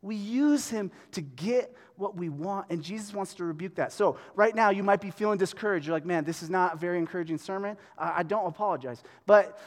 We 0.03 0.17
use 0.17 0.69
him 0.69 0.91
to 1.12 1.21
get 1.21 1.75
what 1.97 2.17
we 2.17 2.29
want, 2.29 2.67
and 2.71 2.83
Jesus 2.83 3.15
wants 3.15 3.35
to 3.35 3.45
rebuke 3.45 3.77
that. 3.77 3.93
So, 3.93 4.19
right 4.35 4.55
now, 4.55 4.71
you 4.71 4.83
might 4.83 5.01
be 5.01 5.11
feeling 5.11 5.38
discouraged. 5.38 5.87
You're 5.87 5.95
like, 5.95 6.05
man, 6.05 6.25
this 6.25 6.43
is 6.43 6.51
not 6.51 6.75
a 6.75 6.77
very 6.77 6.99
encouraging 6.99 7.38
sermon. 7.38 7.77
I, 7.97 8.25
don't 8.25 8.47
apologize. 8.47 9.03
But 9.25 9.59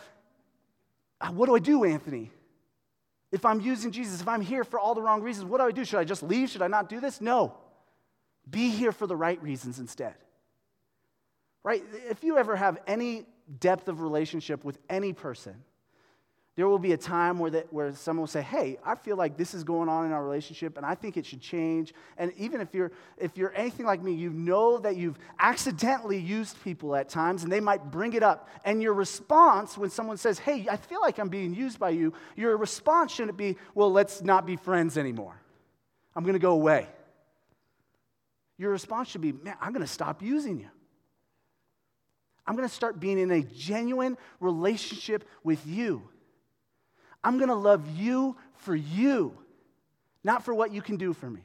uh, 1.22 1.28
what 1.28 1.46
do 1.46 1.56
I 1.56 1.60
do, 1.60 1.86
Anthony? 1.86 2.32
If 3.32 3.46
I'm 3.46 3.62
using 3.62 3.92
Jesus, 3.92 4.22
if 4.22 4.28
I'm 4.28 4.42
here 4.42 4.66
for 4.66 4.78
all 4.78 4.94
the 4.94 5.02
wrong 5.02 5.22
reasons, 5.22 5.46
what 5.46 5.60
do 5.60 5.66
I 5.66 5.72
do? 5.72 5.86
Should 5.86 6.00
I 6.00 6.04
just 6.04 6.22
leave? 6.22 6.50
Should 6.50 6.62
I 6.62 6.68
not 6.68 6.90
do 6.90 7.00
this? 7.00 7.22
No. 7.22 7.56
Be 8.50 8.70
here 8.70 8.92
for 8.92 9.08
the 9.08 9.16
right 9.16 9.42
reasons 9.42 9.80
instead. 9.80 10.16
Right? 11.64 11.84
If 12.10 12.24
you 12.24 12.38
ever 12.38 12.56
have 12.56 12.78
any 12.86 13.26
depth 13.60 13.88
of 13.88 14.02
relationship 14.02 14.64
with 14.64 14.78
any 14.90 15.14
person, 15.14 15.56
there 16.56 16.70
will 16.70 16.80
be 16.80 16.94
a 16.94 16.98
time 16.98 17.38
where, 17.38 17.52
that, 17.52 17.72
where 17.74 17.94
someone 17.94 18.22
will 18.22 18.28
say, 18.28 18.42
Hey, 18.42 18.78
I 18.84 18.96
feel 18.96 19.18
like 19.18 19.36
this 19.36 19.54
is 19.54 19.66
going 19.66 19.90
on 19.90 20.06
in 20.06 20.14
our 20.14 20.24
relationship 20.24 20.78
and 20.78 20.86
I 20.86 20.96
think 20.96 21.18
it 21.18 21.26
should 21.26 21.42
change. 21.42 21.94
And 22.18 22.32
even 22.38 22.62
if 22.62 22.74
you're, 22.74 22.94
if 23.18 23.38
you're 23.38 23.54
anything 23.56 23.86
like 23.86 24.02
me, 24.02 24.14
you 24.14 24.30
know 24.30 24.78
that 24.78 24.96
you've 24.96 25.18
accidentally 25.38 26.18
used 26.18 26.62
people 26.64 26.96
at 26.96 27.10
times 27.10 27.44
and 27.44 27.52
they 27.52 27.60
might 27.60 27.92
bring 27.92 28.14
it 28.14 28.24
up. 28.24 28.48
And 28.64 28.82
your 28.82 28.94
response 28.94 29.78
when 29.78 29.90
someone 29.90 30.16
says, 30.16 30.40
Hey, 30.40 30.66
I 30.70 30.78
feel 30.78 31.02
like 31.02 31.18
I'm 31.18 31.28
being 31.28 31.54
used 31.54 31.78
by 31.78 31.90
you, 31.90 32.14
your 32.38 32.56
response 32.56 33.12
shouldn't 33.12 33.38
be, 33.38 33.58
Well, 33.74 33.92
let's 33.92 34.22
not 34.22 34.46
be 34.46 34.56
friends 34.56 34.98
anymore. 34.98 35.36
I'm 36.16 36.24
going 36.24 36.34
to 36.34 36.40
go 36.40 36.54
away. 36.54 36.88
Your 38.58 38.72
response 38.72 39.10
should 39.10 39.22
be, 39.22 39.34
Man, 39.34 39.58
I'm 39.60 39.74
going 39.74 39.86
to 39.86 39.92
stop 39.92 40.22
using 40.22 40.58
you. 40.60 40.70
I'm 42.48 42.56
going 42.56 42.68
to 42.68 42.74
start 42.74 42.98
being 43.00 43.20
in 43.20 43.32
a 43.32 43.42
genuine 43.42 44.18
relationship 44.40 45.28
with 45.44 45.66
you. 45.68 46.08
I'm 47.26 47.40
going 47.40 47.50
to 47.50 47.56
love 47.56 47.90
you 47.98 48.38
for 48.58 48.76
you, 48.76 49.36
not 50.24 50.46
for 50.46 50.54
what 50.54 50.72
you 50.72 50.82
can 50.84 50.96
do 50.96 51.12
for 51.12 51.28
me. 51.28 51.42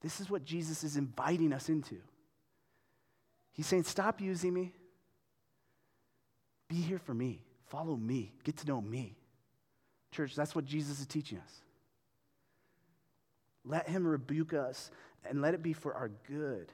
This 0.00 0.18
is 0.18 0.30
what 0.30 0.46
Jesus 0.46 0.82
is 0.82 0.96
inviting 0.96 1.52
us 1.52 1.68
into. 1.68 1.96
He's 3.52 3.66
saying, 3.66 3.84
Stop 3.84 4.22
using 4.22 4.54
me. 4.54 4.72
Be 6.68 6.76
here 6.76 6.98
for 6.98 7.12
me. 7.12 7.42
Follow 7.66 7.96
me. 7.96 8.32
Get 8.44 8.56
to 8.58 8.66
know 8.66 8.80
me. 8.80 9.14
Church, 10.10 10.34
that's 10.34 10.54
what 10.54 10.64
Jesus 10.64 11.00
is 11.00 11.06
teaching 11.06 11.38
us. 11.38 11.52
Let 13.62 13.88
him 13.90 14.06
rebuke 14.06 14.54
us 14.54 14.90
and 15.28 15.42
let 15.42 15.52
it 15.52 15.62
be 15.62 15.74
for 15.74 15.92
our 15.92 16.10
good. 16.26 16.72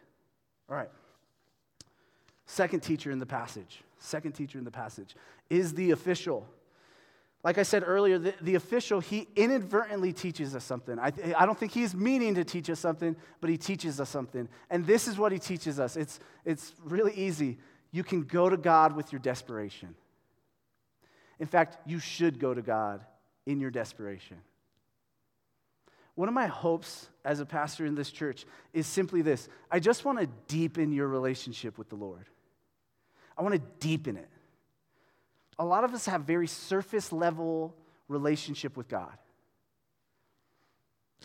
All 0.70 0.76
right. 0.76 0.90
Second 2.46 2.80
teacher 2.80 3.10
in 3.10 3.18
the 3.18 3.26
passage. 3.26 3.82
Second 3.98 4.32
teacher 4.32 4.58
in 4.58 4.64
the 4.64 4.70
passage 4.70 5.16
is 5.50 5.74
the 5.74 5.90
official. 5.90 6.46
Like 7.44 7.58
I 7.58 7.62
said 7.62 7.84
earlier, 7.86 8.18
the, 8.18 8.34
the, 8.40 8.54
official, 8.54 9.00
he 9.00 9.28
inadvertently 9.36 10.14
teaches 10.14 10.56
us 10.56 10.64
something. 10.64 10.98
I, 10.98 11.12
I 11.36 11.44
don't 11.44 11.58
think 11.58 11.72
he's 11.72 11.94
meaning 11.94 12.34
to 12.36 12.44
teach 12.44 12.70
us 12.70 12.80
something, 12.80 13.14
but 13.42 13.50
he 13.50 13.58
teaches 13.58 14.00
us 14.00 14.08
something. 14.08 14.48
And 14.70 14.86
this 14.86 15.06
is 15.06 15.18
what 15.18 15.30
he 15.30 15.38
teaches 15.38 15.78
us 15.78 15.94
it's, 15.94 16.18
it's 16.46 16.74
really 16.82 17.12
easy. 17.12 17.58
You 17.92 18.02
can 18.02 18.22
go 18.22 18.48
to 18.48 18.56
God 18.56 18.96
with 18.96 19.12
your 19.12 19.18
desperation. 19.18 19.94
In 21.38 21.46
fact, 21.46 21.76
you 21.86 21.98
should 21.98 22.40
go 22.40 22.54
to 22.54 22.62
God 22.62 23.04
in 23.44 23.60
your 23.60 23.70
desperation. 23.70 24.38
One 26.14 26.28
of 26.28 26.34
my 26.34 26.46
hopes 26.46 27.08
as 27.26 27.40
a 27.40 27.46
pastor 27.46 27.84
in 27.84 27.94
this 27.94 28.10
church 28.10 28.46
is 28.72 28.86
simply 28.86 29.20
this 29.20 29.50
I 29.70 29.80
just 29.80 30.06
want 30.06 30.18
to 30.18 30.28
deepen 30.48 30.92
your 30.92 31.08
relationship 31.08 31.76
with 31.76 31.90
the 31.90 31.96
Lord. 31.96 32.24
I 33.36 33.42
want 33.42 33.54
to 33.54 33.62
deepen 33.80 34.16
it 34.16 34.30
a 35.58 35.64
lot 35.64 35.84
of 35.84 35.94
us 35.94 36.06
have 36.06 36.22
very 36.22 36.46
surface 36.46 37.12
level 37.12 37.76
relationship 38.08 38.76
with 38.76 38.88
God. 38.88 39.16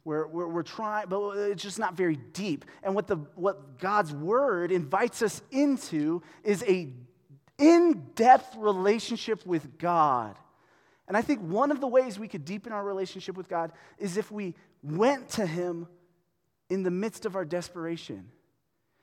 We're, 0.05 0.27
we're, 0.27 0.47
we're, 0.47 0.63
trying, 0.63 1.07
but 1.09 1.31
it's 1.31 1.61
just 1.61 1.79
not 1.79 1.95
very 1.95 2.15
deep. 2.15 2.65
And 2.83 2.95
what, 2.95 3.07
the, 3.07 3.17
what 3.35 3.79
God's 3.79 4.13
word 4.13 4.71
invites 4.71 5.21
us 5.21 5.41
into 5.51 6.21
is 6.43 6.63
a 6.63 6.93
in-depth 7.57 8.55
relationship 8.57 9.45
with 9.45 9.77
God. 9.77 10.37
And 11.07 11.17
I 11.17 11.21
think 11.21 11.41
one 11.41 11.71
of 11.71 11.81
the 11.81 11.87
ways 11.87 12.17
we 12.17 12.27
could 12.27 12.45
deepen 12.45 12.71
our 12.71 12.83
relationship 12.83 13.35
with 13.35 13.49
God 13.49 13.71
is 13.97 14.15
if 14.15 14.31
we 14.31 14.55
went 14.81 15.27
to 15.31 15.45
Him 15.45 15.87
in 16.69 16.83
the 16.83 16.91
midst 16.91 17.25
of 17.25 17.35
our 17.35 17.45
desperation. 17.45 18.31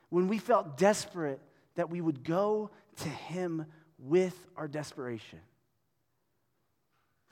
When 0.08 0.28
we 0.28 0.38
felt 0.38 0.78
desperate, 0.78 1.40
that 1.74 1.90
we 1.90 2.00
would 2.00 2.24
go 2.24 2.70
to 2.98 3.08
Him 3.08 3.66
with 3.98 4.36
our 4.56 4.68
desperation. 4.68 5.40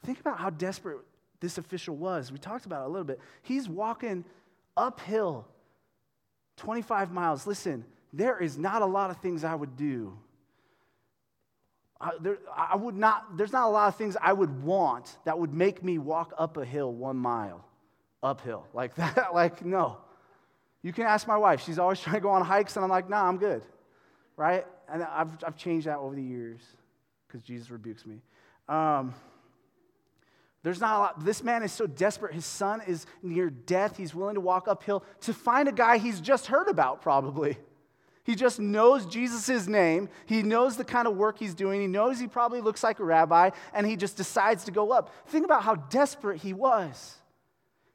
Think 0.05 0.20
about 0.20 0.38
how 0.38 0.50
desperate 0.50 0.98
this 1.40 1.59
official 1.59 1.96
was. 1.96 2.33
We 2.33 2.38
talked 2.38 2.66
about 2.66 2.83
it 2.83 2.87
a 2.87 2.88
little 2.88 3.05
bit. 3.05 3.20
He's 3.42 3.68
walking 3.68 4.24
uphill 4.77 5.46
25 6.57 7.12
miles. 7.12 7.46
Listen, 7.46 7.85
there 8.12 8.38
is 8.38 8.57
not 8.57 8.83
a 8.83 8.87
lot 8.87 9.11
of 9.11 9.18
things 9.18 9.44
I 9.44 9.55
would 9.55 9.77
do. 9.77 10.16
I, 12.00 12.12
there, 12.20 12.38
I 12.55 12.77
would 12.77 12.96
not, 12.96 13.37
there's 13.37 13.53
not 13.53 13.66
a 13.66 13.70
lot 13.70 13.88
of 13.88 13.96
things 13.96 14.16
I 14.20 14.33
would 14.33 14.62
want 14.62 15.16
that 15.24 15.38
would 15.38 15.55
make 15.55 15.83
me 15.83 15.98
walk 15.98 16.33
up 16.37 16.57
a 16.57 16.64
hill 16.64 16.92
one 16.92 17.16
mile 17.16 17.64
uphill 18.22 18.66
like 18.74 18.94
that. 18.96 19.35
like, 19.35 19.64
no. 19.64 19.98
You 20.83 20.92
can 20.92 21.05
ask 21.05 21.27
my 21.27 21.38
wife. 21.38 21.62
She's 21.64 21.79
always 21.79 22.00
trying 22.00 22.16
to 22.16 22.20
go 22.20 22.31
on 22.31 22.42
hikes, 22.42 22.77
and 22.77 22.85
I'm 22.85 22.90
like, 22.90 23.09
nah, 23.09 23.27
I'm 23.27 23.38
good. 23.38 23.62
Right? 24.37 24.66
And 24.92 25.03
I've, 25.03 25.29
I've 25.44 25.57
changed 25.57 25.87
that 25.87 25.99
over 25.99 26.14
the 26.14 26.23
years 26.23 26.61
because 27.27 27.42
Jesus 27.42 27.70
rebukes 27.70 28.07
me. 28.07 28.20
Um, 28.68 29.14
there's 30.62 30.81
not 30.81 30.97
a 30.97 30.99
lot. 30.99 31.25
This 31.25 31.42
man 31.42 31.62
is 31.62 31.73
so 31.73 31.87
desperate. 31.87 32.33
His 32.33 32.47
son 32.47 32.81
is 32.87 33.05
near 33.23 33.51
death. 33.51 33.99
He's 33.99 34.14
willing 34.14 34.35
to 34.35 34.40
walk 34.40 34.66
uphill 34.66 35.05
to 35.23 35.35
find 35.35 35.68
a 35.68 35.73
guy 35.73 35.99
he's 35.99 36.20
just 36.20 36.47
heard 36.47 36.68
about, 36.68 37.03
probably. 37.03 37.59
He 38.25 38.35
just 38.35 38.59
knows 38.59 39.05
Jesus' 39.05 39.66
name. 39.66 40.09
He 40.25 40.42
knows 40.42 40.79
the 40.79 40.85
kind 40.85 41.07
of 41.07 41.16
work 41.16 41.38
he's 41.38 41.55
doing. 41.55 41.83
He 41.83 41.87
knows 41.87 42.18
he 42.18 42.27
probably 42.27 42.62
looks 42.62 42.83
like 42.83 42.99
a 42.99 43.05
rabbi, 43.05 43.51
and 43.75 43.87
he 43.87 43.97
just 43.97 44.16
decides 44.16 44.64
to 44.64 44.70
go 44.70 44.92
up. 44.92 45.14
Think 45.27 45.44
about 45.44 45.62
how 45.62 45.75
desperate 45.75 46.40
he 46.40 46.55
was. 46.55 47.16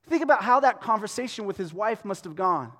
Think 0.05 0.21
about 0.21 0.43
how 0.43 0.59
that 0.59 0.81
conversation 0.81 1.45
with 1.45 1.57
his 1.57 1.73
wife 1.73 2.05
must 2.05 2.23
have 2.25 2.35
gone. 2.35 2.71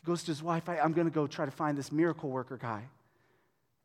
He 0.00 0.06
goes 0.06 0.22
to 0.22 0.30
his 0.30 0.42
wife, 0.42 0.68
I, 0.68 0.76
am 0.76 0.92
going 0.92 1.06
to 1.06 1.12
go 1.12 1.26
try 1.26 1.44
to 1.44 1.50
find 1.50 1.76
this 1.76 1.92
miracle 1.92 2.30
worker 2.30 2.56
guy. 2.56 2.82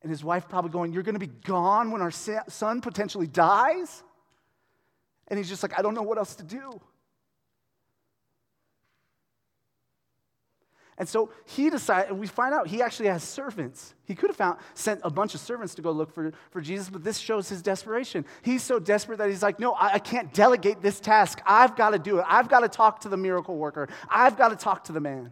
And 0.02 0.10
his 0.10 0.24
wife 0.24 0.48
probably 0.48 0.72
going, 0.72 0.94
You're 0.94 1.04
going 1.04 1.16
to 1.16 1.20
be 1.20 1.32
gone 1.46 1.92
when 1.92 2.02
our 2.02 2.12
son 2.12 2.82
potentially 2.82 3.28
dies? 3.28 4.04
And 5.28 5.38
he's 5.38 5.50
just 5.50 5.64
like, 5.64 5.78
I 5.78 5.82
don't 5.82 5.96
know 5.96 6.04
what 6.04 6.18
else 6.18 6.36
to 6.36 6.44
do. 6.44 6.80
And 10.98 11.10
so 11.10 11.30
he 11.46 11.70
decided, 11.70 12.14
we 12.14 12.26
find 12.28 12.54
out 12.54 12.68
he 12.68 12.82
actually 12.82 13.10
has 13.10 13.22
servants. 13.22 13.94
He 14.06 14.16
could 14.16 14.30
have 14.30 14.38
found, 14.38 14.60
sent 14.76 15.02
a 15.04 15.10
bunch 15.10 15.34
of 15.34 15.42
servants 15.42 15.76
to 15.76 15.82
go 15.82 15.92
look 15.92 16.14
for, 16.14 16.32
for 16.52 16.62
Jesus, 16.62 16.90
but 16.90 17.04
this 17.04 17.18
shows 17.18 17.50
his 17.50 17.62
desperation. 17.62 18.24
He's 18.44 18.64
so 18.64 18.80
desperate 18.80 19.18
that 19.18 19.30
he's 19.30 19.44
like, 19.44 19.60
no, 19.60 19.74
I, 19.74 19.96
I 19.96 20.00
can't 20.00 20.34
delegate 20.34 20.82
this 20.82 21.02
task. 21.02 21.42
I've 21.46 21.76
got 21.76 21.90
to 21.90 22.00
do 22.00 22.20
it. 22.20 22.26
I've 22.30 22.48
got 22.48 22.62
to 22.62 22.70
talk 22.70 23.02
to 23.02 23.10
the 23.10 23.18
miracle 23.18 23.58
worker. 23.58 23.90
I've 24.10 24.38
got 24.38 24.50
to 24.50 24.56
talk 24.56 24.86
to 24.86 24.94
the 24.94 25.02
man. 25.02 25.32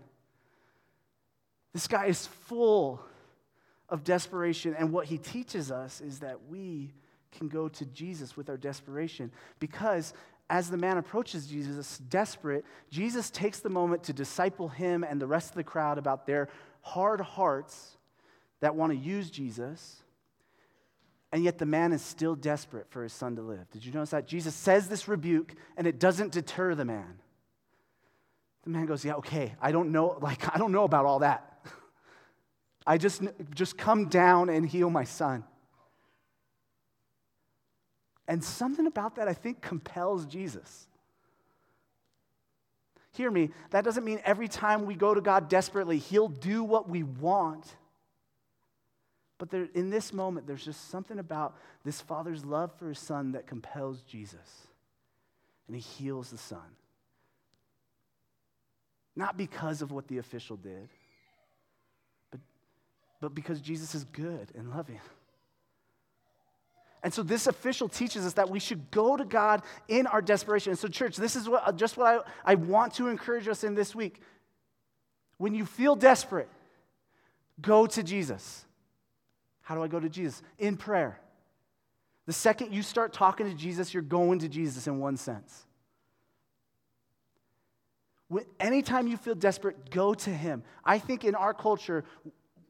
This 1.73 1.87
guy 1.87 2.05
is 2.05 2.27
full 2.27 3.01
of 3.89 4.03
desperation, 4.03 4.75
and 4.77 4.91
what 4.91 5.07
he 5.07 5.17
teaches 5.17 5.71
us 5.71 6.01
is 6.01 6.19
that 6.19 6.47
we 6.47 6.93
can 7.31 7.47
go 7.47 7.67
to 7.67 7.85
Jesus 7.87 8.37
with 8.37 8.49
our 8.49 8.57
desperation 8.57 9.31
because 9.59 10.13
as 10.49 10.69
the 10.69 10.77
man 10.77 10.97
approaches 10.97 11.47
Jesus, 11.47 11.97
desperate, 11.97 12.65
Jesus 12.89 13.29
takes 13.29 13.59
the 13.59 13.69
moment 13.69 14.03
to 14.03 14.13
disciple 14.13 14.69
him 14.69 15.03
and 15.03 15.19
the 15.19 15.27
rest 15.27 15.49
of 15.49 15.55
the 15.55 15.63
crowd 15.63 15.97
about 15.97 16.27
their 16.27 16.49
hard 16.81 17.21
hearts 17.21 17.97
that 18.59 18.75
want 18.75 18.91
to 18.91 18.97
use 18.97 19.29
Jesus. 19.29 20.03
And 21.31 21.43
yet 21.43 21.57
the 21.57 21.65
man 21.65 21.91
is 21.91 22.01
still 22.03 22.35
desperate 22.35 22.87
for 22.89 23.01
his 23.01 23.13
son 23.13 23.35
to 23.37 23.41
live. 23.41 23.69
Did 23.71 23.83
you 23.83 23.91
notice 23.91 24.11
that? 24.11 24.27
Jesus 24.27 24.53
says 24.53 24.87
this 24.87 25.07
rebuke, 25.07 25.55
and 25.75 25.87
it 25.87 25.99
doesn't 25.99 26.33
deter 26.33 26.75
the 26.75 26.85
man. 26.85 27.19
The 28.63 28.69
man 28.69 28.85
goes, 28.85 29.03
Yeah, 29.03 29.15
okay, 29.15 29.55
I 29.59 29.71
don't 29.71 29.91
know, 29.91 30.17
like, 30.21 30.53
I 30.53 30.59
don't 30.59 30.71
know 30.71 30.83
about 30.83 31.05
all 31.05 31.19
that. 31.19 31.52
I 32.85 32.97
just, 32.97 33.21
just 33.53 33.77
come 33.77 34.09
down 34.09 34.49
and 34.49 34.67
heal 34.67 34.89
my 34.89 35.03
son. 35.03 35.43
And 38.27 38.43
something 38.43 38.87
about 38.87 39.15
that, 39.15 39.27
I 39.27 39.33
think, 39.33 39.61
compels 39.61 40.25
Jesus. 40.25 40.87
Hear 43.11 43.29
me, 43.29 43.51
that 43.69 43.83
doesn't 43.83 44.03
mean 44.03 44.19
every 44.25 44.47
time 44.47 44.85
we 44.85 44.95
go 44.95 45.13
to 45.13 45.21
God 45.21 45.49
desperately, 45.49 45.97
He'll 45.99 46.29
do 46.29 46.63
what 46.63 46.89
we 46.89 47.03
want. 47.03 47.75
But 49.37 49.51
there, 49.51 49.67
in 49.73 49.89
this 49.89 50.13
moment, 50.13 50.47
there's 50.47 50.63
just 50.63 50.89
something 50.89 51.19
about 51.19 51.55
this 51.83 52.01
father's 52.01 52.45
love 52.45 52.71
for 52.79 52.87
his 52.87 52.99
son 52.99 53.33
that 53.33 53.45
compels 53.45 54.01
Jesus. 54.03 54.67
And 55.67 55.75
he 55.75 55.81
heals 55.81 56.29
the 56.29 56.37
son. 56.37 56.77
Not 59.15 59.37
because 59.37 59.81
of 59.81 59.91
what 59.91 60.07
the 60.07 60.17
official 60.17 60.55
did, 60.55 60.89
but 63.23 63.33
because 63.33 63.61
Jesus 63.61 63.95
is 63.95 64.03
good 64.03 64.51
and 64.53 64.69
loving. 64.69 64.99
And 67.03 67.13
so 67.13 67.23
this 67.23 67.47
official 67.47 67.87
teaches 67.87 68.25
us 68.25 68.33
that 68.33 68.49
we 68.49 68.59
should 68.59 68.91
go 68.91 69.15
to 69.15 69.23
God 69.23 69.61
in 69.87 70.07
our 70.07 70.21
desperation. 70.21 70.71
And 70.71 70.79
so, 70.79 70.89
church, 70.89 71.15
this 71.15 71.37
is 71.37 71.47
what, 71.47 71.77
just 71.77 71.95
what 71.95 72.25
I, 72.45 72.51
I 72.51 72.55
want 72.55 72.95
to 72.95 73.07
encourage 73.07 73.47
us 73.47 73.63
in 73.63 73.75
this 73.75 73.95
week. 73.95 74.19
When 75.37 75.55
you 75.55 75.65
feel 75.65 75.95
desperate, 75.95 76.49
go 77.61 77.87
to 77.87 78.03
Jesus. 78.03 78.65
How 79.61 79.75
do 79.75 79.83
I 79.83 79.87
go 79.87 80.01
to 80.01 80.09
Jesus? 80.09 80.41
In 80.59 80.75
prayer. 80.75 81.17
The 82.25 82.33
second 82.33 82.73
you 82.73 82.83
start 82.83 83.13
talking 83.13 83.49
to 83.49 83.55
Jesus, 83.55 83.93
you're 83.93 84.03
going 84.03 84.39
to 84.39 84.49
Jesus 84.49 84.85
in 84.85 84.99
one 84.99 85.15
sense. 85.15 85.65
Anytime 88.59 89.07
you 89.07 89.15
feel 89.15 89.35
desperate, 89.35 89.91
go 89.91 90.13
to 90.13 90.29
Him. 90.29 90.63
I 90.83 90.99
think 90.99 91.23
in 91.23 91.35
our 91.35 91.53
culture, 91.53 92.03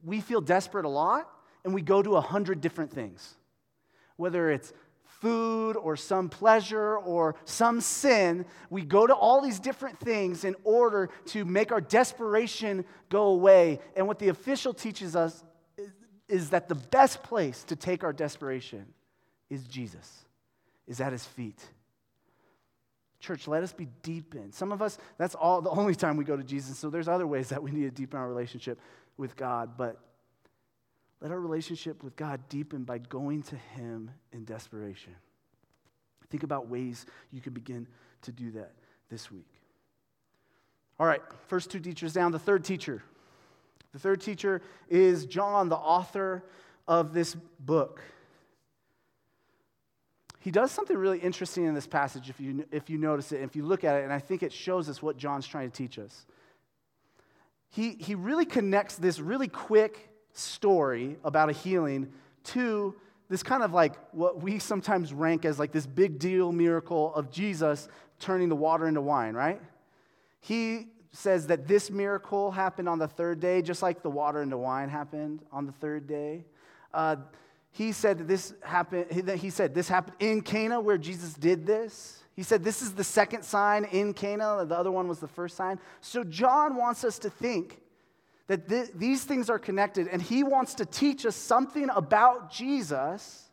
we 0.04 0.20
feel 0.20 0.40
desperate 0.40 0.84
a 0.84 0.88
lot 0.88 1.28
and 1.64 1.74
we 1.74 1.82
go 1.82 2.02
to 2.02 2.16
a 2.16 2.20
hundred 2.20 2.60
different 2.60 2.92
things. 2.92 3.34
Whether 4.16 4.50
it's 4.50 4.72
food 5.04 5.76
or 5.76 5.96
some 5.96 6.28
pleasure 6.28 6.98
or 6.98 7.34
some 7.44 7.80
sin, 7.80 8.44
we 8.68 8.82
go 8.82 9.06
to 9.06 9.14
all 9.14 9.40
these 9.40 9.58
different 9.58 9.98
things 9.98 10.44
in 10.44 10.54
order 10.64 11.08
to 11.26 11.44
make 11.44 11.72
our 11.72 11.80
desperation 11.80 12.84
go 13.08 13.26
away. 13.28 13.80
And 13.96 14.06
what 14.06 14.18
the 14.18 14.28
official 14.28 14.74
teaches 14.74 15.16
us 15.16 15.42
is, 16.28 16.50
that 16.50 16.68
the 16.68 16.74
best 16.74 17.22
place 17.22 17.64
to 17.64 17.76
take 17.76 18.04
our 18.04 18.12
desperation 18.12 18.84
is 19.50 19.64
Jesus, 19.64 20.24
is 20.86 21.00
at 21.00 21.12
his 21.12 21.24
feet. 21.24 21.62
Church, 23.20 23.48
let 23.48 23.62
us 23.62 23.72
be 23.72 23.88
deepened. 24.02 24.54
Some 24.54 24.72
of 24.72 24.82
us, 24.82 24.98
that's 25.16 25.34
all 25.34 25.62
the 25.62 25.70
only 25.70 25.94
time 25.94 26.16
we 26.18 26.24
go 26.24 26.36
to 26.36 26.42
Jesus. 26.42 26.78
So 26.78 26.90
there's 26.90 27.08
other 27.08 27.26
ways 27.26 27.48
that 27.48 27.62
we 27.62 27.70
need 27.70 27.84
to 27.84 27.90
deepen 27.90 28.18
our 28.18 28.28
relationship 28.28 28.78
with 29.16 29.36
God. 29.36 29.76
But 29.76 29.98
let 31.20 31.30
our 31.30 31.40
relationship 31.40 32.02
with 32.02 32.16
God 32.16 32.48
deepen 32.48 32.84
by 32.84 32.98
going 32.98 33.42
to 33.44 33.56
Him 33.56 34.10
in 34.32 34.44
desperation. 34.44 35.14
Think 36.30 36.42
about 36.42 36.68
ways 36.68 37.06
you 37.30 37.40
can 37.40 37.52
begin 37.52 37.86
to 38.22 38.32
do 38.32 38.50
that 38.52 38.72
this 39.10 39.30
week. 39.30 39.48
All 40.98 41.06
right, 41.06 41.22
first 41.48 41.70
two 41.70 41.80
teachers 41.80 42.12
down. 42.12 42.32
The 42.32 42.38
third 42.38 42.64
teacher. 42.64 43.02
The 43.92 43.98
third 43.98 44.20
teacher 44.20 44.62
is 44.88 45.26
John, 45.26 45.68
the 45.68 45.76
author 45.76 46.44
of 46.88 47.12
this 47.12 47.34
book 47.60 48.00
he 50.44 50.50
does 50.50 50.70
something 50.70 50.98
really 50.98 51.20
interesting 51.20 51.64
in 51.64 51.72
this 51.72 51.86
passage 51.86 52.28
if 52.28 52.38
you, 52.38 52.66
if 52.70 52.90
you 52.90 52.98
notice 52.98 53.32
it, 53.32 53.40
if 53.40 53.56
you 53.56 53.64
look 53.64 53.82
at 53.82 53.96
it, 53.96 54.04
and 54.04 54.12
I 54.12 54.18
think 54.18 54.42
it 54.42 54.52
shows 54.52 54.90
us 54.90 55.02
what 55.02 55.16
John's 55.16 55.46
trying 55.46 55.70
to 55.70 55.74
teach 55.74 55.98
us. 55.98 56.26
He, 57.74 57.96
he 57.98 58.14
really 58.14 58.44
connects 58.44 58.94
this 58.94 59.18
really 59.18 59.48
quick 59.48 60.08
story 60.32 61.16
about 61.24 61.48
a 61.48 61.52
healing 61.52 62.12
to 62.44 62.94
this 63.28 63.42
kind 63.42 63.64
of 63.64 63.72
like 63.72 63.94
what 64.12 64.40
we 64.40 64.60
sometimes 64.60 65.12
rank 65.12 65.44
as 65.44 65.58
like 65.58 65.72
this 65.72 65.84
big 65.84 66.20
deal 66.20 66.52
miracle 66.52 67.12
of 67.16 67.32
Jesus 67.32 67.88
turning 68.20 68.48
the 68.48 68.54
water 68.54 68.86
into 68.86 69.00
wine, 69.00 69.34
right? 69.34 69.60
He 70.40 70.86
says 71.10 71.48
that 71.48 71.66
this 71.66 71.90
miracle 71.90 72.52
happened 72.52 72.88
on 72.88 73.00
the 73.00 73.08
third 73.08 73.40
day, 73.40 73.60
just 73.60 73.82
like 73.82 74.02
the 74.02 74.10
water 74.10 74.40
into 74.40 74.56
wine 74.56 74.88
happened 74.88 75.40
on 75.50 75.66
the 75.66 75.72
third 75.72 76.06
day. 76.06 76.44
Uh, 76.92 77.16
he 77.72 77.90
said 77.90 78.18
that 78.18 78.28
this 78.28 78.54
happened, 78.62 79.10
he 79.10 79.50
said 79.50 79.74
this 79.74 79.88
happened 79.88 80.16
in 80.20 80.42
Cana 80.42 80.80
where 80.80 80.96
Jesus 80.96 81.34
did 81.34 81.66
this. 81.66 82.22
He 82.34 82.42
said 82.42 82.64
this 82.64 82.82
is 82.82 82.94
the 82.94 83.04
second 83.04 83.44
sign 83.44 83.84
in 83.84 84.12
Cana, 84.12 84.64
the 84.66 84.76
other 84.76 84.90
one 84.90 85.08
was 85.08 85.20
the 85.20 85.28
first 85.28 85.56
sign. 85.56 85.78
So 86.00 86.24
John 86.24 86.76
wants 86.76 87.04
us 87.04 87.18
to 87.20 87.30
think 87.30 87.80
that 88.48 88.68
th- 88.68 88.90
these 88.94 89.24
things 89.24 89.48
are 89.48 89.58
connected, 89.58 90.08
and 90.08 90.20
he 90.20 90.42
wants 90.42 90.74
to 90.74 90.84
teach 90.84 91.24
us 91.24 91.36
something 91.36 91.88
about 91.94 92.50
Jesus 92.50 93.48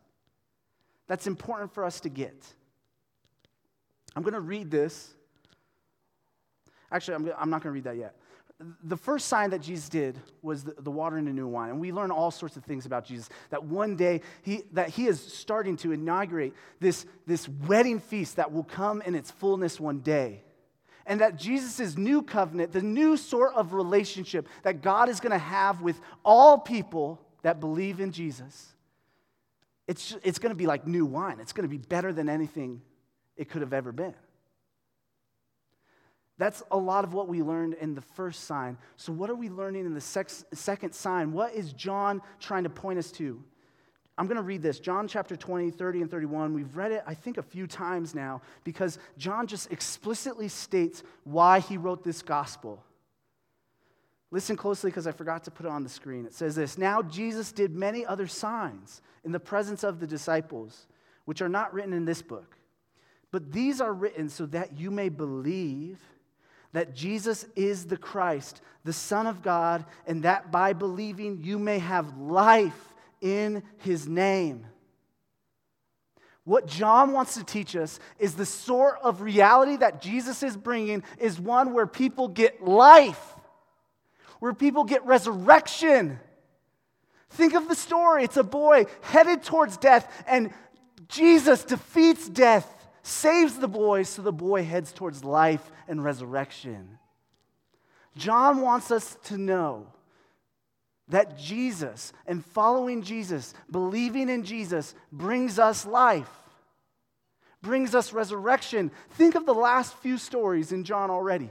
that's 1.07 1.27
important 1.27 1.73
for 1.73 1.85
us 1.85 1.99
to 2.01 2.09
get. 2.09 2.45
I'm 4.15 4.23
going 4.23 4.33
to 4.33 4.41
read 4.41 4.71
this. 4.71 5.13
Actually, 6.91 7.15
I'm, 7.15 7.31
I'm 7.37 7.49
not 7.49 7.63
going 7.63 7.71
to 7.71 7.75
read 7.75 7.83
that 7.85 7.97
yet 7.97 8.15
the 8.83 8.97
first 8.97 9.27
sign 9.27 9.51
that 9.51 9.61
Jesus 9.61 9.89
did 9.89 10.19
was 10.41 10.63
the, 10.63 10.75
the, 10.79 10.91
water 10.91 11.17
into 11.17 11.31
new 11.31 11.47
wine. 11.47 11.69
And 11.69 11.79
we 11.79 11.91
learn 11.91 12.11
all 12.11 12.31
sorts 12.31 12.57
of 12.57 12.63
things 12.63 12.85
about 12.85 13.05
Jesus. 13.05 13.29
That 13.49 13.63
one 13.63 13.95
day, 13.95 14.21
he, 14.41 14.63
that 14.73 14.89
he 14.89 15.07
is 15.07 15.21
starting 15.21 15.77
to 15.77 15.91
inaugurate 15.91 16.53
this, 16.79 17.05
this 17.25 17.47
wedding 17.47 17.99
feast 17.99 18.35
that 18.35 18.51
will 18.51 18.63
come 18.63 19.01
in 19.01 19.15
its 19.15 19.31
fullness 19.31 19.79
one 19.79 19.99
day. 19.99 20.43
And 21.05 21.21
that 21.21 21.37
Jesus' 21.37 21.97
new 21.97 22.21
covenant, 22.21 22.71
the 22.71 22.81
new 22.81 23.17
sort 23.17 23.53
of 23.55 23.73
relationship 23.73 24.47
that 24.63 24.81
God 24.81 25.09
is 25.09 25.19
going 25.19 25.31
to 25.31 25.37
have 25.37 25.81
with 25.81 25.99
all 26.23 26.57
people 26.57 27.19
that 27.41 27.59
believe 27.59 27.99
in 27.99 28.11
Jesus, 28.11 28.73
it's, 29.87 30.15
it's 30.23 30.39
going 30.39 30.51
to 30.51 30.55
be 30.55 30.67
like 30.67 30.87
new 30.87 31.05
wine. 31.05 31.39
It's 31.39 31.53
going 31.53 31.67
to 31.67 31.75
be 31.75 31.83
better 31.83 32.13
than 32.13 32.29
anything 32.29 32.81
it 33.35 33.49
could 33.49 33.61
have 33.61 33.73
ever 33.73 33.91
been. 33.91 34.13
That's 36.41 36.63
a 36.71 36.77
lot 36.77 37.03
of 37.03 37.13
what 37.13 37.27
we 37.27 37.43
learned 37.43 37.75
in 37.75 37.93
the 37.93 38.01
first 38.01 38.45
sign. 38.45 38.75
So, 38.97 39.13
what 39.13 39.29
are 39.29 39.35
we 39.35 39.47
learning 39.47 39.85
in 39.85 39.93
the 39.93 40.01
sex, 40.01 40.43
second 40.51 40.91
sign? 40.95 41.33
What 41.33 41.53
is 41.53 41.71
John 41.71 42.19
trying 42.39 42.63
to 42.63 42.69
point 42.71 42.97
us 42.97 43.11
to? 43.11 43.43
I'm 44.17 44.25
going 44.25 44.37
to 44.37 44.41
read 44.41 44.63
this 44.63 44.79
John 44.79 45.07
chapter 45.07 45.35
20, 45.35 45.69
30, 45.69 46.01
and 46.01 46.09
31. 46.09 46.55
We've 46.55 46.75
read 46.75 46.93
it, 46.93 47.03
I 47.05 47.13
think, 47.13 47.37
a 47.37 47.43
few 47.43 47.67
times 47.67 48.15
now 48.15 48.41
because 48.63 48.97
John 49.19 49.45
just 49.45 49.71
explicitly 49.71 50.47
states 50.47 51.03
why 51.25 51.59
he 51.59 51.77
wrote 51.77 52.03
this 52.03 52.23
gospel. 52.23 52.83
Listen 54.31 54.55
closely 54.55 54.89
because 54.89 55.05
I 55.05 55.11
forgot 55.11 55.43
to 55.43 55.51
put 55.51 55.67
it 55.67 55.71
on 55.71 55.83
the 55.83 55.89
screen. 55.89 56.25
It 56.25 56.33
says 56.33 56.55
this 56.55 56.75
Now 56.75 57.03
Jesus 57.03 57.51
did 57.51 57.75
many 57.75 58.03
other 58.03 58.25
signs 58.25 59.03
in 59.23 59.31
the 59.31 59.39
presence 59.39 59.83
of 59.83 59.99
the 59.99 60.07
disciples, 60.07 60.87
which 61.25 61.43
are 61.43 61.49
not 61.49 61.71
written 61.71 61.93
in 61.93 62.05
this 62.05 62.23
book. 62.23 62.57
But 63.29 63.51
these 63.51 63.79
are 63.79 63.93
written 63.93 64.27
so 64.27 64.47
that 64.47 64.79
you 64.79 64.89
may 64.89 65.09
believe 65.09 65.99
that 66.73 66.95
Jesus 66.95 67.45
is 67.55 67.85
the 67.85 67.97
Christ, 67.97 68.61
the 68.83 68.93
Son 68.93 69.27
of 69.27 69.41
God, 69.41 69.85
and 70.07 70.23
that 70.23 70.51
by 70.51 70.73
believing 70.73 71.43
you 71.43 71.59
may 71.59 71.79
have 71.79 72.17
life 72.17 72.93
in 73.19 73.63
his 73.77 74.07
name. 74.07 74.65
What 76.43 76.65
John 76.65 77.11
wants 77.11 77.35
to 77.35 77.43
teach 77.43 77.75
us 77.75 77.99
is 78.17 78.33
the 78.33 78.45
sort 78.45 78.97
of 79.03 79.21
reality 79.21 79.77
that 79.77 80.01
Jesus 80.01 80.41
is 80.41 80.57
bringing 80.57 81.03
is 81.19 81.39
one 81.39 81.73
where 81.73 81.85
people 81.85 82.27
get 82.27 82.63
life, 82.63 83.35
where 84.39 84.53
people 84.53 84.83
get 84.83 85.05
resurrection. 85.05 86.19
Think 87.29 87.53
of 87.53 87.67
the 87.67 87.75
story. 87.75 88.23
It's 88.23 88.37
a 88.37 88.43
boy 88.43 88.85
headed 89.01 89.43
towards 89.43 89.77
death, 89.77 90.11
and 90.25 90.51
Jesus 91.07 91.63
defeats 91.63 92.27
death 92.27 92.80
saves 93.03 93.57
the 93.57 93.67
boy 93.67 94.03
so 94.03 94.21
the 94.21 94.31
boy 94.31 94.63
heads 94.63 94.91
towards 94.91 95.23
life 95.23 95.71
and 95.87 96.03
resurrection. 96.03 96.99
John 98.15 98.61
wants 98.61 98.91
us 98.91 99.17
to 99.25 99.37
know 99.37 99.87
that 101.07 101.37
Jesus 101.37 102.13
and 102.25 102.43
following 102.43 103.01
Jesus, 103.01 103.53
believing 103.69 104.29
in 104.29 104.43
Jesus, 104.43 104.95
brings 105.11 105.59
us 105.59 105.85
life, 105.85 106.29
brings 107.61 107.95
us 107.95 108.13
resurrection. 108.13 108.91
Think 109.11 109.35
of 109.35 109.45
the 109.45 109.53
last 109.53 109.95
few 109.97 110.17
stories 110.17 110.71
in 110.71 110.83
John 110.83 111.09
already. 111.09 111.49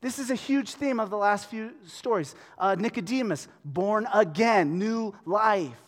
This 0.00 0.18
is 0.18 0.30
a 0.30 0.34
huge 0.34 0.74
theme 0.74 1.00
of 1.00 1.10
the 1.10 1.16
last 1.16 1.48
few 1.48 1.72
stories. 1.86 2.34
Uh, 2.58 2.76
Nicodemus, 2.78 3.48
born 3.64 4.06
again, 4.12 4.78
new 4.78 5.14
life. 5.24 5.82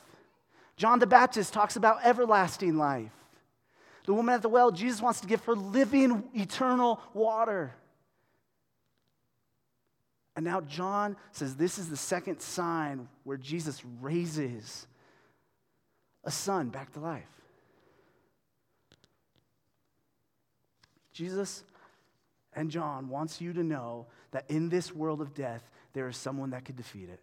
John 0.76 0.98
the 0.98 1.06
Baptist 1.06 1.52
talks 1.52 1.76
about 1.76 2.04
everlasting 2.04 2.76
life. 2.76 3.12
The 4.08 4.14
woman 4.14 4.34
at 4.34 4.40
the 4.40 4.48
well, 4.48 4.70
Jesus 4.70 5.02
wants 5.02 5.20
to 5.20 5.26
give 5.26 5.44
her 5.44 5.54
living, 5.54 6.24
eternal 6.32 6.98
water. 7.12 7.74
And 10.34 10.46
now 10.46 10.62
John 10.62 11.14
says 11.30 11.56
this 11.56 11.76
is 11.76 11.90
the 11.90 11.96
second 11.98 12.40
sign 12.40 13.06
where 13.24 13.36
Jesus 13.36 13.82
raises 14.00 14.86
a 16.24 16.30
son 16.30 16.70
back 16.70 16.90
to 16.94 17.00
life. 17.00 17.28
Jesus 21.12 21.62
and 22.54 22.70
John 22.70 23.10
wants 23.10 23.42
you 23.42 23.52
to 23.52 23.62
know 23.62 24.06
that 24.30 24.50
in 24.50 24.70
this 24.70 24.94
world 24.94 25.20
of 25.20 25.34
death, 25.34 25.68
there 25.92 26.08
is 26.08 26.16
someone 26.16 26.48
that 26.52 26.64
could 26.64 26.76
defeat 26.76 27.10
it 27.10 27.20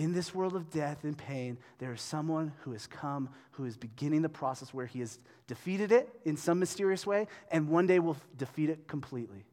in 0.00 0.14
this 0.14 0.34
world 0.34 0.56
of 0.56 0.70
death 0.70 1.04
and 1.04 1.16
pain, 1.16 1.58
there 1.78 1.92
is 1.92 2.00
someone 2.00 2.54
who 2.62 2.72
has 2.72 2.86
come, 2.86 3.28
who 3.50 3.66
is 3.66 3.76
beginning 3.76 4.22
the 4.22 4.30
process 4.30 4.72
where 4.72 4.86
he 4.86 5.00
has 5.00 5.18
defeated 5.46 5.92
it 5.92 6.08
in 6.24 6.38
some 6.38 6.58
mysterious 6.58 7.06
way, 7.06 7.26
and 7.50 7.68
one 7.68 7.86
day 7.86 7.98
will 7.98 8.16
defeat 8.38 8.70
it 8.70 8.88
completely. 8.88 9.44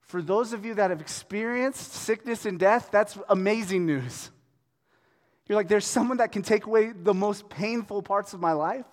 For 0.00 0.20
those 0.20 0.52
of 0.52 0.64
you 0.64 0.74
that 0.74 0.90
have 0.90 1.00
experienced 1.00 1.92
sickness 1.92 2.44
and 2.44 2.58
death, 2.58 2.88
that's 2.90 3.16
amazing 3.28 3.86
news. 3.86 4.30
You're 5.46 5.54
like, 5.54 5.68
there's 5.68 5.86
someone 5.86 6.16
that 6.16 6.32
can 6.32 6.42
take 6.42 6.66
away 6.66 6.90
the 6.90 7.14
most 7.14 7.48
painful 7.48 8.02
parts 8.02 8.34
of 8.34 8.40
my 8.40 8.52
life. 8.52 8.84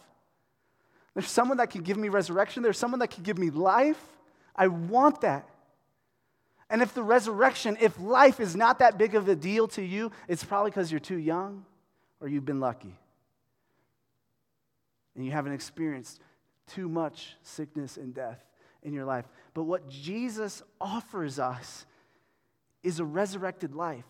There's 1.16 1.28
someone 1.28 1.58
that 1.58 1.72
can 1.72 1.82
give 1.82 1.98
me 1.98 2.10
resurrection. 2.10 2.62
There's 2.62 2.78
someone 2.78 3.00
that 3.00 3.10
can 3.10 3.24
give 3.24 3.40
me 3.40 3.50
life. 3.50 4.02
I 4.56 4.68
want 4.68 5.22
that. 5.22 5.50
And 6.74 6.82
if 6.82 6.96
the 6.96 7.04
resurrection, 7.04 7.78
if 7.80 8.00
life 8.00 8.40
is 8.40 8.56
not 8.56 8.80
that 8.80 8.98
big 8.98 9.14
of 9.14 9.30
a 9.30 9.36
deal 9.36 9.68
to 9.70 9.84
you, 9.84 10.12
it's 10.28 10.44
probably 10.44 10.72
because 10.72 10.92
you're 10.92 11.00
too 11.00 11.20
young, 11.20 11.66
or 12.20 12.28
you've 12.28 12.46
been 12.46 12.60
lucky. 12.60 12.98
And 15.16 15.24
you 15.24 15.30
haven't 15.30 15.54
experienced 15.54 16.20
too 16.66 16.90
much 16.90 17.36
sickness 17.44 17.98
and 17.98 18.12
death 18.12 18.44
in 18.82 18.92
your 18.92 19.06
life. 19.06 19.26
But 19.54 19.66
what 19.66 19.88
Jesus 19.88 20.64
offers 20.82 21.38
us 21.38 21.86
is 22.82 23.00
a 23.00 23.06
resurrected 23.06 23.76
life. 23.76 24.08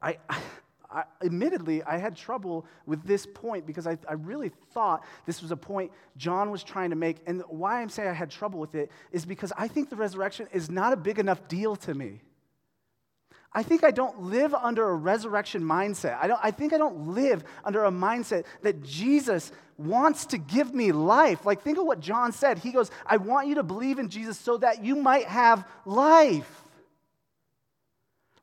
I, 0.00 0.16
I, 0.90 1.04
admittedly, 1.22 1.82
I 1.82 1.98
had 1.98 2.16
trouble 2.16 2.64
with 2.86 3.04
this 3.04 3.26
point 3.26 3.66
because 3.66 3.86
I, 3.86 3.98
I 4.08 4.14
really 4.14 4.50
thought 4.72 5.04
this 5.26 5.42
was 5.42 5.50
a 5.50 5.56
point 5.56 5.92
John 6.16 6.50
was 6.50 6.62
trying 6.62 6.90
to 6.90 6.96
make. 6.96 7.18
And 7.26 7.42
why 7.48 7.82
I'm 7.82 7.90
saying 7.90 8.08
I 8.08 8.14
had 8.14 8.30
trouble 8.30 8.58
with 8.58 8.74
it 8.74 8.90
is 9.12 9.26
because 9.26 9.52
I 9.56 9.68
think 9.68 9.90
the 9.90 9.96
resurrection 9.96 10.48
is 10.52 10.70
not 10.70 10.92
a 10.92 10.96
big 10.96 11.18
enough 11.18 11.46
deal 11.48 11.76
to 11.76 11.94
me. 11.94 12.22
I 13.52 13.62
think 13.62 13.82
I 13.82 13.90
don't 13.90 14.24
live 14.24 14.54
under 14.54 14.88
a 14.88 14.94
resurrection 14.94 15.62
mindset. 15.62 16.18
I, 16.20 16.26
don't, 16.26 16.40
I 16.42 16.50
think 16.50 16.72
I 16.72 16.78
don't 16.78 17.14
live 17.14 17.44
under 17.64 17.84
a 17.84 17.90
mindset 17.90 18.44
that 18.62 18.82
Jesus 18.82 19.52
wants 19.78 20.26
to 20.26 20.38
give 20.38 20.74
me 20.74 20.92
life. 20.92 21.46
Like, 21.46 21.62
think 21.62 21.78
of 21.78 21.86
what 21.86 22.00
John 22.00 22.32
said. 22.32 22.58
He 22.58 22.72
goes, 22.72 22.90
I 23.06 23.16
want 23.16 23.48
you 23.48 23.54
to 23.56 23.62
believe 23.62 23.98
in 23.98 24.10
Jesus 24.10 24.38
so 24.38 24.58
that 24.58 24.84
you 24.84 24.96
might 24.96 25.26
have 25.26 25.66
life. 25.86 26.64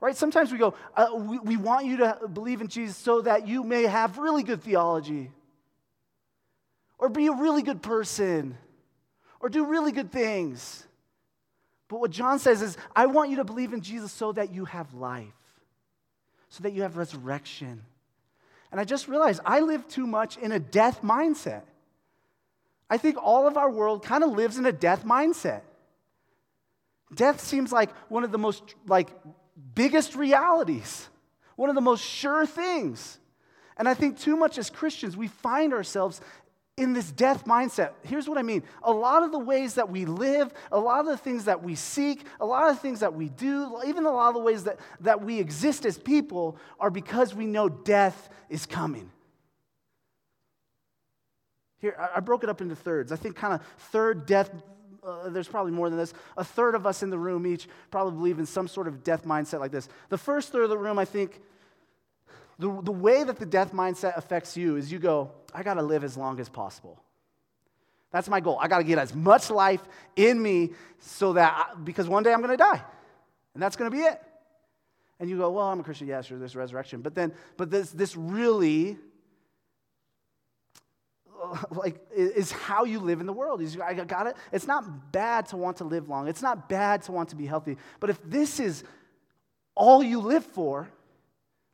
Right? 0.05 0.15
Sometimes 0.15 0.51
we 0.51 0.59
go, 0.59 0.75
uh, 0.95 1.07
we, 1.15 1.39
we 1.39 1.57
want 1.57 1.87
you 1.87 1.97
to 1.97 2.19
believe 2.31 2.61
in 2.61 2.67
Jesus 2.67 2.95
so 2.95 3.21
that 3.21 3.47
you 3.47 3.63
may 3.63 3.85
have 3.85 4.19
really 4.19 4.43
good 4.43 4.61
theology, 4.61 5.31
or 6.99 7.09
be 7.09 7.25
a 7.25 7.31
really 7.31 7.63
good 7.63 7.81
person, 7.81 8.55
or 9.39 9.49
do 9.49 9.65
really 9.65 9.91
good 9.91 10.11
things. 10.11 10.85
But 11.87 12.01
what 12.01 12.11
John 12.11 12.37
says 12.37 12.61
is, 12.61 12.77
I 12.95 13.07
want 13.07 13.31
you 13.31 13.37
to 13.37 13.43
believe 13.43 13.73
in 13.73 13.81
Jesus 13.81 14.11
so 14.11 14.31
that 14.33 14.53
you 14.53 14.65
have 14.65 14.93
life, 14.93 15.33
so 16.49 16.61
that 16.61 16.73
you 16.73 16.83
have 16.83 16.97
resurrection. 16.97 17.81
And 18.71 18.79
I 18.79 18.83
just 18.83 19.07
realized 19.07 19.41
I 19.43 19.61
live 19.61 19.87
too 19.87 20.05
much 20.05 20.37
in 20.37 20.51
a 20.51 20.59
death 20.59 21.01
mindset. 21.01 21.63
I 22.91 22.99
think 22.99 23.17
all 23.19 23.47
of 23.47 23.57
our 23.57 23.71
world 23.71 24.05
kind 24.05 24.23
of 24.23 24.33
lives 24.33 24.59
in 24.59 24.67
a 24.67 24.71
death 24.71 25.03
mindset. 25.03 25.61
Death 27.15 27.41
seems 27.41 27.71
like 27.71 27.89
one 28.07 28.23
of 28.23 28.31
the 28.31 28.37
most 28.37 28.75
like 28.85 29.09
biggest 29.75 30.15
realities, 30.15 31.07
one 31.55 31.69
of 31.69 31.75
the 31.75 31.81
most 31.81 32.03
sure 32.03 32.45
things. 32.45 33.19
And 33.77 33.87
I 33.87 33.93
think 33.93 34.19
too 34.19 34.35
much 34.37 34.57
as 34.57 34.69
Christians, 34.69 35.15
we 35.17 35.27
find 35.27 35.73
ourselves 35.73 36.21
in 36.77 36.91
this 36.91 37.09
death 37.11 37.45
mindset. 37.45 37.91
Here's 38.03 38.27
what 38.27 38.37
I 38.37 38.41
mean 38.41 38.63
a 38.83 38.91
lot 38.91 39.23
of 39.23 39.31
the 39.31 39.39
ways 39.39 39.75
that 39.75 39.89
we 39.89 40.05
live, 40.05 40.53
a 40.71 40.79
lot 40.79 41.01
of 41.01 41.05
the 41.05 41.17
things 41.17 41.45
that 41.45 41.63
we 41.63 41.75
seek, 41.75 42.25
a 42.39 42.45
lot 42.45 42.69
of 42.69 42.75
the 42.75 42.81
things 42.81 42.99
that 42.99 43.13
we 43.13 43.29
do, 43.29 43.79
even 43.85 44.05
a 44.05 44.11
lot 44.11 44.29
of 44.29 44.33
the 44.33 44.41
ways 44.41 44.63
that, 44.65 44.79
that 45.01 45.21
we 45.21 45.39
exist 45.39 45.85
as 45.85 45.97
people 45.97 46.57
are 46.79 46.89
because 46.89 47.33
we 47.33 47.45
know 47.45 47.69
death 47.69 48.29
is 48.49 48.65
coming. 48.65 49.09
Here, 51.79 51.95
I 52.15 52.19
broke 52.19 52.43
it 52.43 52.49
up 52.49 52.61
into 52.61 52.75
thirds. 52.75 53.11
I 53.11 53.15
think 53.15 53.35
kind 53.35 53.53
of 53.53 53.61
third 53.91 54.25
death, 54.25 54.49
uh, 55.05 55.29
there's 55.29 55.47
probably 55.47 55.71
more 55.71 55.89
than 55.89 55.99
this. 55.99 56.13
A 56.37 56.43
third 56.43 56.75
of 56.75 56.85
us 56.85 57.03
in 57.03 57.09
the 57.09 57.17
room 57.17 57.45
each 57.45 57.67
probably 57.91 58.13
believe 58.13 58.39
in 58.39 58.45
some 58.45 58.67
sort 58.67 58.87
of 58.87 59.03
death 59.03 59.25
mindset 59.25 59.59
like 59.59 59.71
this. 59.71 59.87
The 60.09 60.17
first 60.17 60.51
third 60.51 60.63
of 60.63 60.69
the 60.69 60.77
room, 60.77 60.97
I 60.97 61.05
think, 61.05 61.41
the, 62.57 62.81
the 62.81 62.91
way 62.91 63.23
that 63.23 63.37
the 63.37 63.45
death 63.45 63.73
mindset 63.73 64.17
affects 64.17 64.55
you 64.55 64.77
is 64.77 64.91
you 64.91 64.99
go, 64.99 65.31
I 65.53 65.63
got 65.63 65.75
to 65.75 65.83
live 65.83 66.03
as 66.03 66.15
long 66.15 66.39
as 66.39 66.49
possible. 66.49 67.01
That's 68.11 68.29
my 68.29 68.39
goal. 68.39 68.57
I 68.61 68.67
got 68.67 68.77
to 68.77 68.83
get 68.85 68.97
as 68.97 69.13
much 69.13 69.49
life 69.49 69.81
in 70.15 70.41
me 70.41 70.71
so 70.99 71.33
that, 71.33 71.53
I, 71.53 71.75
because 71.75 72.07
one 72.07 72.23
day 72.23 72.31
I'm 72.31 72.41
going 72.41 72.57
to 72.57 72.57
die. 72.57 72.81
And 73.53 73.61
that's 73.61 73.75
going 73.75 73.91
to 73.91 73.95
be 73.95 74.03
it. 74.03 74.21
And 75.19 75.29
you 75.29 75.37
go, 75.37 75.51
well, 75.51 75.67
I'm 75.67 75.79
a 75.79 75.83
Christian. 75.83 76.07
Yes, 76.07 76.25
sure, 76.25 76.37
there's 76.37 76.55
resurrection. 76.55 77.01
But 77.01 77.13
then, 77.13 77.33
but 77.57 77.69
this, 77.69 77.91
this 77.91 78.15
really, 78.15 78.97
like, 81.71 81.99
is 82.15 82.51
how 82.51 82.83
you 82.83 82.99
live 82.99 83.19
in 83.19 83.25
the 83.25 83.33
world. 83.33 83.61
I 83.83 83.93
got 83.93 84.27
it. 84.27 84.35
It's 84.51 84.67
not 84.67 85.11
bad 85.11 85.47
to 85.47 85.57
want 85.57 85.77
to 85.77 85.83
live 85.83 86.09
long. 86.09 86.27
It's 86.27 86.41
not 86.41 86.69
bad 86.69 87.03
to 87.03 87.11
want 87.11 87.29
to 87.29 87.35
be 87.35 87.45
healthy. 87.45 87.77
But 87.99 88.09
if 88.09 88.19
this 88.23 88.59
is 88.59 88.83
all 89.75 90.03
you 90.03 90.19
live 90.19 90.45
for, 90.45 90.89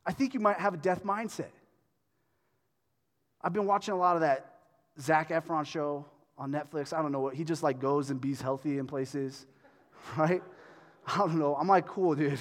I 0.04 0.12
think 0.12 0.34
you 0.34 0.40
might 0.40 0.58
have 0.58 0.74
a 0.74 0.76
death 0.76 1.04
mindset. 1.04 1.50
I've 3.40 3.52
been 3.52 3.66
watching 3.66 3.94
a 3.94 3.96
lot 3.96 4.16
of 4.16 4.22
that 4.22 4.58
Zac 5.00 5.30
Efron 5.30 5.66
show 5.66 6.04
on 6.38 6.52
Netflix. 6.52 6.92
I 6.92 7.02
don't 7.02 7.12
know 7.12 7.20
what, 7.20 7.34
he 7.34 7.44
just 7.44 7.62
like 7.62 7.80
goes 7.80 8.10
and 8.10 8.20
bees 8.20 8.40
healthy 8.40 8.78
in 8.78 8.86
places, 8.86 9.46
right? 10.16 10.42
I 11.06 11.18
don't 11.18 11.38
know. 11.38 11.56
I'm 11.56 11.68
like, 11.68 11.86
cool, 11.86 12.14
dude. 12.14 12.38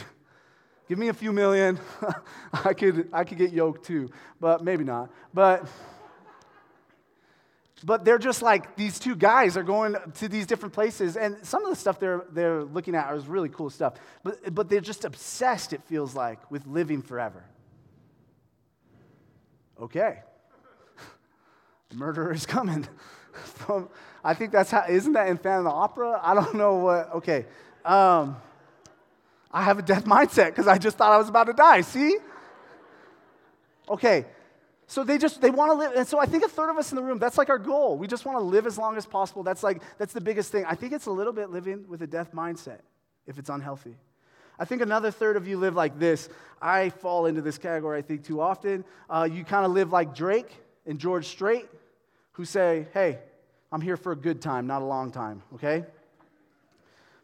Give 0.87 0.97
me 0.97 1.07
a 1.07 1.13
few 1.13 1.31
million. 1.31 1.79
I 2.53 2.73
could, 2.73 3.07
I 3.13 3.23
could 3.23 3.37
get 3.37 3.51
yoked 3.53 3.85
too, 3.85 4.09
but 4.39 4.63
maybe 4.63 4.83
not. 4.83 5.09
But, 5.33 5.67
but 7.83 8.05
they're 8.05 8.19
just 8.19 8.41
like 8.41 8.75
these 8.75 8.99
two 8.99 9.15
guys 9.15 9.57
are 9.57 9.63
going 9.63 9.95
to 10.15 10.27
these 10.27 10.45
different 10.45 10.73
places, 10.73 11.17
and 11.17 11.37
some 11.45 11.63
of 11.63 11.69
the 11.69 11.75
stuff 11.75 11.99
they're, 11.99 12.25
they're 12.31 12.63
looking 12.63 12.95
at 12.95 13.13
is 13.15 13.27
really 13.27 13.49
cool 13.49 13.69
stuff. 13.69 13.95
But, 14.23 14.53
but 14.53 14.69
they're 14.69 14.81
just 14.81 15.05
obsessed, 15.05 15.73
it 15.73 15.83
feels 15.85 16.15
like, 16.15 16.49
with 16.51 16.65
living 16.67 17.01
forever. 17.01 17.43
Okay. 19.81 20.19
Murderer 21.93 22.33
is 22.33 22.45
coming. 22.45 22.87
From, 23.33 23.89
I 24.23 24.33
think 24.33 24.51
that's 24.51 24.69
how, 24.69 24.85
isn't 24.87 25.13
that 25.13 25.27
in 25.27 25.37
Phantom 25.37 25.65
of 25.65 25.73
the 25.73 25.77
Opera? 25.77 26.19
I 26.21 26.33
don't 26.35 26.55
know 26.55 26.75
what, 26.75 27.15
okay. 27.15 27.45
Um, 27.83 28.37
I 29.51 29.63
have 29.63 29.79
a 29.79 29.81
death 29.81 30.05
mindset 30.05 30.47
because 30.47 30.67
I 30.67 30.77
just 30.77 30.97
thought 30.97 31.11
I 31.11 31.17
was 31.17 31.29
about 31.29 31.45
to 31.45 31.53
die. 31.53 31.81
See? 31.81 32.17
Okay. 33.89 34.25
So 34.91 35.05
they 35.05 35.17
just 35.17 35.39
they 35.39 35.51
want 35.51 35.71
to 35.71 35.75
live, 35.75 35.93
and 35.95 36.05
so 36.05 36.19
I 36.19 36.25
think 36.25 36.43
a 36.43 36.49
third 36.49 36.69
of 36.69 36.75
us 36.75 36.91
in 36.91 36.97
the 36.97 37.01
room, 37.01 37.17
that's 37.17 37.37
like 37.37 37.49
our 37.49 37.57
goal. 37.57 37.97
We 37.97 38.07
just 38.07 38.25
want 38.25 38.37
to 38.39 38.43
live 38.43 38.67
as 38.67 38.77
long 38.77 38.97
as 38.97 39.05
possible. 39.05 39.41
That's 39.41 39.63
like 39.63 39.81
that's 39.97 40.11
the 40.11 40.19
biggest 40.19 40.51
thing. 40.51 40.65
I 40.65 40.75
think 40.75 40.91
it's 40.91 41.05
a 41.05 41.11
little 41.11 41.31
bit 41.31 41.49
living 41.49 41.85
with 41.87 42.01
a 42.01 42.07
death 42.07 42.33
mindset 42.33 42.79
if 43.25 43.39
it's 43.39 43.49
unhealthy. 43.49 43.95
I 44.59 44.65
think 44.65 44.81
another 44.81 45.09
third 45.09 45.37
of 45.37 45.47
you 45.47 45.57
live 45.57 45.75
like 45.75 45.97
this. 45.97 46.27
I 46.61 46.89
fall 46.89 47.25
into 47.25 47.41
this 47.41 47.57
category, 47.57 47.99
I 47.99 48.01
think, 48.01 48.25
too 48.25 48.41
often. 48.41 48.83
Uh, 49.09 49.29
you 49.31 49.45
kind 49.45 49.65
of 49.65 49.71
live 49.71 49.93
like 49.93 50.13
Drake 50.13 50.53
and 50.85 50.99
George 50.99 51.27
Strait, 51.27 51.69
who 52.33 52.43
say, 52.43 52.85
hey, 52.93 53.19
I'm 53.71 53.79
here 53.79 53.95
for 53.95 54.11
a 54.11 54.17
good 54.17 54.41
time, 54.41 54.67
not 54.67 54.81
a 54.81 54.85
long 54.85 55.09
time, 55.09 55.41
okay? 55.53 55.85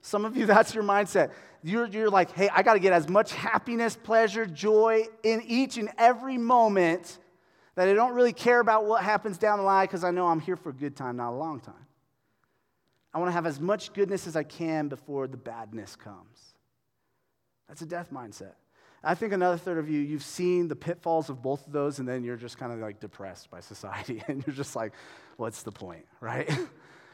Some 0.01 0.23
of 0.23 0.37
you, 0.37 0.45
that's 0.53 0.73
your 0.73 0.85
mindset. 0.85 1.31
You're, 1.63 1.87
you're 1.87 2.09
like, 2.09 2.31
hey, 2.31 2.47
I 2.47 2.63
got 2.63 2.75
to 2.75 2.79
get 2.79 2.93
as 2.93 3.09
much 3.09 3.33
happiness, 3.33 3.97
pleasure, 4.01 4.45
joy 4.45 5.03
in 5.21 5.41
each 5.45 5.77
and 5.77 5.89
every 5.97 6.37
moment 6.37 7.19
that 7.77 7.87
I 7.87 7.93
don't 7.93 8.15
really 8.15 8.33
care 8.33 8.59
about 8.59 8.85
what 8.85 9.03
happens 9.03 9.37
down 9.37 9.59
the 9.59 9.63
line 9.63 9.85
because 9.85 10.03
I 10.03 10.09
know 10.09 10.27
I'm 10.27 10.39
here 10.39 10.55
for 10.55 10.71
a 10.71 10.73
good 10.73 10.95
time, 10.95 11.15
not 11.15 11.29
a 11.29 11.37
long 11.37 11.59
time. 11.59 11.75
I 13.13 13.19
want 13.19 13.29
to 13.29 13.33
have 13.33 13.45
as 13.45 13.59
much 13.59 13.93
goodness 13.93 14.25
as 14.25 14.35
I 14.35 14.41
can 14.41 14.87
before 14.87 15.27
the 15.27 15.37
badness 15.37 15.95
comes. 15.95 16.55
That's 17.67 17.83
a 17.83 17.85
death 17.85 18.09
mindset. 18.11 18.53
I 19.03 19.13
think 19.13 19.31
another 19.31 19.57
third 19.57 19.77
of 19.77 19.87
you, 19.91 19.99
you've 19.99 20.23
seen 20.23 20.67
the 20.67 20.75
pitfalls 20.75 21.29
of 21.29 21.43
both 21.43 21.67
of 21.67 21.71
those, 21.71 21.99
and 21.99 22.09
then 22.09 22.23
you're 22.23 22.35
just 22.35 22.57
kind 22.57 22.73
of 22.73 22.79
like 22.79 22.99
depressed 22.99 23.51
by 23.51 23.59
society, 23.59 24.23
and 24.27 24.43
you're 24.47 24.55
just 24.55 24.75
like, 24.75 24.93
what's 25.37 25.61
the 25.61 25.71
point, 25.71 26.05
right? 26.19 26.51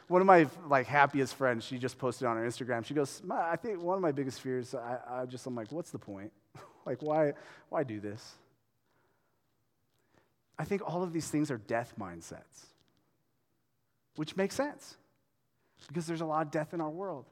one 0.08 0.22
of 0.22 0.28
my 0.28 0.48
like 0.70 0.88
happiest 0.88 1.36
friends, 1.36 1.66
she 1.66 1.78
just 1.78 1.98
posted 1.98 2.26
on 2.26 2.38
her 2.38 2.48
Instagram. 2.48 2.86
She 2.86 2.94
goes, 2.94 3.22
I 3.30 3.58
think 3.58 3.82
one 3.82 3.98
of 3.98 4.02
my 4.02 4.14
biggest 4.14 4.40
fears, 4.40 4.74
I, 4.74 4.98
I 5.10 5.26
just, 5.26 5.46
I'm 5.46 5.56
like, 5.56 5.74
what's 5.74 5.92
the 5.92 6.00
point? 6.00 6.32
like, 6.86 7.02
why, 7.02 7.34
why 7.68 7.84
do 7.84 8.00
this? 8.00 8.36
I 10.58 10.66
think 10.66 10.82
all 10.86 11.04
of 11.04 11.14
these 11.14 11.28
things 11.28 11.50
are 11.52 11.58
death 11.58 11.94
mindsets, 12.00 12.68
which 14.16 14.36
makes 14.36 14.56
sense 14.56 14.98
because 15.88 16.06
there's 16.06 16.22
a 16.22 16.26
lot 16.26 16.46
of 16.46 16.52
death 16.52 16.74
in 16.74 16.82
our 16.82 16.90
world. 16.90 17.26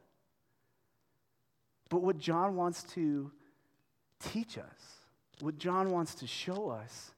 But 1.90 2.02
what 2.02 2.18
John 2.18 2.56
wants 2.56 2.84
to 2.96 3.32
teach 4.20 4.58
us, 4.58 4.98
what 5.40 5.58
John 5.58 5.92
wants 5.92 6.16
to 6.16 6.28
show 6.28 6.70
us, 6.70 7.12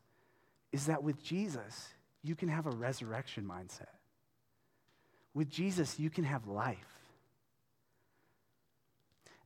is 0.71 0.87
that 0.87 1.03
with 1.03 1.23
Jesus, 1.23 1.89
you 2.23 2.35
can 2.35 2.49
have 2.49 2.65
a 2.65 2.71
resurrection 2.71 3.45
mindset. 3.45 3.87
With 5.33 5.49
Jesus, 5.49 5.99
you 5.99 6.09
can 6.09 6.23
have 6.23 6.47
life. 6.47 6.77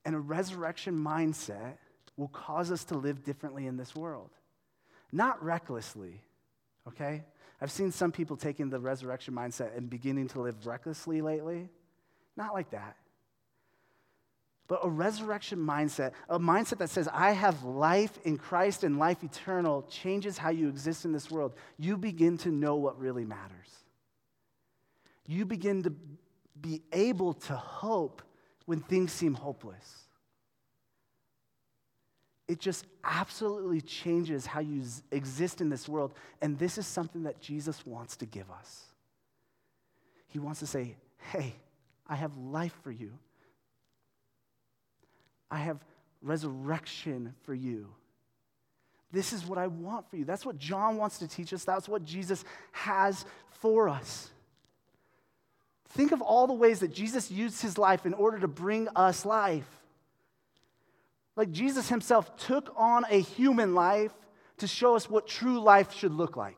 And 0.06 0.16
a 0.16 0.20
resurrection 0.20 0.96
mindset 0.96 1.78
will 2.16 2.30
cause 2.30 2.72
us 2.72 2.86
to 2.86 2.98
live 2.98 3.24
differently 3.24 3.68
in 3.68 3.78
this 3.78 3.96
world. 3.96 4.30
Not 5.12 5.44
recklessly, 5.44 6.22
okay? 6.88 7.24
I've 7.62 7.72
seen 7.72 7.92
some 7.92 8.12
people 8.12 8.38
taking 8.38 8.70
the 8.70 8.80
resurrection 8.80 9.34
mindset 9.34 9.76
and 9.76 9.90
beginning 9.90 10.28
to 10.30 10.42
live 10.42 10.66
recklessly 10.66 11.22
lately. 11.22 11.70
Not 12.36 12.54
like 12.54 12.70
that. 12.72 12.96
But 14.68 14.82
a 14.84 14.90
resurrection 14.90 15.60
mindset, 15.60 16.12
a 16.30 16.38
mindset 16.38 16.80
that 16.80 16.90
says, 16.90 17.08
I 17.12 17.32
have 17.32 17.64
life 17.64 18.20
in 18.26 18.38
Christ 18.38 18.84
and 18.84 19.00
life 19.00 19.24
eternal, 19.24 19.84
changes 19.84 20.38
how 20.38 20.50
you 20.50 20.68
exist 20.68 21.06
in 21.06 21.14
this 21.14 21.32
world. 21.32 21.56
You 21.78 21.98
begin 21.98 22.38
to 22.40 22.50
know 22.50 22.76
what 22.76 23.00
really 23.00 23.24
matters. 23.24 23.70
You 25.26 25.46
begin 25.46 25.84
to 25.84 25.94
be 26.60 26.82
able 26.92 27.34
to 27.34 27.56
hope 27.56 28.22
when 28.66 28.82
things 28.82 29.14
seem 29.14 29.34
hopeless. 29.34 30.07
It 32.48 32.60
just 32.60 32.86
absolutely 33.04 33.82
changes 33.82 34.46
how 34.46 34.62
you 34.62 34.82
exist 35.12 35.60
in 35.60 35.70
this 35.70 35.88
world. 35.88 36.14
And 36.42 36.58
this 36.58 36.78
is 36.78 36.88
something 36.88 37.24
that 37.24 37.42
Jesus 37.42 37.86
wants 37.86 38.16
to 38.18 38.26
give 38.26 38.50
us. 38.50 38.86
He 40.28 40.40
wants 40.40 40.60
to 40.62 40.68
say, 40.68 40.96
Hey, 41.32 41.56
I 42.08 42.16
have 42.16 42.38
life 42.38 42.76
for 42.84 42.92
you. 42.92 43.12
I 45.52 45.58
have 45.60 45.84
resurrection 46.22 47.34
for 47.44 47.54
you. 47.54 47.90
This 49.12 49.34
is 49.34 49.46
what 49.46 49.58
I 49.58 49.68
want 49.68 50.10
for 50.10 50.18
you. 50.18 50.26
That's 50.26 50.46
what 50.46 50.58
John 50.58 50.98
wants 50.98 51.20
to 51.20 51.28
teach 51.28 51.54
us. 51.54 51.64
That's 51.64 51.88
what 51.88 52.04
Jesus 52.04 52.44
has 52.72 53.26
for 53.50 53.88
us. 53.90 54.30
Think 55.90 56.12
of 56.12 56.22
all 56.22 56.48
the 56.48 56.54
ways 56.54 56.82
that 56.82 56.94
Jesus 56.94 57.32
used 57.32 57.62
his 57.62 57.78
life 57.78 58.06
in 58.06 58.14
order 58.14 58.40
to 58.40 58.48
bring 58.48 58.88
us 58.96 59.26
life. 59.26 59.68
Like 61.38 61.52
Jesus 61.52 61.88
himself 61.88 62.36
took 62.36 62.74
on 62.76 63.06
a 63.10 63.22
human 63.22 63.76
life 63.76 64.12
to 64.58 64.68
show 64.68 64.96
us 64.96 65.08
what 65.08 65.28
true 65.28 65.62
life 65.62 65.94
should 65.94 66.12
look 66.12 66.36
like. 66.36 66.58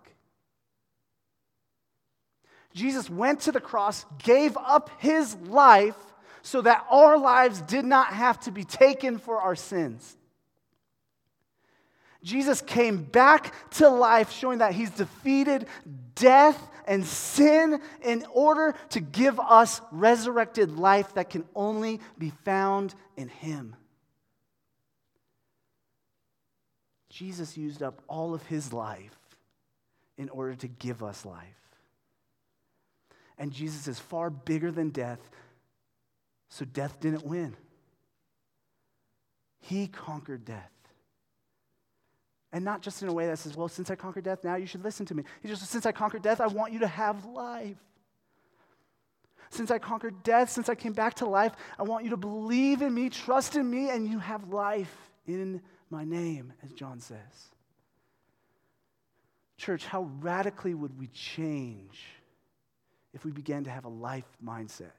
Jesus 2.73 3.09
went 3.09 3.41
to 3.41 3.51
the 3.51 3.59
cross, 3.59 4.05
gave 4.23 4.55
up 4.55 4.89
his 4.99 5.35
life 5.35 5.97
so 6.43 6.61
that 6.61 6.85
our 6.89 7.17
lives 7.17 7.61
did 7.61 7.83
not 7.83 8.07
have 8.13 8.39
to 8.41 8.51
be 8.51 8.63
taken 8.63 9.17
for 9.17 9.41
our 9.41 9.55
sins. 9.55 10.15
Jesus 12.23 12.61
came 12.61 13.03
back 13.03 13.53
to 13.71 13.89
life, 13.89 14.31
showing 14.31 14.59
that 14.59 14.73
he's 14.73 14.91
defeated 14.91 15.67
death 16.15 16.69
and 16.85 17.05
sin 17.05 17.81
in 18.03 18.25
order 18.31 18.75
to 18.89 19.01
give 19.01 19.39
us 19.39 19.81
resurrected 19.91 20.71
life 20.71 21.13
that 21.15 21.29
can 21.29 21.43
only 21.53 21.99
be 22.17 22.31
found 22.45 22.95
in 23.17 23.27
him. 23.27 23.75
Jesus 27.09 27.57
used 27.57 27.81
up 27.81 28.01
all 28.07 28.33
of 28.33 28.45
his 28.47 28.71
life 28.71 29.17
in 30.17 30.29
order 30.29 30.55
to 30.55 30.67
give 30.67 31.03
us 31.03 31.25
life. 31.25 31.45
And 33.37 33.51
Jesus 33.51 33.87
is 33.87 33.97
far 33.97 34.29
bigger 34.29 34.71
than 34.71 34.89
death, 34.89 35.19
so 36.49 36.65
death 36.65 36.99
didn't 36.99 37.25
win. 37.25 37.55
He 39.61 39.87
conquered 39.87 40.45
death. 40.45 40.71
And 42.51 42.65
not 42.65 42.81
just 42.81 43.01
in 43.01 43.07
a 43.07 43.13
way 43.13 43.27
that 43.27 43.37
says, 43.37 43.55
well, 43.55 43.67
since 43.67 43.91
I 43.91 43.95
conquered 43.95 44.23
death, 44.23 44.43
now 44.43 44.55
you 44.55 44.65
should 44.65 44.83
listen 44.83 45.05
to 45.07 45.15
me. 45.15 45.23
He 45.41 45.47
just, 45.47 45.61
says, 45.61 45.69
since 45.69 45.85
I 45.85 45.91
conquered 45.91 46.23
death, 46.23 46.41
I 46.41 46.47
want 46.47 46.73
you 46.73 46.79
to 46.79 46.87
have 46.87 47.25
life. 47.25 47.77
Since 49.51 49.71
I 49.71 49.79
conquered 49.79 50.21
death, 50.23 50.49
since 50.49 50.67
I 50.69 50.75
came 50.75 50.93
back 50.93 51.15
to 51.15 51.25
life, 51.25 51.53
I 51.77 51.83
want 51.83 52.03
you 52.03 52.11
to 52.11 52.17
believe 52.17 52.81
in 52.81 52.93
me, 52.93 53.09
trust 53.09 53.55
in 53.55 53.69
me, 53.69 53.89
and 53.89 54.07
you 54.07 54.19
have 54.19 54.49
life 54.49 54.95
in 55.27 55.61
my 55.89 56.03
name, 56.03 56.53
as 56.63 56.71
John 56.71 56.99
says. 56.99 57.17
Church, 59.57 59.85
how 59.85 60.09
radically 60.21 60.73
would 60.73 60.97
we 60.97 61.07
change 61.07 62.05
if 63.13 63.25
we 63.25 63.31
began 63.31 63.63
to 63.65 63.69
have 63.69 63.85
a 63.85 63.89
life 63.89 64.27
mindset? 64.43 64.93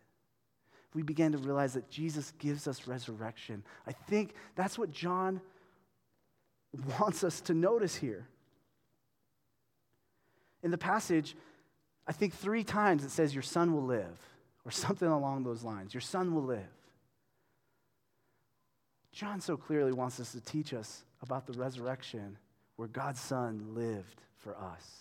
If 0.88 0.94
we 0.94 1.02
began 1.02 1.32
to 1.32 1.38
realize 1.38 1.74
that 1.74 1.88
Jesus 1.88 2.32
gives 2.38 2.66
us 2.66 2.86
resurrection. 2.86 3.62
I 3.86 3.92
think 3.92 4.34
that's 4.56 4.76
what 4.76 4.90
John 4.90 5.40
wants 6.98 7.24
us 7.24 7.40
to 7.42 7.54
notice 7.54 7.94
here. 7.94 8.26
In 10.62 10.70
the 10.70 10.78
passage, 10.78 11.36
I 12.06 12.12
think 12.12 12.34
three 12.34 12.64
times 12.64 13.04
it 13.04 13.10
says, 13.10 13.34
Your 13.34 13.42
son 13.42 13.72
will 13.72 13.84
live, 13.84 14.18
or 14.64 14.70
something 14.70 15.08
along 15.08 15.44
those 15.44 15.62
lines. 15.62 15.94
Your 15.94 16.00
son 16.00 16.34
will 16.34 16.42
live. 16.42 16.68
John 19.12 19.40
so 19.40 19.56
clearly 19.56 19.92
wants 19.92 20.20
us 20.20 20.32
to 20.32 20.40
teach 20.40 20.72
us 20.72 21.04
about 21.22 21.46
the 21.46 21.52
resurrection 21.54 22.38
where 22.76 22.88
God's 22.88 23.20
Son 23.20 23.74
lived 23.74 24.22
for 24.38 24.56
us. 24.56 25.00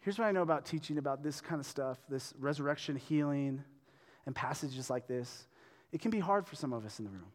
Here's 0.00 0.18
what 0.18 0.26
I 0.26 0.32
know 0.32 0.42
about 0.42 0.64
teaching 0.64 0.98
about 0.98 1.22
this 1.22 1.40
kind 1.40 1.60
of 1.60 1.66
stuff 1.66 1.98
this 2.08 2.32
resurrection, 2.38 2.96
healing, 2.96 3.62
and 4.24 4.34
passages 4.34 4.88
like 4.88 5.06
this. 5.06 5.46
It 5.92 6.00
can 6.00 6.10
be 6.10 6.18
hard 6.18 6.46
for 6.46 6.56
some 6.56 6.72
of 6.72 6.84
us 6.84 6.98
in 6.98 7.04
the 7.04 7.10
room 7.10 7.32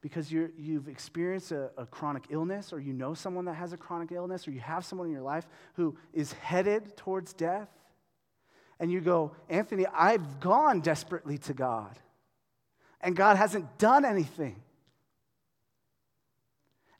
because 0.00 0.30
you 0.30 0.50
have 0.74 0.88
experienced 0.88 1.52
a, 1.52 1.70
a, 1.76 1.84
chronic 1.84 2.24
illness, 2.30 2.72
or 2.72 2.78
you 2.78 2.92
know 2.92 3.14
someone 3.14 3.44
that 3.46 3.54
has 3.54 3.72
a 3.72 3.76
chronic 3.76 4.12
illness, 4.12 4.46
or 4.46 4.52
you 4.52 4.60
have 4.60 4.84
someone 4.84 5.08
in 5.08 5.12
your 5.12 5.22
life 5.22 5.46
who 5.74 5.96
is 6.12 6.32
headed 6.34 6.96
towards 6.96 7.32
death, 7.32 7.68
and 8.78 8.92
you 8.92 9.00
go, 9.00 9.32
Anthony, 9.48 9.86
I've 9.86 10.38
gone 10.40 10.80
desperately 10.80 11.36
to 11.38 11.52
God 11.52 11.98
and 13.00 13.16
God 13.16 13.36
hasn't 13.36 13.78
done 13.78 14.04
anything. 14.04 14.62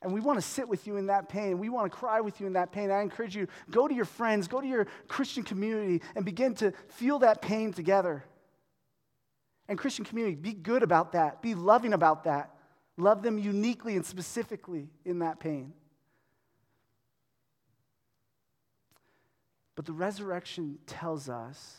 And 0.01 0.13
we 0.13 0.21
want 0.21 0.39
to 0.39 0.47
sit 0.47 0.69
with 0.69 0.87
you 0.87 0.97
in 0.97 1.07
that 1.07 1.29
pain. 1.29 1.59
We 1.59 1.69
want 1.69 1.91
to 1.91 1.97
cry 1.97 2.21
with 2.21 2.41
you 2.41 2.47
in 2.47 2.53
that 2.53 2.71
pain. 2.71 2.91
I 2.91 3.03
encourage 3.03 3.35
you, 3.35 3.49
go 3.71 3.89
to 3.89 3.95
your 3.95 4.05
friends, 4.05 4.47
go 4.47 4.61
to 4.61 4.67
your 4.67 4.87
Christian 5.09 5.43
community, 5.43 6.03
and 6.15 6.25
begin 6.25 6.55
to 6.57 6.73
feel 6.89 7.19
that 7.21 7.43
pain 7.43 7.73
together. 7.73 8.25
And 9.69 9.77
Christian 9.77 10.05
community, 10.05 10.37
be 10.37 10.53
good 10.55 10.83
about 10.83 11.13
that. 11.13 11.43
Be 11.43 11.55
loving 11.55 11.93
about 11.93 12.25
that. 12.25 12.55
Love 12.97 13.23
them 13.23 13.39
uniquely 13.39 13.97
and 13.97 14.07
specifically 14.07 14.89
in 15.05 15.19
that 15.19 15.41
pain. 15.41 15.73
But 19.75 19.85
the 19.85 19.93
resurrection 19.93 20.79
tells 20.87 21.29
us 21.29 21.77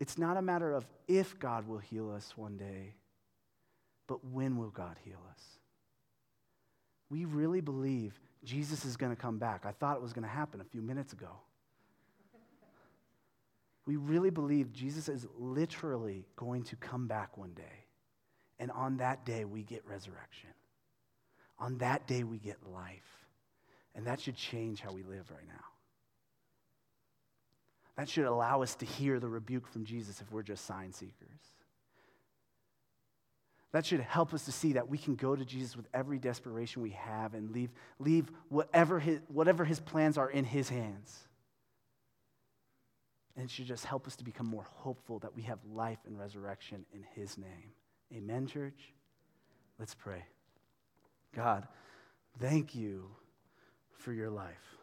it's 0.00 0.18
not 0.18 0.36
a 0.36 0.42
matter 0.42 0.72
of 0.72 0.86
if 1.06 1.38
God 1.38 1.66
will 1.66 1.78
heal 1.78 2.10
us 2.10 2.32
one 2.36 2.56
day, 2.56 2.94
but 4.06 4.24
when 4.24 4.56
will 4.56 4.70
God 4.70 4.96
heal 5.04 5.20
us? 5.30 5.42
We 7.10 7.24
really 7.24 7.60
believe 7.60 8.18
Jesus 8.44 8.84
is 8.84 8.96
going 8.96 9.14
to 9.14 9.20
come 9.20 9.38
back. 9.38 9.64
I 9.66 9.72
thought 9.72 9.96
it 9.96 10.02
was 10.02 10.12
going 10.12 10.24
to 10.24 10.28
happen 10.28 10.60
a 10.60 10.64
few 10.64 10.82
minutes 10.82 11.12
ago. 11.12 11.30
We 13.86 13.96
really 13.96 14.30
believe 14.30 14.72
Jesus 14.72 15.08
is 15.08 15.26
literally 15.38 16.26
going 16.36 16.64
to 16.64 16.76
come 16.76 17.06
back 17.06 17.38
one 17.38 17.54
day. 17.54 17.86
And 18.58 18.70
on 18.72 18.98
that 18.98 19.24
day, 19.24 19.44
we 19.44 19.62
get 19.62 19.82
resurrection. 19.86 20.50
On 21.58 21.78
that 21.78 22.06
day, 22.06 22.22
we 22.22 22.38
get 22.38 22.58
life. 22.70 23.26
And 23.94 24.06
that 24.06 24.20
should 24.20 24.36
change 24.36 24.80
how 24.80 24.92
we 24.92 25.02
live 25.02 25.30
right 25.30 25.46
now. 25.48 25.64
That 27.98 28.08
should 28.08 28.26
allow 28.26 28.62
us 28.62 28.76
to 28.76 28.86
hear 28.86 29.18
the 29.18 29.28
rebuke 29.28 29.66
from 29.66 29.84
Jesus 29.84 30.20
if 30.20 30.30
we're 30.30 30.44
just 30.44 30.64
sign 30.64 30.92
seekers. 30.92 31.40
That 33.72 33.84
should 33.84 34.00
help 34.00 34.32
us 34.32 34.44
to 34.44 34.52
see 34.52 34.74
that 34.74 34.88
we 34.88 34.96
can 34.96 35.16
go 35.16 35.34
to 35.34 35.44
Jesus 35.44 35.76
with 35.76 35.86
every 35.92 36.18
desperation 36.18 36.80
we 36.80 36.90
have 36.90 37.34
and 37.34 37.50
leave, 37.50 37.70
leave 37.98 38.30
whatever, 38.50 39.00
his, 39.00 39.18
whatever 39.26 39.64
his 39.64 39.80
plans 39.80 40.16
are 40.16 40.30
in 40.30 40.44
his 40.44 40.68
hands. 40.68 41.18
And 43.36 43.44
it 43.44 43.50
should 43.50 43.66
just 43.66 43.84
help 43.84 44.06
us 44.06 44.14
to 44.16 44.24
become 44.24 44.46
more 44.46 44.66
hopeful 44.76 45.18
that 45.18 45.34
we 45.34 45.42
have 45.42 45.58
life 45.74 45.98
and 46.06 46.16
resurrection 46.16 46.86
in 46.94 47.04
his 47.16 47.36
name. 47.36 47.72
Amen, 48.14 48.46
church? 48.46 48.94
Let's 49.76 49.94
pray. 49.94 50.24
God, 51.34 51.66
thank 52.38 52.76
you 52.76 53.10
for 53.90 54.12
your 54.12 54.30
life. 54.30 54.77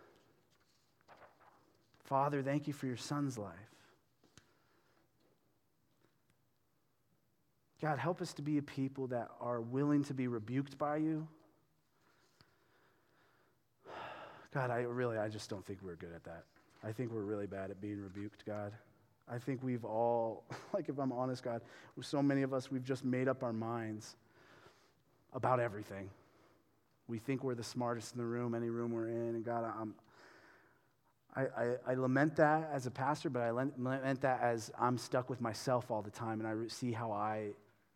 Father, 2.05 2.41
thank 2.41 2.67
you 2.67 2.73
for 2.73 2.85
your 2.85 2.97
son's 2.97 3.37
life. 3.37 3.53
God, 7.81 7.99
help 7.99 8.21
us 8.21 8.33
to 8.33 8.41
be 8.41 8.57
a 8.57 8.61
people 8.61 9.07
that 9.07 9.29
are 9.41 9.59
willing 9.59 10.03
to 10.05 10.13
be 10.13 10.27
rebuked 10.27 10.77
by 10.77 10.97
you. 10.97 11.27
God, 14.53 14.71
I 14.71 14.81
really, 14.81 15.17
I 15.17 15.27
just 15.27 15.49
don't 15.49 15.65
think 15.65 15.79
we're 15.83 15.95
good 15.95 16.13
at 16.15 16.23
that. 16.23 16.45
I 16.83 16.91
think 16.91 17.11
we're 17.11 17.23
really 17.23 17.47
bad 17.47 17.71
at 17.71 17.81
being 17.81 18.01
rebuked, 18.01 18.45
God. 18.45 18.71
I 19.27 19.37
think 19.39 19.61
we've 19.63 19.83
all, 19.83 20.43
like 20.73 20.87
if 20.87 20.97
I'm 20.99 21.11
honest, 21.11 21.43
God, 21.43 21.61
so 22.01 22.21
many 22.21 22.43
of 22.43 22.53
us, 22.53 22.71
we've 22.71 22.83
just 22.83 23.03
made 23.03 23.27
up 23.27 23.43
our 23.43 23.53
minds 23.53 24.15
about 25.33 25.59
everything. 25.59 26.09
We 27.07 27.17
think 27.19 27.43
we're 27.43 27.55
the 27.55 27.63
smartest 27.63 28.13
in 28.13 28.19
the 28.19 28.25
room, 28.25 28.55
any 28.55 28.69
room 28.69 28.91
we're 28.91 29.09
in, 29.09 29.35
and 29.35 29.43
God, 29.43 29.63
I'm, 29.79 29.95
I, 31.35 31.41
I, 31.41 31.75
I, 31.87 31.93
lament 31.95 32.37
that 32.37 32.69
as 32.71 32.87
a 32.87 32.91
pastor, 32.91 33.29
but 33.29 33.41
I 33.41 33.51
lament 33.51 34.21
that 34.21 34.41
as 34.41 34.71
I'm 34.79 34.97
stuck 34.97 35.29
with 35.29 35.41
myself 35.41 35.91
all 35.91 36.01
the 36.01 36.11
time 36.11 36.39
and 36.39 36.47
I 36.47 36.67
see 36.67 36.93
how 36.93 37.11
I 37.11 37.49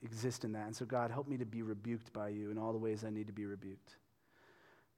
exist 0.03 0.43
in 0.43 0.51
that. 0.53 0.65
And 0.65 0.75
so, 0.75 0.85
God, 0.85 1.09
help 1.09 1.27
me 1.27 1.37
to 1.37 1.45
be 1.45 1.61
rebuked 1.61 2.11
by 2.11 2.29
you 2.29 2.51
in 2.51 2.57
all 2.57 2.73
the 2.73 2.77
ways 2.77 3.05
I 3.05 3.09
need 3.09 3.27
to 3.27 3.33
be 3.33 3.45
rebuked. 3.45 3.95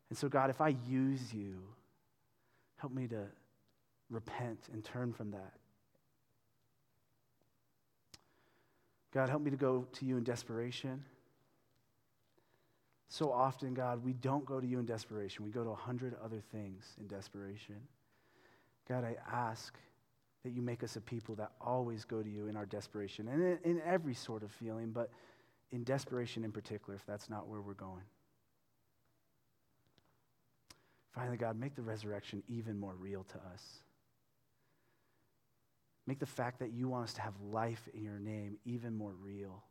And 0.09 0.17
so, 0.17 0.27
God, 0.27 0.49
if 0.49 0.59
I 0.59 0.75
use 0.87 1.33
you, 1.33 1.59
help 2.77 2.93
me 2.93 3.07
to 3.07 3.25
repent 4.09 4.69
and 4.73 4.83
turn 4.83 5.13
from 5.13 5.31
that. 5.31 5.53
God, 9.13 9.29
help 9.29 9.41
me 9.41 9.51
to 9.51 9.57
go 9.57 9.85
to 9.93 10.05
you 10.05 10.17
in 10.17 10.23
desperation. 10.23 11.03
So 13.07 13.31
often, 13.31 13.73
God, 13.73 14.03
we 14.03 14.13
don't 14.13 14.45
go 14.45 14.59
to 14.59 14.65
you 14.65 14.79
in 14.79 14.85
desperation. 14.85 15.43
We 15.45 15.51
go 15.51 15.63
to 15.63 15.71
a 15.71 15.75
hundred 15.75 16.15
other 16.23 16.41
things 16.51 16.85
in 16.99 17.07
desperation. 17.07 17.75
God, 18.87 19.03
I 19.03 19.15
ask 19.31 19.77
that 20.43 20.51
you 20.51 20.61
make 20.61 20.83
us 20.83 20.95
a 20.95 21.01
people 21.01 21.35
that 21.35 21.51
always 21.61 22.03
go 22.03 22.21
to 22.21 22.29
you 22.29 22.47
in 22.47 22.55
our 22.55 22.65
desperation 22.65 23.27
and 23.27 23.59
in, 23.63 23.81
every 23.85 24.13
sort 24.13 24.43
of 24.43 24.51
feeling, 24.51 24.91
but 24.91 25.09
in 25.71 25.83
desperation 25.83 26.43
in 26.43 26.51
particular, 26.51 26.95
if 26.95 27.05
that's 27.05 27.29
not 27.29 27.47
where 27.47 27.61
we're 27.61 27.73
going. 27.73 28.03
Finally, 31.13 31.37
God, 31.37 31.59
make 31.59 31.75
the 31.75 31.81
resurrection 31.81 32.41
even 32.47 32.79
more 32.79 32.95
real 32.95 33.23
to 33.23 33.35
us. 33.53 33.63
Make 36.07 36.19
the 36.19 36.25
fact 36.25 36.59
that 36.59 36.71
you 36.71 36.87
want 36.87 37.05
us 37.05 37.13
to 37.13 37.21
have 37.21 37.33
life 37.51 37.87
in 37.93 38.03
your 38.03 38.19
name 38.19 38.57
even 38.65 38.95
more 38.95 39.13
real. 39.21 39.63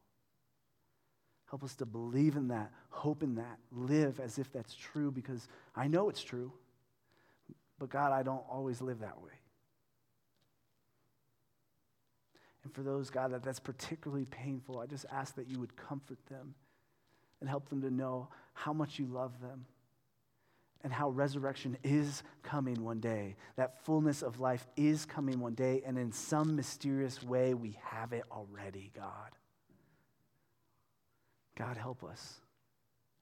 Help 1.49 1.65
us 1.65 1.75
to 1.77 1.87
believe 1.87 2.37
in 2.37 2.49
that, 2.49 2.71
hope 2.91 3.25
in 3.25 3.35
that, 3.35 3.59
live 3.73 4.21
as 4.21 4.39
if 4.39 4.53
that's 4.53 4.75
true 4.75 5.11
because 5.11 5.49
I 5.75 5.89
know 5.89 6.09
it's 6.09 6.23
true. 6.23 6.53
But 7.81 7.89
God, 7.89 8.12
I 8.12 8.22
don't 8.22 8.45
always 8.49 8.81
live 8.81 9.01
that 9.01 9.20
way. 9.20 9.33
And 12.62 12.72
for 12.72 12.83
those, 12.83 13.09
God, 13.09 13.33
that 13.33 13.43
that's 13.43 13.59
particularly 13.59 14.26
painful, 14.26 14.78
I 14.78 14.87
just 14.87 15.07
ask 15.11 15.35
that 15.37 15.49
you 15.49 15.59
would 15.59 15.76
comfort 15.76 16.18
them 16.26 16.55
and 17.41 17.49
help 17.49 17.70
them 17.70 17.81
to 17.81 17.91
know 17.91 18.28
how 18.53 18.74
much 18.74 18.99
you 18.99 19.07
love 19.07 19.41
them 19.41 19.64
and 20.85 20.93
how 20.93 21.09
resurrection 21.09 21.78
is 21.83 22.22
coming 22.43 22.85
one 22.85 23.01
day. 23.01 23.37
That 23.57 23.83
fullness 23.85 24.22
of 24.22 24.41
life 24.41 24.66
is 24.76 25.07
coming 25.07 25.41
one 25.41 25.55
day, 25.55 25.83
and 25.87 25.99
in 25.99 26.12
some 26.12 26.57
mysterious 26.57 27.22
way, 27.22 27.55
we 27.55 27.78
have 27.83 28.12
it 28.12 28.24
already, 28.31 28.91
God. 28.95 29.31
God, 31.57 31.78
help 31.78 32.05
us. 32.05 32.41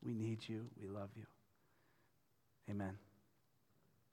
We 0.04 0.14
need 0.14 0.48
you. 0.48 0.66
We 0.80 0.88
love 0.88 1.11
you. 1.16 1.26
Amen. 2.70 2.98